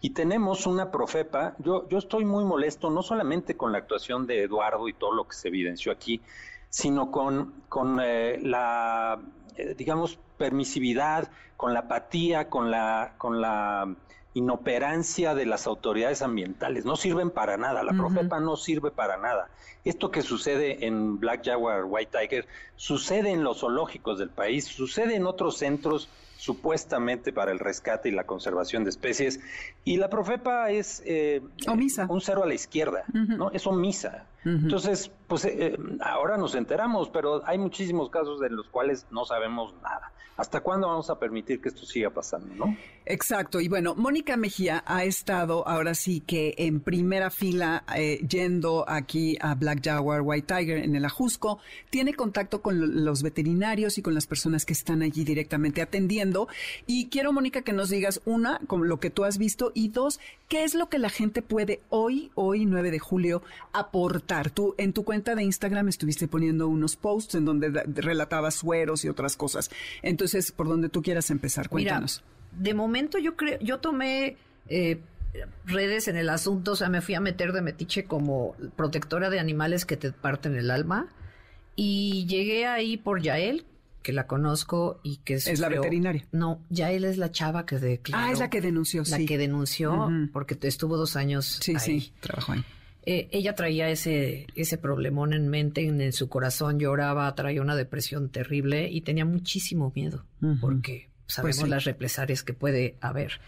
Y 0.00 0.14
tenemos 0.14 0.66
una 0.66 0.90
profepa, 0.90 1.54
yo, 1.58 1.86
yo 1.90 1.98
estoy 1.98 2.24
muy 2.24 2.44
molesto 2.44 2.88
no 2.88 3.02
solamente 3.02 3.58
con 3.58 3.72
la 3.72 3.78
actuación 3.78 4.26
de 4.26 4.44
Eduardo 4.44 4.88
y 4.88 4.94
todo 4.94 5.12
lo 5.12 5.28
que 5.28 5.36
se 5.36 5.48
evidenció 5.48 5.92
aquí, 5.92 6.22
sino 6.70 7.10
con, 7.10 7.52
con 7.68 8.00
eh, 8.02 8.38
la, 8.40 9.20
eh, 9.58 9.74
digamos, 9.76 10.18
permisividad, 10.38 11.30
con 11.58 11.74
la 11.74 11.80
apatía, 11.80 12.48
con 12.48 12.70
la, 12.70 13.16
con 13.18 13.42
la 13.42 13.94
inoperancia 14.36 15.34
de 15.34 15.46
las 15.46 15.66
autoridades 15.66 16.20
ambientales. 16.20 16.84
No 16.84 16.96
sirven 16.96 17.30
para 17.30 17.56
nada, 17.56 17.82
la 17.82 17.92
uh 17.92 17.94
-huh. 17.94 17.98
Profepa 17.98 18.38
no 18.38 18.56
sirve 18.56 18.90
para 18.90 19.16
nada. 19.16 19.48
Esto 19.84 20.10
que 20.10 20.20
sucede 20.20 20.86
en 20.86 21.18
Black 21.18 21.44
Jaguar, 21.46 21.84
White 21.86 22.18
Tiger, 22.18 22.46
sucede 22.76 23.30
en 23.30 23.42
los 23.42 23.60
zoológicos 23.60 24.18
del 24.18 24.28
país, 24.28 24.66
sucede 24.66 25.14
en 25.14 25.26
otros 25.26 25.56
centros 25.56 26.08
supuestamente 26.36 27.32
para 27.32 27.50
el 27.50 27.58
rescate 27.58 28.10
y 28.10 28.12
la 28.12 28.24
conservación 28.24 28.84
de 28.84 28.90
especies. 28.90 29.40
Y 29.84 29.96
la 29.96 30.10
Profepa 30.10 30.70
es 30.70 31.02
eh, 31.06 31.40
omisa. 31.66 32.06
un 32.10 32.20
cero 32.20 32.42
a 32.42 32.46
la 32.46 32.54
izquierda, 32.54 33.04
uh 33.08 33.16
-huh. 33.16 33.36
¿no? 33.38 33.50
Es 33.52 33.66
omisa. 33.66 34.26
Uh 34.46 34.50
-huh. 34.50 34.62
Entonces, 34.62 35.10
pues 35.26 35.44
eh, 35.44 35.76
ahora 36.00 36.36
nos 36.36 36.54
enteramos, 36.54 37.08
pero 37.08 37.42
hay 37.46 37.58
muchísimos 37.58 38.10
casos 38.10 38.38
de 38.38 38.48
los 38.48 38.68
cuales 38.68 39.06
no 39.10 39.24
sabemos 39.24 39.74
nada. 39.82 40.12
¿Hasta 40.36 40.60
cuándo 40.60 40.88
vamos 40.88 41.08
a 41.08 41.18
permitir 41.18 41.62
que 41.62 41.70
esto 41.70 41.86
siga 41.86 42.10
pasando, 42.10 42.54
no? 42.54 42.76
Exacto. 43.06 43.58
Y 43.58 43.68
bueno, 43.68 43.94
Mónica 43.94 44.36
Mejía 44.36 44.84
ha 44.86 45.02
estado 45.04 45.66
ahora 45.66 45.94
sí 45.94 46.20
que 46.20 46.54
en 46.58 46.80
primera 46.80 47.30
fila 47.30 47.84
eh, 47.96 48.18
yendo 48.28 48.84
aquí 48.86 49.38
a 49.40 49.54
Black 49.54 49.82
Jaguar, 49.82 50.20
White 50.20 50.54
Tiger 50.54 50.76
en 50.76 50.94
el 50.94 51.06
Ajusco. 51.06 51.58
Tiene 51.88 52.12
contacto 52.12 52.60
con 52.60 53.02
los 53.04 53.22
veterinarios 53.22 53.96
y 53.96 54.02
con 54.02 54.12
las 54.12 54.26
personas 54.26 54.66
que 54.66 54.74
están 54.74 55.00
allí 55.00 55.24
directamente 55.24 55.80
atendiendo. 55.80 56.48
Y 56.86 57.08
quiero, 57.08 57.32
Mónica, 57.32 57.62
que 57.62 57.72
nos 57.72 57.88
digas, 57.88 58.20
una, 58.26 58.60
con 58.66 58.88
lo 58.88 59.00
que 59.00 59.08
tú 59.08 59.24
has 59.24 59.38
visto, 59.38 59.72
y 59.72 59.88
dos, 59.88 60.20
¿qué 60.48 60.64
es 60.64 60.74
lo 60.74 60.90
que 60.90 60.98
la 60.98 61.08
gente 61.08 61.40
puede 61.40 61.80
hoy, 61.88 62.30
hoy 62.34 62.66
9 62.66 62.90
de 62.90 62.98
julio, 62.98 63.42
aportar? 63.72 64.35
Tú 64.44 64.74
en 64.78 64.92
tu 64.92 65.04
cuenta 65.04 65.34
de 65.34 65.42
Instagram 65.42 65.88
estuviste 65.88 66.28
poniendo 66.28 66.68
unos 66.68 66.96
posts 66.96 67.34
en 67.34 67.44
donde 67.44 67.68
relatabas 67.94 68.54
sueros 68.54 69.04
y 69.04 69.08
otras 69.08 69.36
cosas. 69.36 69.70
Entonces, 70.02 70.52
por 70.52 70.68
donde 70.68 70.88
tú 70.88 71.02
quieras 71.02 71.30
empezar, 71.30 71.68
cuéntanos. 71.68 72.22
Mira, 72.22 72.62
de 72.62 72.74
momento 72.74 73.18
yo 73.18 73.36
creo, 73.36 73.58
yo 73.60 73.78
tomé 73.78 74.36
eh, 74.68 75.00
redes 75.64 76.08
en 76.08 76.16
el 76.16 76.28
asunto, 76.28 76.72
o 76.72 76.76
sea, 76.76 76.88
me 76.88 77.00
fui 77.00 77.14
a 77.14 77.20
meter 77.20 77.52
de 77.52 77.62
metiche 77.62 78.04
como 78.04 78.54
protectora 78.76 79.30
de 79.30 79.38
animales 79.38 79.84
que 79.84 79.96
te 79.96 80.12
parten 80.12 80.54
el 80.56 80.70
alma 80.70 81.08
y 81.74 82.26
llegué 82.26 82.66
ahí 82.66 82.96
por 82.96 83.20
Yael, 83.20 83.66
que 84.02 84.12
la 84.12 84.26
conozco 84.26 85.00
y 85.02 85.18
que 85.18 85.34
es 85.34 85.58
la 85.58 85.68
veterinaria. 85.68 86.26
No, 86.32 86.60
Yael 86.70 87.04
es 87.04 87.18
la 87.18 87.30
chava 87.30 87.66
que 87.66 87.78
declaró. 87.78 88.24
Ah, 88.24 88.32
es 88.32 88.38
la 88.38 88.48
que 88.50 88.60
denunció, 88.60 89.02
la 89.02 89.16
sí. 89.16 89.26
que 89.26 89.36
denunció 89.36 89.92
uh 89.92 90.08
-huh. 90.08 90.32
porque 90.32 90.56
estuvo 90.62 90.96
dos 90.96 91.16
años. 91.16 91.58
Sí, 91.60 91.72
ahí. 91.72 92.00
sí, 92.00 92.12
trabajó 92.20 92.52
ahí. 92.52 92.64
Eh, 93.08 93.28
ella 93.30 93.54
traía 93.54 93.88
ese, 93.88 94.48
ese 94.56 94.78
problemón 94.78 95.32
en 95.32 95.48
mente, 95.48 95.86
en, 95.86 96.00
en, 96.00 96.12
su 96.12 96.28
corazón 96.28 96.80
lloraba, 96.80 97.32
traía 97.36 97.62
una 97.62 97.76
depresión 97.76 98.30
terrible 98.30 98.90
y 98.90 99.02
tenía 99.02 99.24
muchísimo 99.24 99.92
miedo, 99.94 100.24
uh 100.42 100.46
-huh. 100.46 100.60
porque 100.60 101.08
sabemos 101.28 101.58
pues 101.58 101.66
sí. 101.66 101.70
las 101.70 101.84
represalias 101.84 102.42
que 102.42 102.52
puede 102.52 102.96
haber. 103.00 103.40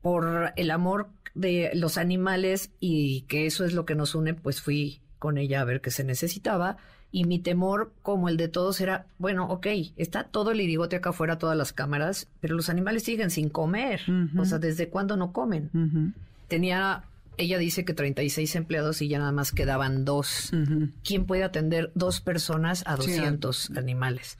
Por 0.00 0.52
el 0.54 0.70
amor 0.70 1.08
de 1.34 1.72
los 1.74 1.98
animales 1.98 2.70
y 2.78 3.22
que 3.22 3.46
eso 3.46 3.64
es 3.64 3.72
lo 3.74 3.84
que 3.84 3.96
nos 3.96 4.14
une, 4.14 4.34
pues 4.34 4.60
fui 4.60 5.00
con 5.18 5.38
ella 5.38 5.60
a 5.60 5.64
ver 5.64 5.80
qué 5.80 5.90
se 5.90 6.04
necesitaba. 6.04 6.76
Y 7.10 7.24
mi 7.24 7.40
temor, 7.40 7.92
como 8.02 8.28
el 8.28 8.36
de 8.36 8.46
todos, 8.46 8.80
era, 8.80 9.06
bueno, 9.18 9.48
ok, 9.48 9.66
está 9.96 10.24
todo 10.24 10.52
el 10.52 10.60
irigote 10.60 10.94
acá 10.96 11.10
afuera, 11.10 11.38
todas 11.38 11.56
las 11.56 11.72
cámaras, 11.72 12.28
pero 12.40 12.54
los 12.54 12.68
animales 12.68 13.02
siguen 13.02 13.30
sin 13.30 13.48
comer. 13.48 14.02
Uh 14.06 14.12
-huh. 14.12 14.40
O 14.40 14.44
sea, 14.44 14.58
¿desde 14.60 14.88
cuándo 14.88 15.16
no 15.16 15.32
comen? 15.32 15.70
Uh 15.74 15.78
-huh. 15.78 16.12
Tenía 16.46 17.04
ella 17.38 17.58
dice 17.58 17.84
que 17.84 17.94
36 17.94 18.56
empleados 18.56 19.02
y 19.02 19.08
ya 19.08 19.18
nada 19.18 19.32
más 19.32 19.52
quedaban 19.52 20.04
dos. 20.04 20.50
Uh 20.52 20.56
-huh. 20.56 20.92
¿Quién 21.04 21.26
puede 21.26 21.44
atender 21.44 21.92
dos 21.94 22.20
personas 22.20 22.82
a 22.86 22.96
200 22.96 23.56
sí. 23.56 23.72
animales? 23.76 24.38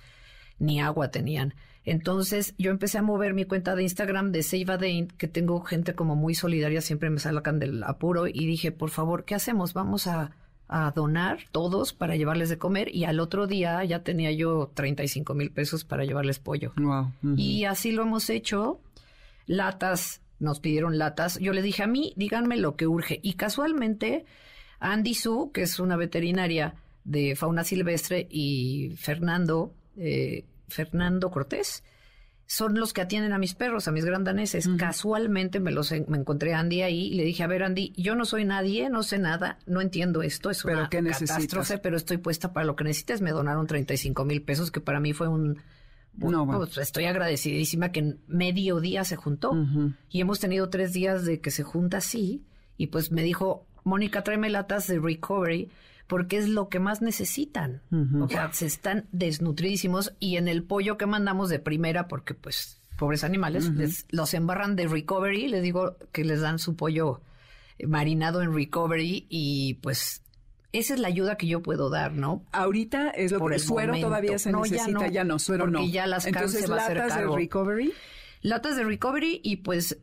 Ni 0.59 0.80
agua 0.80 1.11
tenían. 1.11 1.55
Entonces 1.84 2.55
yo 2.59 2.70
empecé 2.70 2.99
a 2.99 3.03
mover 3.03 3.32
mi 3.32 3.44
cuenta 3.44 3.76
de 3.76 3.84
Instagram 3.84 4.32
de 4.32 4.42
Save 4.42 4.72
a 4.72 4.76
Dane, 4.76 5.09
que 5.16 5.28
tengo 5.28 5.61
gente 5.61 5.94
como 5.94 6.16
muy 6.16 6.34
solidaria, 6.34 6.80
siempre 6.80 7.11
me 7.11 7.20
sacan 7.20 7.61
del 7.61 7.84
apuro, 7.84 8.26
y 8.26 8.44
dije, 8.47 8.72
por 8.72 8.90
favor, 8.90 9.24
¿qué 9.24 9.36
hacemos? 9.36 9.72
Vamos 9.72 10.09
a, 10.09 10.32
a 10.68 10.90
donar 10.90 11.38
todos 11.53 11.92
para 11.92 12.16
llevarles 12.16 12.49
de 12.49 12.59
comer. 12.59 12.92
Y 12.94 13.05
al 13.05 13.20
otro 13.20 13.47
día 13.47 13.84
ya 13.84 14.03
tenía 14.03 14.32
yo 14.32 14.72
35 14.74 15.34
mil 15.34 15.53
pesos 15.53 15.84
para 15.84 16.05
llevarles 16.05 16.40
pollo. 16.40 16.72
Wow. 16.76 17.01
Uh 17.01 17.07
-huh. 17.22 17.38
Y 17.38 17.64
así 17.64 17.92
lo 17.92 18.03
hemos 18.03 18.30
hecho. 18.30 18.80
Latas 19.47 20.22
nos 20.39 20.61
pidieron 20.61 20.99
latas. 20.99 21.39
Yo 21.39 21.53
les 21.53 21.64
dije 21.64 21.82
a 21.82 21.87
mí, 21.87 22.12
díganme 22.16 22.57
lo 22.57 22.76
que 22.76 22.87
urge. 22.87 23.20
Y 23.22 23.34
casualmente 23.34 24.24
Andy 24.80 25.14
Su, 25.14 25.51
que 25.53 25.62
es 25.62 25.78
una 25.78 25.97
veterinaria 25.97 26.74
de 27.05 27.37
fauna 27.37 27.64
silvestre, 27.64 28.26
y 28.30 28.95
Fernando, 28.97 29.72
eh, 29.97 30.45
Fernando 30.68 31.30
Cortés, 31.30 31.84
son 32.47 32.78
los 32.78 32.93
que 32.93 33.01
atienden 33.01 33.32
a 33.32 33.39
mis 33.39 33.55
perros, 33.55 33.89
a 33.89 33.93
mis 33.93 34.05
grandaneses. 34.05 34.68
Casualmente 34.76 35.59
me 35.59 35.72
los 35.72 35.91
me 35.91 36.18
encontré 36.18 36.55
a 36.55 36.61
Andy 36.61 36.82
ahí 36.82 37.07
y 37.09 37.14
le 37.14 37.24
dije, 37.24 37.43
a 37.43 37.49
ver 37.49 37.64
Andy, 37.64 37.93
yo 37.97 38.14
no 38.14 38.24
soy 38.24 38.45
nadie, 38.45 38.89
no 38.89 39.03
sé 39.03 39.18
nada, 39.18 39.59
no 39.66 39.80
entiendo 39.80 40.22
esto, 40.22 40.51
es 40.51 40.64
una 40.64 40.89
catástrofe, 40.89 41.78
pero 41.78 41.97
estoy 41.97 42.18
puesta 42.18 42.53
para 42.53 42.64
lo 42.64 42.76
que 42.76 42.84
necesites. 42.84 43.20
Me 43.20 43.32
donaron 43.32 43.66
35 43.66 44.24
mil 44.24 44.43
pesos, 44.43 44.70
que 44.70 44.80
para 44.80 45.01
mí 45.01 45.12
fue 45.12 45.28
un... 45.28 45.59
no, 46.19 46.47
pues, 46.47 46.79
estoy 46.79 47.05
agradecidísima 47.05 47.93
que 47.93 48.01
en 48.01 48.21
medio 48.27 48.81
día 48.81 49.05
se 49.05 49.17
juntó. 49.17 49.53
Y 50.11 50.21
hemos 50.21 50.41
tenido 50.41 50.69
tres 50.71 50.93
días 50.93 51.25
de 51.25 51.41
que 51.41 51.51
se 51.51 51.62
junta 51.62 51.99
así. 51.99 52.45
Y 52.77 52.89
pues 52.89 53.11
me 53.11 53.23
dijo, 53.23 53.67
Mónica, 53.85 54.23
tráeme 54.23 54.51
latas 54.51 54.87
de 54.87 54.99
recovery 54.99 55.71
porque 56.07 56.37
es 56.37 56.49
lo 56.49 56.69
que 56.69 56.79
más 56.79 57.03
necesitan. 57.03 57.83
O 58.21 58.29
sea, 58.29 58.53
se 58.53 58.67
están 58.67 59.07
desnutridísimos. 59.12 60.14
Y 60.21 60.37
en 60.37 60.49
el 60.49 60.62
pollo 60.62 60.97
que 60.97 61.07
mandamos 61.07 61.49
de 61.49 61.59
primera, 61.59 62.09
porque 62.09 62.35
pues 62.35 62.81
pobres 62.99 63.25
animales, 63.25 63.71
los 64.11 64.35
embarran 64.35 64.77
de 64.77 64.89
recovery, 64.89 65.49
les 65.49 65.62
digo 65.62 65.97
que 66.12 66.25
les 66.25 66.41
dan 66.41 66.59
su 66.59 66.77
pollo 66.77 67.21
marinado 67.87 68.43
en 68.43 68.55
recovery. 68.55 69.27
Y 69.29 69.75
pues 69.75 70.23
esa 70.79 70.95
es 70.95 71.01
la 71.01 71.09
ayuda 71.09 71.37
que 71.37 71.47
yo 71.47 71.62
puedo 71.62 71.91
dar, 71.91 72.12
¿no? 72.12 72.45
Ahorita 72.53 73.11
es 73.11 73.33
lo 73.33 73.39
Por 73.39 73.51
que 73.51 73.57
el 73.57 73.62
suero 73.62 73.95
todavía 73.99 74.39
se 74.39 74.53
necesita, 74.53 75.09
ya 75.09 75.24
no, 75.24 75.39
suero 75.39 75.64
porque 75.64 75.79
no. 75.79 75.89
ya 75.89 76.07
las 76.07 76.27
Entonces, 76.27 76.68
latas 76.68 77.16
de 77.16 77.27
recovery. 77.27 77.93
Latas 78.43 78.77
de 78.77 78.85
recovery 78.85 79.41
y 79.43 79.57
pues 79.57 79.99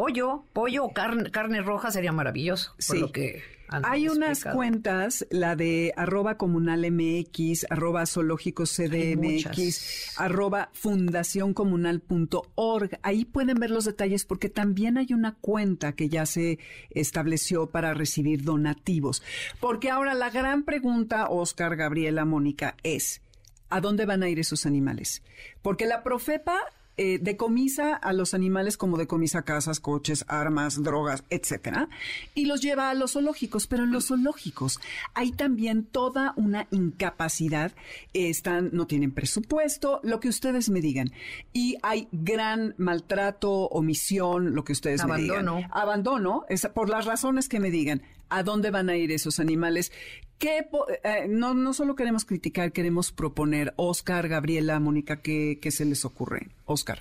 pollo, 0.00 0.44
pollo 0.54 0.86
o 0.86 0.94
carne, 0.94 1.30
carne 1.30 1.60
roja 1.60 1.90
sería 1.90 2.10
maravilloso. 2.10 2.74
Sí. 2.78 2.92
Por 2.92 3.00
lo 3.00 3.12
que 3.12 3.42
hay 3.68 4.08
unas 4.08 4.44
cuentas, 4.44 5.26
la 5.30 5.56
de 5.56 5.92
arroba 5.94 6.38
comunal 6.38 6.90
MX, 6.90 7.66
arroba 7.68 8.06
zoológico 8.06 8.64
CDMX, 8.64 10.14
arroba 10.16 10.70
fundacioncomunal.org. 10.72 12.98
Ahí 13.02 13.26
pueden 13.26 13.60
ver 13.60 13.70
los 13.70 13.84
detalles 13.84 14.24
porque 14.24 14.48
también 14.48 14.96
hay 14.96 15.12
una 15.12 15.34
cuenta 15.34 15.92
que 15.92 16.08
ya 16.08 16.24
se 16.24 16.58
estableció 16.88 17.68
para 17.68 17.92
recibir 17.92 18.42
donativos. 18.42 19.22
Porque 19.60 19.90
ahora 19.90 20.14
la 20.14 20.30
gran 20.30 20.62
pregunta, 20.62 21.28
Oscar, 21.28 21.76
Gabriela, 21.76 22.24
Mónica, 22.24 22.74
es, 22.82 23.20
¿a 23.68 23.82
dónde 23.82 24.06
van 24.06 24.22
a 24.22 24.30
ir 24.30 24.40
esos 24.40 24.64
animales? 24.64 25.22
Porque 25.60 25.84
la 25.84 26.02
Profepa 26.02 26.58
eh, 27.02 27.18
decomisa 27.18 27.94
a 27.94 28.12
los 28.12 28.34
animales 28.34 28.76
como 28.76 28.98
decomisa 28.98 29.40
casas, 29.40 29.80
coches, 29.80 30.22
armas, 30.28 30.82
drogas, 30.82 31.24
etcétera, 31.30 31.88
y 32.34 32.44
los 32.44 32.60
lleva 32.60 32.90
a 32.90 32.94
los 32.94 33.12
zoológicos. 33.12 33.66
Pero 33.66 33.84
en 33.84 33.90
los 33.90 34.08
zoológicos 34.08 34.78
hay 35.14 35.32
también 35.32 35.84
toda 35.84 36.34
una 36.36 36.66
incapacidad. 36.70 37.72
están, 38.12 38.68
no 38.74 38.86
tienen 38.86 39.12
presupuesto, 39.12 40.00
lo 40.02 40.20
que 40.20 40.28
ustedes 40.28 40.68
me 40.68 40.82
digan. 40.82 41.10
Y 41.54 41.78
hay 41.82 42.06
gran 42.12 42.74
maltrato, 42.76 43.50
omisión, 43.50 44.54
lo 44.54 44.62
que 44.64 44.72
ustedes 44.72 45.02
me 45.06 45.16
digan. 45.16 45.48
Abandono. 45.48 45.68
Abandono, 45.70 46.44
por 46.74 46.90
las 46.90 47.06
razones 47.06 47.48
que 47.48 47.60
me 47.60 47.70
digan. 47.70 48.02
¿A 48.30 48.42
dónde 48.42 48.70
van 48.70 48.88
a 48.88 48.96
ir 48.96 49.12
esos 49.12 49.40
animales? 49.40 49.92
¿Qué, 50.40 50.66
eh, 51.04 51.26
no, 51.28 51.52
no 51.52 51.74
solo 51.74 51.94
queremos 51.94 52.24
criticar, 52.24 52.72
queremos 52.72 53.12
proponer. 53.12 53.74
Oscar, 53.76 54.26
Gabriela, 54.26 54.80
Mónica, 54.80 55.20
¿qué, 55.20 55.58
se 55.70 55.84
les 55.84 56.06
ocurre? 56.06 56.48
Oscar. 56.64 57.00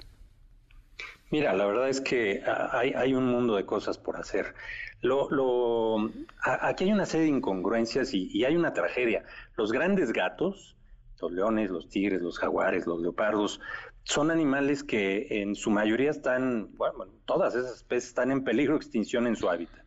Mira, 1.31 1.53
la 1.53 1.65
verdad 1.65 1.87
es 1.87 2.01
que 2.01 2.41
ah, 2.45 2.71
hay, 2.73 3.13
un 3.13 3.27
mundo 3.27 3.55
de 3.55 3.65
cosas 3.65 3.97
por 3.97 4.17
hacer. 4.17 4.55
Lo, 5.01 5.29
lo, 5.29 6.11
aquí 6.43 6.83
hay 6.83 6.91
una 6.91 7.05
serie 7.05 7.27
de 7.27 7.37
incongruencias 7.37 8.13
y, 8.13 8.43
hay 8.43 8.57
una 8.57 8.73
tragedia. 8.73 9.23
Los 9.55 9.71
grandes 9.71 10.11
gatos, 10.11 10.75
los 11.21 11.31
leones, 11.31 11.69
los 11.69 11.87
tigres, 11.87 12.21
los 12.21 12.39
jaguares, 12.39 12.87
los 12.87 12.99
leopardos, 12.99 13.61
son 14.03 14.31
animales 14.31 14.83
que 14.83 15.27
en 15.29 15.55
su 15.55 15.69
mayoría 15.69 16.11
están, 16.11 16.75
bueno, 16.75 17.05
todas 17.23 17.55
esas 17.55 17.77
especies 17.77 18.09
están 18.09 18.31
en 18.31 18.43
peligro 18.43 18.73
de 18.73 18.79
extinción 18.79 19.27
en 19.27 19.37
su 19.37 19.49
hábitat. 19.49 19.85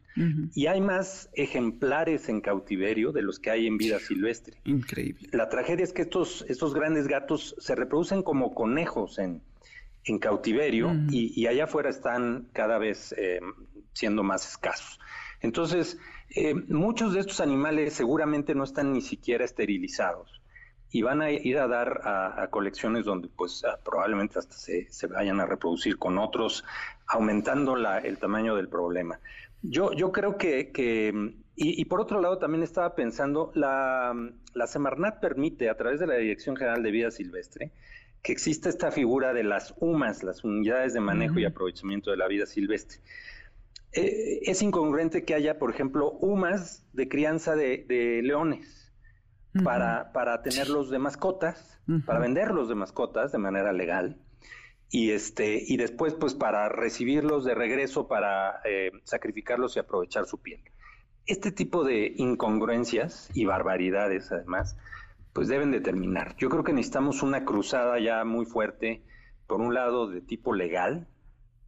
Y 0.55 0.67
hay 0.67 0.81
más 0.81 1.31
ejemplares 1.35 2.29
en 2.29 2.41
cautiverio 2.41 3.13
de 3.13 3.23
los 3.23 3.39
que 3.39 3.51
hay 3.51 3.67
en 3.67 3.79
vida 3.79 3.99
silvestre. 3.99 4.59
Increíble. 4.65 5.29
La 5.33 5.49
tragedia 5.49 5.85
es 5.85 5.93
que 5.93 6.03
estos, 6.03 6.45
estos 6.49 6.75
grandes 6.75 7.09
gatos 7.09 7.55
se 7.59 7.75
reproducen 7.75 8.23
como 8.23 8.55
conejos 8.55 9.19
en, 9.19 9.43
en 10.05 10.19
cautiverio 10.19 10.93
y, 11.11 11.47
allá 11.47 11.65
afuera 11.65 11.91
están 11.91 12.49
cada 12.53 12.79
vez 12.79 13.15
eh, 13.17 13.41
siendo 13.93 14.23
más 14.23 14.49
escasos. 14.49 14.99
Entonces, 15.41 15.99
eh, 16.31 16.55
muchos 16.55 17.15
de 17.15 17.21
estos 17.21 17.41
animales 17.41 17.95
seguramente 17.95 18.55
no 18.55 18.65
están 18.65 18.93
ni 18.93 19.01
siquiera 19.01 19.45
esterilizados 19.45 20.41
y 20.91 21.03
van 21.03 21.23
a 21.23 21.31
ir 21.31 21.59
a 21.59 21.67
dar 21.67 22.03
a, 22.05 22.49
colecciones 22.51 23.07
donde 23.07 23.29
pues 23.29 23.63
probablemente 23.85 24.39
hasta 24.39 24.55
se, 24.55 24.91
se, 24.91 25.07
vayan 25.07 25.41
a 25.41 25.47
reproducir 25.47 25.99
con 25.99 26.19
otros, 26.19 26.65
aumentando 27.07 27.77
la, 27.77 27.99
el 27.99 28.19
tamaño 28.19 28.57
del 28.57 28.69
problema. 28.69 29.19
Yo, 29.63 29.93
yo 29.93 30.13
creo 30.13 30.37
que, 30.37 30.73
que 30.73 31.35
y, 31.55 31.85
por 31.85 32.01
otro 32.01 32.21
lado 32.21 32.39
también 32.39 32.63
estaba 32.63 32.95
pensando, 32.95 33.53
la, 33.55 34.15
la 34.55 34.67
Semarnat 34.67 35.21
permite 35.21 35.69
a 35.69 35.77
través 35.77 36.01
de 36.01 36.07
la 36.07 36.15
Dirección 36.15 36.57
General 36.57 36.83
de 36.83 36.91
Vida 36.91 37.11
Silvestre 37.11 37.73
que 38.23 38.33
exista 38.33 38.69
esta 38.69 38.91
figura 38.93 39.33
de 39.33 39.43
las 39.43 39.75
UMAS, 39.79 40.23
las 40.23 40.45
unidades 40.45 40.95
de 40.95 41.01
manejo 41.01 41.41
y 41.41 41.45
aprovechamiento 41.45 42.11
de 42.13 42.17
la 42.17 42.29
vida 42.29 42.47
silvestre. 42.47 43.01
Eh, 43.93 44.41
es 44.43 44.63
incongruente 44.63 45.25
que 45.25 45.35
haya, 45.35 45.59
por 45.59 45.71
ejemplo, 45.71 46.13
UMAS 46.21 46.87
de 46.93 47.09
crianza 47.09 47.57
de, 47.57 48.21
leones 48.23 48.93
para, 49.65 50.13
para 50.13 50.41
tenerlos 50.43 50.89
de 50.89 50.99
mascotas, 50.99 51.81
para 52.07 52.21
venderlos 52.21 52.69
de 52.69 52.77
mascotas 52.77 53.33
de 53.33 53.39
manera 53.39 53.73
legal 53.73 54.17
y 54.93 55.13
este 55.13 55.59
y 55.67 55.79
después 55.79 56.13
pues 56.15 56.35
para 56.35 56.69
recibirlos 56.69 57.45
de 57.45 57.55
regreso 57.55 58.07
para 58.07 58.61
eh, 58.65 58.93
sacrificarlos 59.05 59.75
y 59.75 59.81
aprovechar 59.81 60.27
su 60.27 60.39
piel. 60.39 60.61
Este 61.25 61.51
tipo 61.51 61.83
de 61.83 62.13
incongruencias 62.17 63.31
y 63.35 63.47
barbaridades 63.47 64.31
además 64.31 64.77
pues 65.33 65.49
deben 65.49 65.71
de 65.71 65.81
terminar. 65.81 66.37
Yo 66.37 66.51
creo 66.51 66.63
que 66.63 66.75
necesitamos 66.75 67.23
una 67.23 67.47
cruzada 67.47 67.99
ya 68.01 68.23
muy 68.25 68.45
fuerte 68.45 69.03
por 69.47 69.63
un 69.63 69.73
lado 69.73 70.09
de 70.09 70.21
tipo 70.21 70.53
legal 70.53 71.09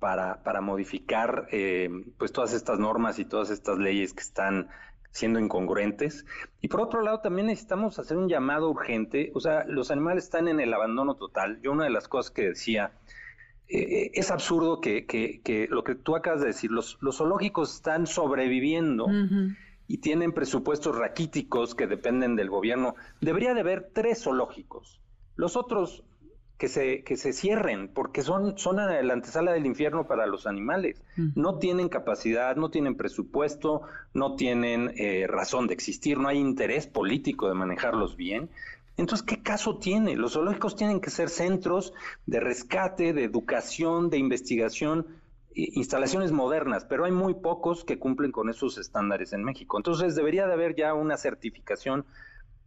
para, 0.01 0.43
para 0.43 0.61
modificar 0.61 1.49
eh, 1.51 1.89
pues 2.19 2.31
todas 2.31 2.53
estas 2.53 2.79
normas 2.79 3.19
y 3.19 3.25
todas 3.25 3.49
estas 3.49 3.79
leyes 3.79 4.13
que 4.13 4.21
están 4.21 4.69
siendo 5.15 5.39
incongruentes. 5.39 6.27
Y 6.61 6.67
por 6.67 6.81
otro 6.81 7.01
lado, 7.01 7.21
también 7.21 7.47
necesitamos 7.47 8.01
hacer 8.01 8.17
un 8.17 8.29
llamado 8.29 8.69
urgente. 8.69 9.31
O 9.35 9.41
sea, 9.41 9.65
los 9.65 9.93
animales 9.93 10.25
están 10.25 10.49
en 10.49 10.59
el 10.59 10.75
abandono 10.75 11.15
total. 11.15 11.61
Yo 11.63 11.71
una 11.71 11.85
de 11.85 11.91
las 11.91 12.09
cosas 12.09 12.33
que 12.33 12.49
decía, 12.49 12.91
eh, 13.69 13.79
eh, 13.79 14.11
es 14.15 14.33
absurdo 14.33 14.81
que, 14.81 15.07
que, 15.07 15.69
lo 15.71 15.85
que 15.85 15.95
tú 15.95 16.17
acabas 16.17 16.41
de 16.41 16.49
decir, 16.49 16.73
los, 16.73 16.99
los 17.01 17.19
zoológicos 17.19 17.77
están 17.77 18.09
sobreviviendo. 18.09 19.07
Y 19.87 19.99
tienen 19.99 20.33
presupuestos 20.33 20.97
raquíticos 20.97 21.77
que 21.77 21.87
dependen 21.87 22.35
del 22.35 22.51
gobierno. 22.51 22.97
Debería 23.21 23.55
de 23.55 23.61
haber 23.61 23.91
tres 23.93 24.25
zoológicos. 24.25 25.01
Los 25.37 25.57
otros 25.57 26.03
que 26.59 26.69
se, 26.69 27.03
que 27.03 27.17
se 27.17 27.33
cierren, 27.33 27.89
porque 27.89 28.23
son, 28.23 28.57
son 28.59 28.77
la 28.77 29.13
antesala 29.13 29.53
del 29.53 29.67
infierno 29.67 30.07
para 30.07 30.27
los 30.27 30.47
animales. 30.47 31.03
No 31.35 31.59
tienen 31.59 31.89
capacidad, 31.89 32.55
no 32.57 32.71
tienen 32.71 32.95
presupuesto, 32.95 33.83
no 34.13 34.37
tienen 34.37 34.93
eh, 34.97 35.27
razón 35.27 35.67
de 35.67 35.75
existir, 35.75 36.19
no 36.19 36.29
hay 36.29 36.39
interés 36.39 36.87
político 36.87 37.49
de 37.49 37.55
manejarlos 37.55 38.17
bien. 38.17 38.51
Entonces, 38.97 39.27
¿qué 39.27 39.43
caso 39.43 39.79
tiene? 39.79 40.15
Los 40.15 40.35
zoológicos 40.35 40.77
tienen 40.77 41.01
que 41.01 41.11
ser 41.11 41.29
centros 41.29 41.93
de 42.27 42.39
rescate, 42.39 43.13
de 43.13 43.25
educación, 43.25 44.09
de 44.09 44.19
investigación, 44.19 45.07
instalaciones 45.57 46.31
modernas, 46.31 46.85
pero 46.85 47.05
hay 47.05 47.13
muy 47.13 47.35
pocos 47.35 47.85
que 47.85 47.99
cumplen 47.99 48.31
con 48.31 48.49
esos 48.49 48.79
estándares 48.79 49.33
en 49.33 49.43
México. 49.43 49.77
Entonces, 49.77 50.15
debería 50.15 50.47
de 50.47 50.53
haber 50.53 50.77
ya 50.77 50.95
una 50.95 51.17
certificación 51.17 52.05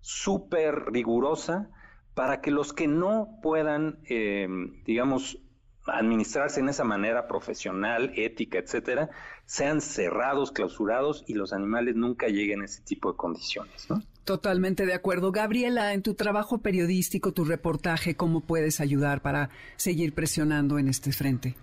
súper 0.01 0.91
rigurosa 0.91 1.69
para 2.17 2.41
que 2.41 2.49
los 2.49 2.73
que 2.73 2.87
no 2.87 3.37
puedan, 3.43 3.99
eh, 4.09 4.47
digamos, 4.87 5.37
administrarse 5.85 6.59
en 6.59 6.67
esa 6.67 6.83
manera 6.83 7.27
profesional, 7.27 8.11
ética, 8.15 8.57
etcétera, 8.57 9.11
sean 9.45 9.81
cerrados, 9.81 10.51
clausurados 10.51 11.23
y 11.27 11.35
los 11.35 11.53
animales 11.53 11.95
nunca 11.95 12.25
lleguen 12.25 12.63
a 12.63 12.65
ese 12.65 12.81
tipo 12.81 13.11
de 13.11 13.17
condiciones, 13.17 13.87
¿no? 13.87 14.01
Totalmente 14.23 14.87
de 14.87 14.95
acuerdo. 14.95 15.31
Gabriela, 15.31 15.93
en 15.93 16.01
tu 16.01 16.15
trabajo 16.15 16.57
periodístico, 16.57 17.33
tu 17.33 17.45
reportaje, 17.45 18.15
¿cómo 18.15 18.41
puedes 18.41 18.81
ayudar 18.81 19.21
para 19.21 19.51
seguir 19.75 20.15
presionando 20.15 20.79
en 20.79 20.87
este 20.87 21.11
frente? 21.11 21.53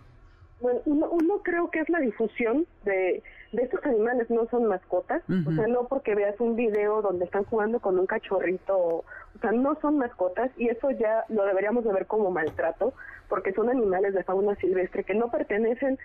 Bueno, 0.61 0.81
uno, 0.85 1.43
creo 1.43 1.69
que 1.69 1.81
es 1.81 1.89
la 1.89 1.99
difusión 1.99 2.65
de, 2.85 3.25
de 3.55 3.63
estos 3.63 3.85
animales, 3.85 4.29
no 4.31 4.47
son 4.51 4.67
mascotas, 4.67 5.23
o 5.29 5.53
sea, 5.53 5.67
no 5.67 5.87
porque 5.87 6.15
veas 6.15 6.39
un 6.41 6.57
video 6.57 7.03
donde 7.03 7.25
están 7.25 7.45
jugando 7.45 7.81
con 7.81 7.99
un 7.99 8.07
cachorrito, 8.07 8.77
o 8.77 9.05
sea, 9.41 9.53
no 9.53 9.77
son 9.81 9.99
mascotas 9.99 10.51
y 10.57 10.69
eso 10.69 10.91
ya 10.91 11.25
lo 11.29 11.45
deberíamos 11.45 11.85
de 11.85 11.93
ver 11.93 12.07
como 12.07 12.31
maltrato, 12.31 12.93
porque 13.29 13.53
son 13.53 13.69
animales 13.71 14.15
de 14.15 14.25
fauna 14.25 14.55
silvestre 14.57 15.05
que 15.05 15.15
no 15.15 15.31
pertenecen 15.31 15.99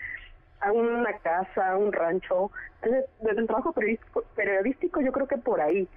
a 0.62 0.72
una 0.72 1.14
casa, 1.20 1.72
a 1.72 1.78
un 1.78 1.92
rancho. 1.92 2.52
Entonces, 2.82 3.10
desde 3.22 3.42
el 3.42 3.48
trabajo 3.48 3.72
periodístico, 3.72 4.24
periodístico 4.36 5.02
yo 5.02 5.12
creo 5.12 5.28
que 5.28 5.38
por 5.38 5.62
ahí. 5.62 5.88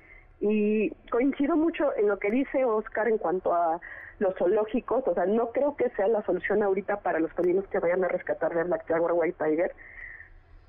Y 0.40 0.90
coincido 1.10 1.56
mucho 1.56 1.94
en 1.96 2.08
lo 2.08 2.18
que 2.18 2.30
dice 2.30 2.64
Oscar 2.64 3.08
en 3.08 3.18
cuanto 3.18 3.54
a 3.54 3.80
los 4.18 4.34
zoológicos, 4.36 5.06
o 5.06 5.14
sea, 5.14 5.26
no 5.26 5.52
creo 5.52 5.76
que 5.76 5.90
sea 5.90 6.08
la 6.08 6.22
solución 6.22 6.62
ahorita 6.62 7.00
para 7.00 7.20
los 7.20 7.32
felinos 7.32 7.66
que 7.68 7.78
vayan 7.78 8.04
a 8.04 8.08
rescatar 8.08 8.54
de 8.54 8.64
Black 8.64 8.86
Jaguar 8.86 9.12
White 9.14 9.44
Tiger. 9.44 9.72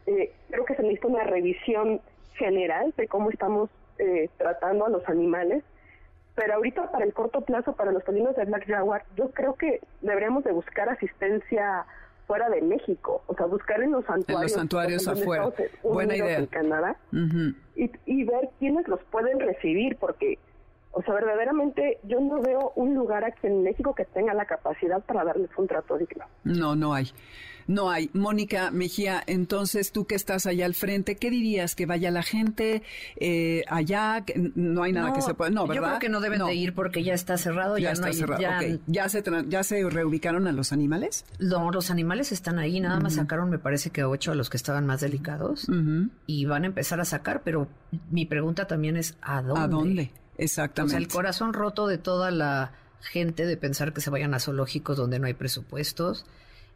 Eh, 0.06 0.34
creo 0.50 0.66
que 0.66 0.76
se 0.76 0.84
necesita 0.84 1.08
una 1.08 1.24
revisión 1.24 2.02
general 2.36 2.94
de 2.98 3.08
cómo 3.08 3.30
estamos 3.30 3.70
eh, 4.00 4.30
tratando 4.38 4.86
a 4.86 4.90
los 4.90 5.08
animales, 5.08 5.64
pero 6.36 6.56
ahorita 6.56 6.92
para 6.92 7.06
el 7.06 7.14
corto 7.14 7.42
plazo, 7.42 7.74
para 7.74 7.92
los 7.92 8.04
felinos 8.04 8.36
de 8.36 8.46
Black 8.46 8.68
Jaguar, 8.68 9.06
yo 9.16 9.30
creo 9.32 9.56
que 9.56 9.82
deberíamos 10.02 10.44
de 10.44 10.52
buscar 10.52 10.90
asistencia 10.90 11.86
fuera 12.26 12.50
de 12.50 12.62
México, 12.62 13.22
o 13.28 13.36
sea, 13.36 13.46
buscar 13.46 13.82
en 13.82 13.92
los 13.92 14.06
santuarios, 14.06 14.40
en 14.40 14.44
los 14.44 14.52
santuarios 14.52 15.08
afuera, 15.08 15.50
buena 15.84 16.16
idea, 16.16 16.40
en 16.40 16.46
Canadá, 16.48 16.96
y, 17.76 17.92
y 18.06 18.24
ver 18.24 18.50
quiénes 18.60 18.88
los 18.88 19.02
pueden 19.12 19.40
recibir, 19.40 19.98
porque 19.98 20.40
o 20.96 21.02
sea, 21.02 21.16
verdaderamente 21.16 21.98
yo 22.04 22.20
no 22.20 22.40
veo 22.40 22.72
un 22.76 22.94
lugar 22.94 23.26
aquí 23.26 23.48
en 23.48 23.64
México 23.64 23.96
que 23.96 24.06
tenga 24.06 24.36
la 24.36 24.46
capacidad 24.46 25.04
para 25.04 25.24
darles 25.24 25.50
un 25.58 25.68
trato 25.68 25.98
digno. 25.98 26.26
No, 26.44 26.76
no 26.76 26.94
hay. 26.94 27.06
No 27.68 27.90
hay. 27.90 28.10
Mónica 28.14 28.72
Mejía, 28.72 29.24
entonces 29.28 29.92
tú 29.92 30.06
que 30.06 30.16
estás 30.16 30.46
allá 30.46 30.66
al 30.66 30.74
frente, 30.74 31.16
¿qué 31.16 31.30
dirías? 31.30 31.76
¿Que 31.76 31.86
vaya 31.86 32.12
la 32.12 32.24
gente 32.24 32.84
eh, 33.18 33.64
allá? 33.68 34.24
no 34.56 34.84
hay 34.84 34.94
nada 34.94 35.14
que 35.14 35.22
se 35.22 35.34
pueda. 35.34 35.52
No, 35.52 35.68
¿verdad? 35.68 35.82
Yo 35.82 35.88
creo 35.88 36.00
que 36.00 36.10
no 36.10 36.20
deben 36.20 36.46
de 36.46 36.56
ir 36.56 36.74
porque 36.74 37.04
ya 37.04 37.14
está 37.14 37.38
cerrado. 37.38 37.78
Ya, 37.78 37.92
está 37.92 38.12
cerrado. 38.14 38.42
Ya, 38.88 39.10
se, 39.10 39.24
¿Ya 39.48 39.64
se 39.64 39.90
reubicaron 39.90 40.48
a 40.48 40.52
los 40.52 40.72
animales? 40.72 41.26
No, 41.40 41.72
los 41.72 41.92
animales 41.92 42.32
están 42.32 42.60
ahí. 42.60 42.80
Nada 42.80 43.00
más 43.00 43.16
sacaron, 43.16 43.50
me 43.50 43.60
parece 43.60 43.90
que 43.90 44.04
ocho 44.04 44.32
a 44.32 44.36
los 44.36 44.50
que 44.50 44.58
estaban 44.58 44.86
más 44.86 45.02
delicados. 45.02 45.68
Y 46.28 46.46
van 46.46 46.64
a 46.64 46.68
empezar 46.68 47.00
a 47.00 47.06
sacar, 47.06 47.42
pero 47.44 47.68
mi 48.10 48.26
pregunta 48.26 48.68
también 48.68 48.98
es: 48.98 49.16
¿a 49.22 49.42
dónde? 49.42 49.62
¿A 49.62 49.68
dónde? 49.68 50.12
Exactamente. 50.38 50.96
O 50.96 51.00
sea, 51.00 51.06
el 51.06 51.08
corazón 51.08 51.54
roto 51.54 51.88
de 51.88 51.98
toda 51.98 52.32
la 52.32 52.72
gente 53.02 53.46
de 53.46 53.58
pensar 53.58 53.94
que 53.94 54.02
se 54.02 54.10
vayan 54.10 54.34
a 54.34 54.40
zoológicos 54.40 54.98
donde 54.98 55.20
no 55.20 55.28
hay 55.28 55.34
presupuestos 55.34 56.26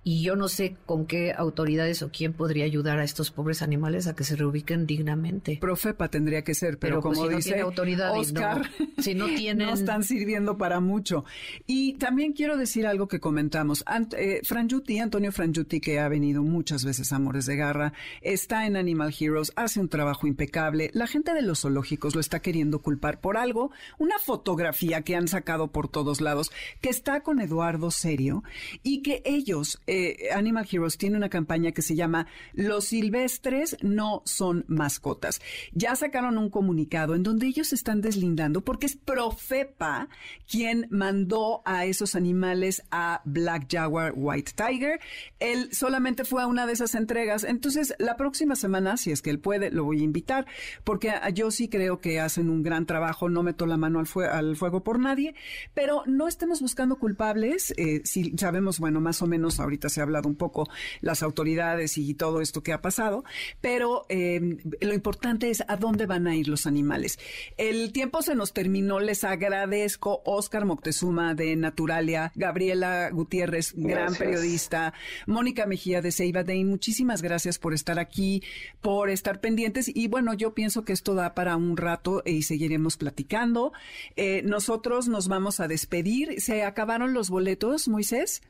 y 0.03 0.23
yo 0.23 0.35
no 0.37 0.47
sé 0.47 0.77
con 0.85 1.05
qué 1.05 1.33
autoridades 1.33 2.01
o 2.01 2.11
quién 2.11 2.31
podría 2.31 2.63
ayudar 2.63 2.97
a 2.99 3.03
estos 3.03 3.29
pobres 3.29 3.61
animales 3.61 4.07
a 4.07 4.15
que 4.15 4.23
se 4.23 4.35
reubiquen 4.37 4.87
dignamente. 4.87 5.57
Profepa 5.59 6.07
tendría 6.07 6.43
que 6.43 6.53
ser, 6.53 6.79
pero, 6.79 7.01
pues, 7.01 7.17
como 7.17 7.29
dice 7.29 7.61
Oscar, 7.63 8.69
si 8.99 9.15
no 9.15 9.25
tienen... 9.35 9.67
no 9.67 9.73
están 9.73 10.03
sirviendo 10.03 10.57
para 10.57 10.79
mucho. 10.79 11.25
Y 11.65 11.93
también 11.95 12.31
quiero 12.31 12.55
decir 12.55 12.87
algo 12.87 13.09
que 13.09 13.19
comentamos. 13.19 13.83
Ant, 13.85 14.13
eh, 14.13 14.39
Frangiuti, 14.43 14.99
Antonio 14.99 15.31
Frangiuti, 15.31 15.81
que 15.81 15.99
ha 15.99 16.07
venido 16.07 16.41
muchas 16.41 16.85
veces 16.85 17.11
a 17.11 17.17
Amores 17.17 17.45
de 17.45 17.57
Garra, 17.57 17.93
está 18.21 18.65
en 18.65 18.77
Animal 18.77 19.13
Heroes, 19.19 19.51
hace 19.55 19.79
un 19.79 19.89
trabajo 19.89 20.25
impecable. 20.25 20.89
La 20.93 21.07
gente 21.07 21.33
de 21.33 21.41
los 21.41 21.61
zoológicos 21.61 22.15
lo 22.15 22.21
está 22.21 22.39
queriendo 22.39 22.81
culpar 22.81 23.19
por 23.19 23.37
algo, 23.37 23.71
una 23.97 24.19
fotografía 24.19 25.01
que 25.01 25.15
han 25.15 25.27
sacado 25.27 25.71
por 25.71 25.89
todos 25.89 26.21
lados, 26.21 26.51
que 26.79 26.89
está 26.89 27.21
con 27.21 27.41
Eduardo 27.41 27.91
Serio 27.91 28.43
y 28.83 29.01
que 29.01 29.21
ellos... 29.25 29.81
Eh, 29.87 30.29
Animal 30.33 30.67
Heroes 30.69 30.97
tiene 30.97 31.15
una 31.15 31.29
campaña 31.29 31.71
que 31.71 31.81
se 31.81 31.95
llama 31.95 32.27
Los 32.53 32.85
silvestres 32.85 33.77
no 33.81 34.21
son 34.25 34.65
mascotas. 34.67 35.41
Ya 35.71 35.95
sacaron 35.95 36.37
un 36.37 36.49
comunicado 36.49 37.15
en 37.15 37.23
donde 37.23 37.47
ellos 37.47 37.71
están 37.71 38.01
deslindando 38.01 38.61
porque 38.61 38.85
es 38.85 38.97
Profepa 38.97 40.09
quien 40.49 40.87
mandó 40.91 41.61
a 41.65 41.85
esos 41.85 42.15
animales 42.15 42.83
a 42.91 43.21
Black 43.23 43.67
Jaguar 43.71 44.13
White 44.15 44.51
Tiger. 44.55 44.99
Él 45.39 45.69
solamente 45.71 46.25
fue 46.25 46.43
a 46.43 46.47
una 46.47 46.67
de 46.67 46.73
esas 46.73 46.93
entregas. 46.93 47.45
Entonces, 47.45 47.95
la 47.97 48.17
próxima 48.17 48.55
semana, 48.55 48.97
si 48.97 49.11
es 49.11 49.21
que 49.21 49.29
él 49.29 49.39
puede, 49.39 49.71
lo 49.71 49.85
voy 49.85 50.01
a 50.01 50.03
invitar 50.03 50.45
porque 50.83 51.13
yo 51.33 51.49
sí 51.51 51.69
creo 51.69 51.99
que 51.99 52.19
hacen 52.19 52.49
un 52.49 52.61
gran 52.61 52.85
trabajo. 52.85 53.29
No 53.29 53.41
meto 53.43 53.65
la 53.65 53.77
mano 53.77 53.99
al, 53.99 54.55
fuego 54.57 54.83
por 54.83 54.99
nadie, 54.99 55.33
pero 55.73 56.03
no 56.05 56.27
estemos 56.27 56.61
buscando 56.61 56.97
culpables. 56.97 57.73
Eh, 57.77 58.01
si 58.03 58.35
sabemos, 58.37 58.79
bueno, 58.79 58.99
más 58.99 59.21
o 59.21 59.27
menos 59.27 59.59
ahorita 59.59 59.76
se 59.89 59.99
ha 59.99 60.03
hablado 60.03 60.27
un 60.27 60.35
poco 60.35 60.67
las 61.01 61.23
autoridades 61.23 61.97
y 61.97 62.13
todo 62.13 62.41
esto 62.41 62.63
que 62.63 62.73
ha 62.73 62.81
pasado, 62.81 63.23
pero 63.61 64.05
eh, 64.09 64.57
lo 64.81 64.93
importante 64.93 65.49
es 65.49 65.63
a 65.67 65.77
dónde 65.77 66.05
van 66.05 66.27
a 66.27 66.35
ir 66.35 66.47
los 66.47 66.65
animales. 66.65 67.19
El 67.57 67.91
tiempo 67.91 68.21
se 68.21 68.35
nos 68.35 68.53
terminó, 68.53 68.99
les 68.99 69.23
agradezco 69.23 70.21
Oscar 70.25 70.65
Moctezuma 70.65 71.33
de 71.33 71.55
Naturalia, 71.55 72.31
Gabriela 72.35 73.09
Gutiérrez, 73.11 73.73
gran 73.75 74.15
periodista, 74.15 74.93
Mónica 75.25 75.65
Mejía 75.65 76.01
de 76.01 76.11
Seiba 76.11 76.43
muchísimas 76.65 77.21
gracias 77.21 77.59
por 77.59 77.73
estar 77.73 77.99
aquí, 77.99 78.43
por 78.81 79.09
estar 79.09 79.39
pendientes 79.41 79.89
y 79.93 80.07
bueno, 80.07 80.33
yo 80.33 80.53
pienso 80.53 80.83
que 80.83 80.93
esto 80.93 81.13
da 81.13 81.33
para 81.33 81.55
un 81.55 81.77
rato 81.77 82.21
y 82.25 82.43
seguiremos 82.43 82.97
platicando. 82.97 83.73
Eh, 84.15 84.41
nosotros 84.43 85.07
nos 85.07 85.27
vamos 85.27 85.59
a 85.59 85.67
despedir. 85.67 86.41
¿Se 86.41 86.63
acabaron 86.63 87.13
los 87.13 87.29
boletos, 87.29 87.87
Moisés? 87.87 88.41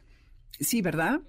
Sí, 0.59 0.81
¿verdad? 0.81 1.21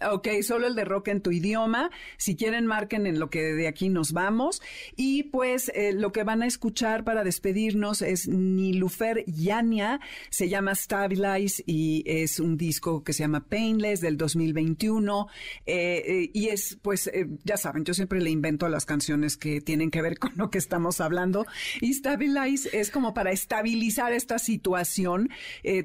Ok, 0.00 0.28
solo 0.42 0.66
el 0.66 0.74
de 0.74 0.84
rock 0.84 1.08
en 1.08 1.20
tu 1.20 1.30
idioma. 1.30 1.90
Si 2.16 2.34
quieren, 2.34 2.66
marquen 2.66 3.06
en 3.06 3.18
lo 3.18 3.28
que 3.28 3.42
de 3.42 3.68
aquí 3.68 3.88
nos 3.88 4.12
vamos. 4.12 4.62
Y 4.96 5.24
pues 5.24 5.70
eh, 5.74 5.92
lo 5.92 6.12
que 6.12 6.24
van 6.24 6.42
a 6.42 6.46
escuchar 6.46 7.04
para 7.04 7.24
despedirnos 7.24 8.00
es 8.00 8.26
Nilufer 8.26 9.24
Yania, 9.26 10.00
se 10.30 10.48
llama 10.48 10.74
Stabilize 10.74 11.62
y 11.66 12.02
es 12.06 12.40
un 12.40 12.56
disco 12.56 13.04
que 13.04 13.12
se 13.12 13.20
llama 13.20 13.44
Painless 13.46 14.00
del 14.00 14.16
2021. 14.16 15.28
Eh, 15.66 16.02
eh, 16.06 16.30
y 16.32 16.48
es, 16.48 16.78
pues, 16.80 17.10
ya 17.44 17.56
saben, 17.56 17.84
yo 17.84 17.92
siempre 17.92 18.20
le 18.20 18.30
invento 18.30 18.68
las 18.68 18.86
canciones 18.86 19.36
que 19.36 19.60
tienen 19.60 19.90
que 19.90 20.00
ver 20.00 20.18
con 20.18 20.32
lo 20.36 20.50
que 20.50 20.58
estamos 20.58 21.00
hablando. 21.00 21.46
Y 21.80 21.92
Stabilize 21.92 22.68
es 22.72 22.90
como 22.90 23.12
para 23.12 23.30
estabilizar 23.30 24.12
esta 24.12 24.38
situación. 24.38 25.28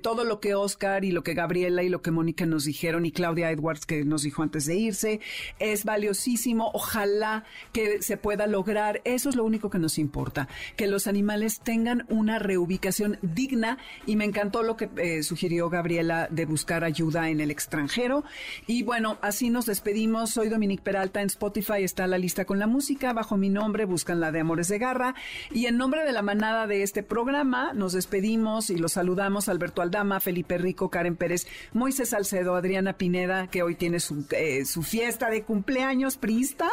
todo 0.01 0.23
lo 0.23 0.39
que 0.39 0.55
Oscar 0.55 1.03
y 1.03 1.11
lo 1.11 1.23
que 1.23 1.33
Gabriela 1.33 1.83
y 1.83 1.89
lo 1.89 2.01
que 2.01 2.11
Mónica 2.11 2.45
nos 2.45 2.65
dijeron 2.65 3.05
y 3.05 3.11
Claudia 3.11 3.51
Edwards 3.51 3.85
que 3.85 3.96
nos 4.05 4.23
dijo 4.23 4.43
antes 4.43 4.65
de 4.65 4.75
irse. 4.75 5.19
Es 5.59 5.85
valiosísimo. 5.85 6.71
Ojalá 6.73 7.43
que 7.71 8.01
se 8.01 8.17
pueda 8.17 8.47
lograr. 8.47 9.01
Eso 9.03 9.29
es 9.29 9.35
lo 9.35 9.43
único 9.43 9.69
que 9.69 9.79
nos 9.79 9.97
importa. 9.97 10.47
Que 10.75 10.87
los 10.87 11.07
animales 11.07 11.59
tengan 11.59 12.05
una 12.09 12.39
reubicación 12.39 13.19
digna. 13.21 13.77
Y 14.05 14.15
me 14.15 14.25
encantó 14.25 14.63
lo 14.63 14.77
que 14.77 14.89
eh, 14.97 15.23
sugirió 15.23 15.69
Gabriela 15.69 16.27
de 16.29 16.45
buscar 16.45 16.83
ayuda 16.83 17.29
en 17.29 17.39
el 17.39 17.51
extranjero. 17.51 18.23
Y 18.65 18.83
bueno, 18.83 19.17
así 19.21 19.49
nos 19.49 19.65
despedimos. 19.65 20.31
Soy 20.31 20.49
Dominique 20.49 20.83
Peralta. 20.83 21.21
En 21.21 21.27
Spotify 21.27 21.83
está 21.83 22.07
la 22.07 22.17
lista 22.17 22.45
con 22.45 22.59
la 22.59 22.67
música. 22.67 23.13
Bajo 23.13 23.37
mi 23.37 23.49
nombre 23.49 23.85
buscan 23.85 24.19
la 24.19 24.31
de 24.31 24.41
Amores 24.41 24.67
de 24.67 24.79
Garra. 24.79 25.15
Y 25.51 25.65
en 25.65 25.77
nombre 25.77 26.03
de 26.03 26.11
la 26.11 26.21
manada 26.21 26.67
de 26.67 26.83
este 26.83 27.03
programa, 27.03 27.73
nos 27.73 27.93
despedimos 27.93 28.69
y 28.69 28.77
los 28.77 28.93
saludamos. 28.93 29.49
Alberto 29.49 29.81
Aldama, 29.81 30.19
Felipe 30.19 30.57
Rico, 30.57 30.89
Karen 30.89 31.15
Pérez, 31.15 31.47
Moisés 31.73 32.09
Salcedo, 32.09 32.55
Adriana 32.55 32.93
Pineda, 32.93 33.47
que 33.47 33.63
hoy 33.63 33.75
tiene 33.75 33.86
tiene 33.87 34.01
su, 34.01 34.25
eh, 34.31 34.65
su 34.65 34.83
fiesta 34.83 35.29
de 35.29 35.43
cumpleaños 35.43 36.17
prista 36.17 36.67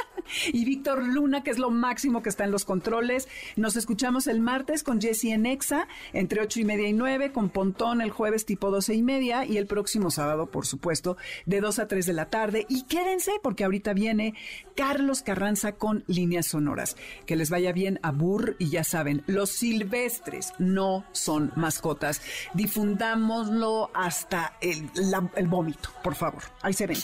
y 0.52 0.64
Víctor 0.64 1.04
Luna, 1.04 1.44
que 1.44 1.52
es 1.52 1.58
lo 1.58 1.70
máximo 1.70 2.24
que 2.24 2.28
está 2.28 2.42
en 2.42 2.50
los 2.50 2.64
controles. 2.64 3.28
Nos 3.54 3.76
escuchamos 3.76 4.26
el 4.26 4.40
martes 4.40 4.82
con 4.82 5.00
Jesse 5.00 5.26
en 5.26 5.46
Exa, 5.46 5.86
entre 6.12 6.40
ocho 6.40 6.58
y 6.58 6.64
media 6.64 6.88
y 6.88 6.92
nueve, 6.92 7.30
con 7.30 7.50
Pontón 7.50 8.00
el 8.00 8.10
jueves 8.10 8.46
tipo 8.46 8.72
doce 8.72 8.94
y 8.94 9.02
media 9.02 9.44
y 9.44 9.58
el 9.58 9.68
próximo 9.68 10.10
sábado, 10.10 10.50
por 10.50 10.66
supuesto, 10.66 11.16
de 11.46 11.60
dos 11.60 11.78
a 11.78 11.86
tres 11.86 12.06
de 12.06 12.14
la 12.14 12.30
tarde. 12.30 12.66
Y 12.68 12.82
quédense 12.82 13.30
porque 13.44 13.62
ahorita 13.62 13.92
viene 13.92 14.34
Carlos 14.74 15.22
Carranza 15.22 15.76
con 15.76 16.02
líneas 16.08 16.48
sonoras. 16.48 16.96
Que 17.26 17.36
les 17.36 17.48
vaya 17.48 17.70
bien 17.70 18.00
a 18.02 18.10
Burr 18.10 18.56
y 18.58 18.70
ya 18.70 18.82
saben, 18.82 19.22
los 19.28 19.50
silvestres 19.50 20.52
no 20.58 21.04
son 21.12 21.52
mascotas. 21.54 22.20
Difundámoslo 22.54 23.92
hasta 23.94 24.58
el 24.60 25.46
vómito, 25.46 25.90
por 26.02 26.16
favor. 26.16 26.42
Ahí 26.60 26.72
se 26.72 26.88
ven. 26.88 27.03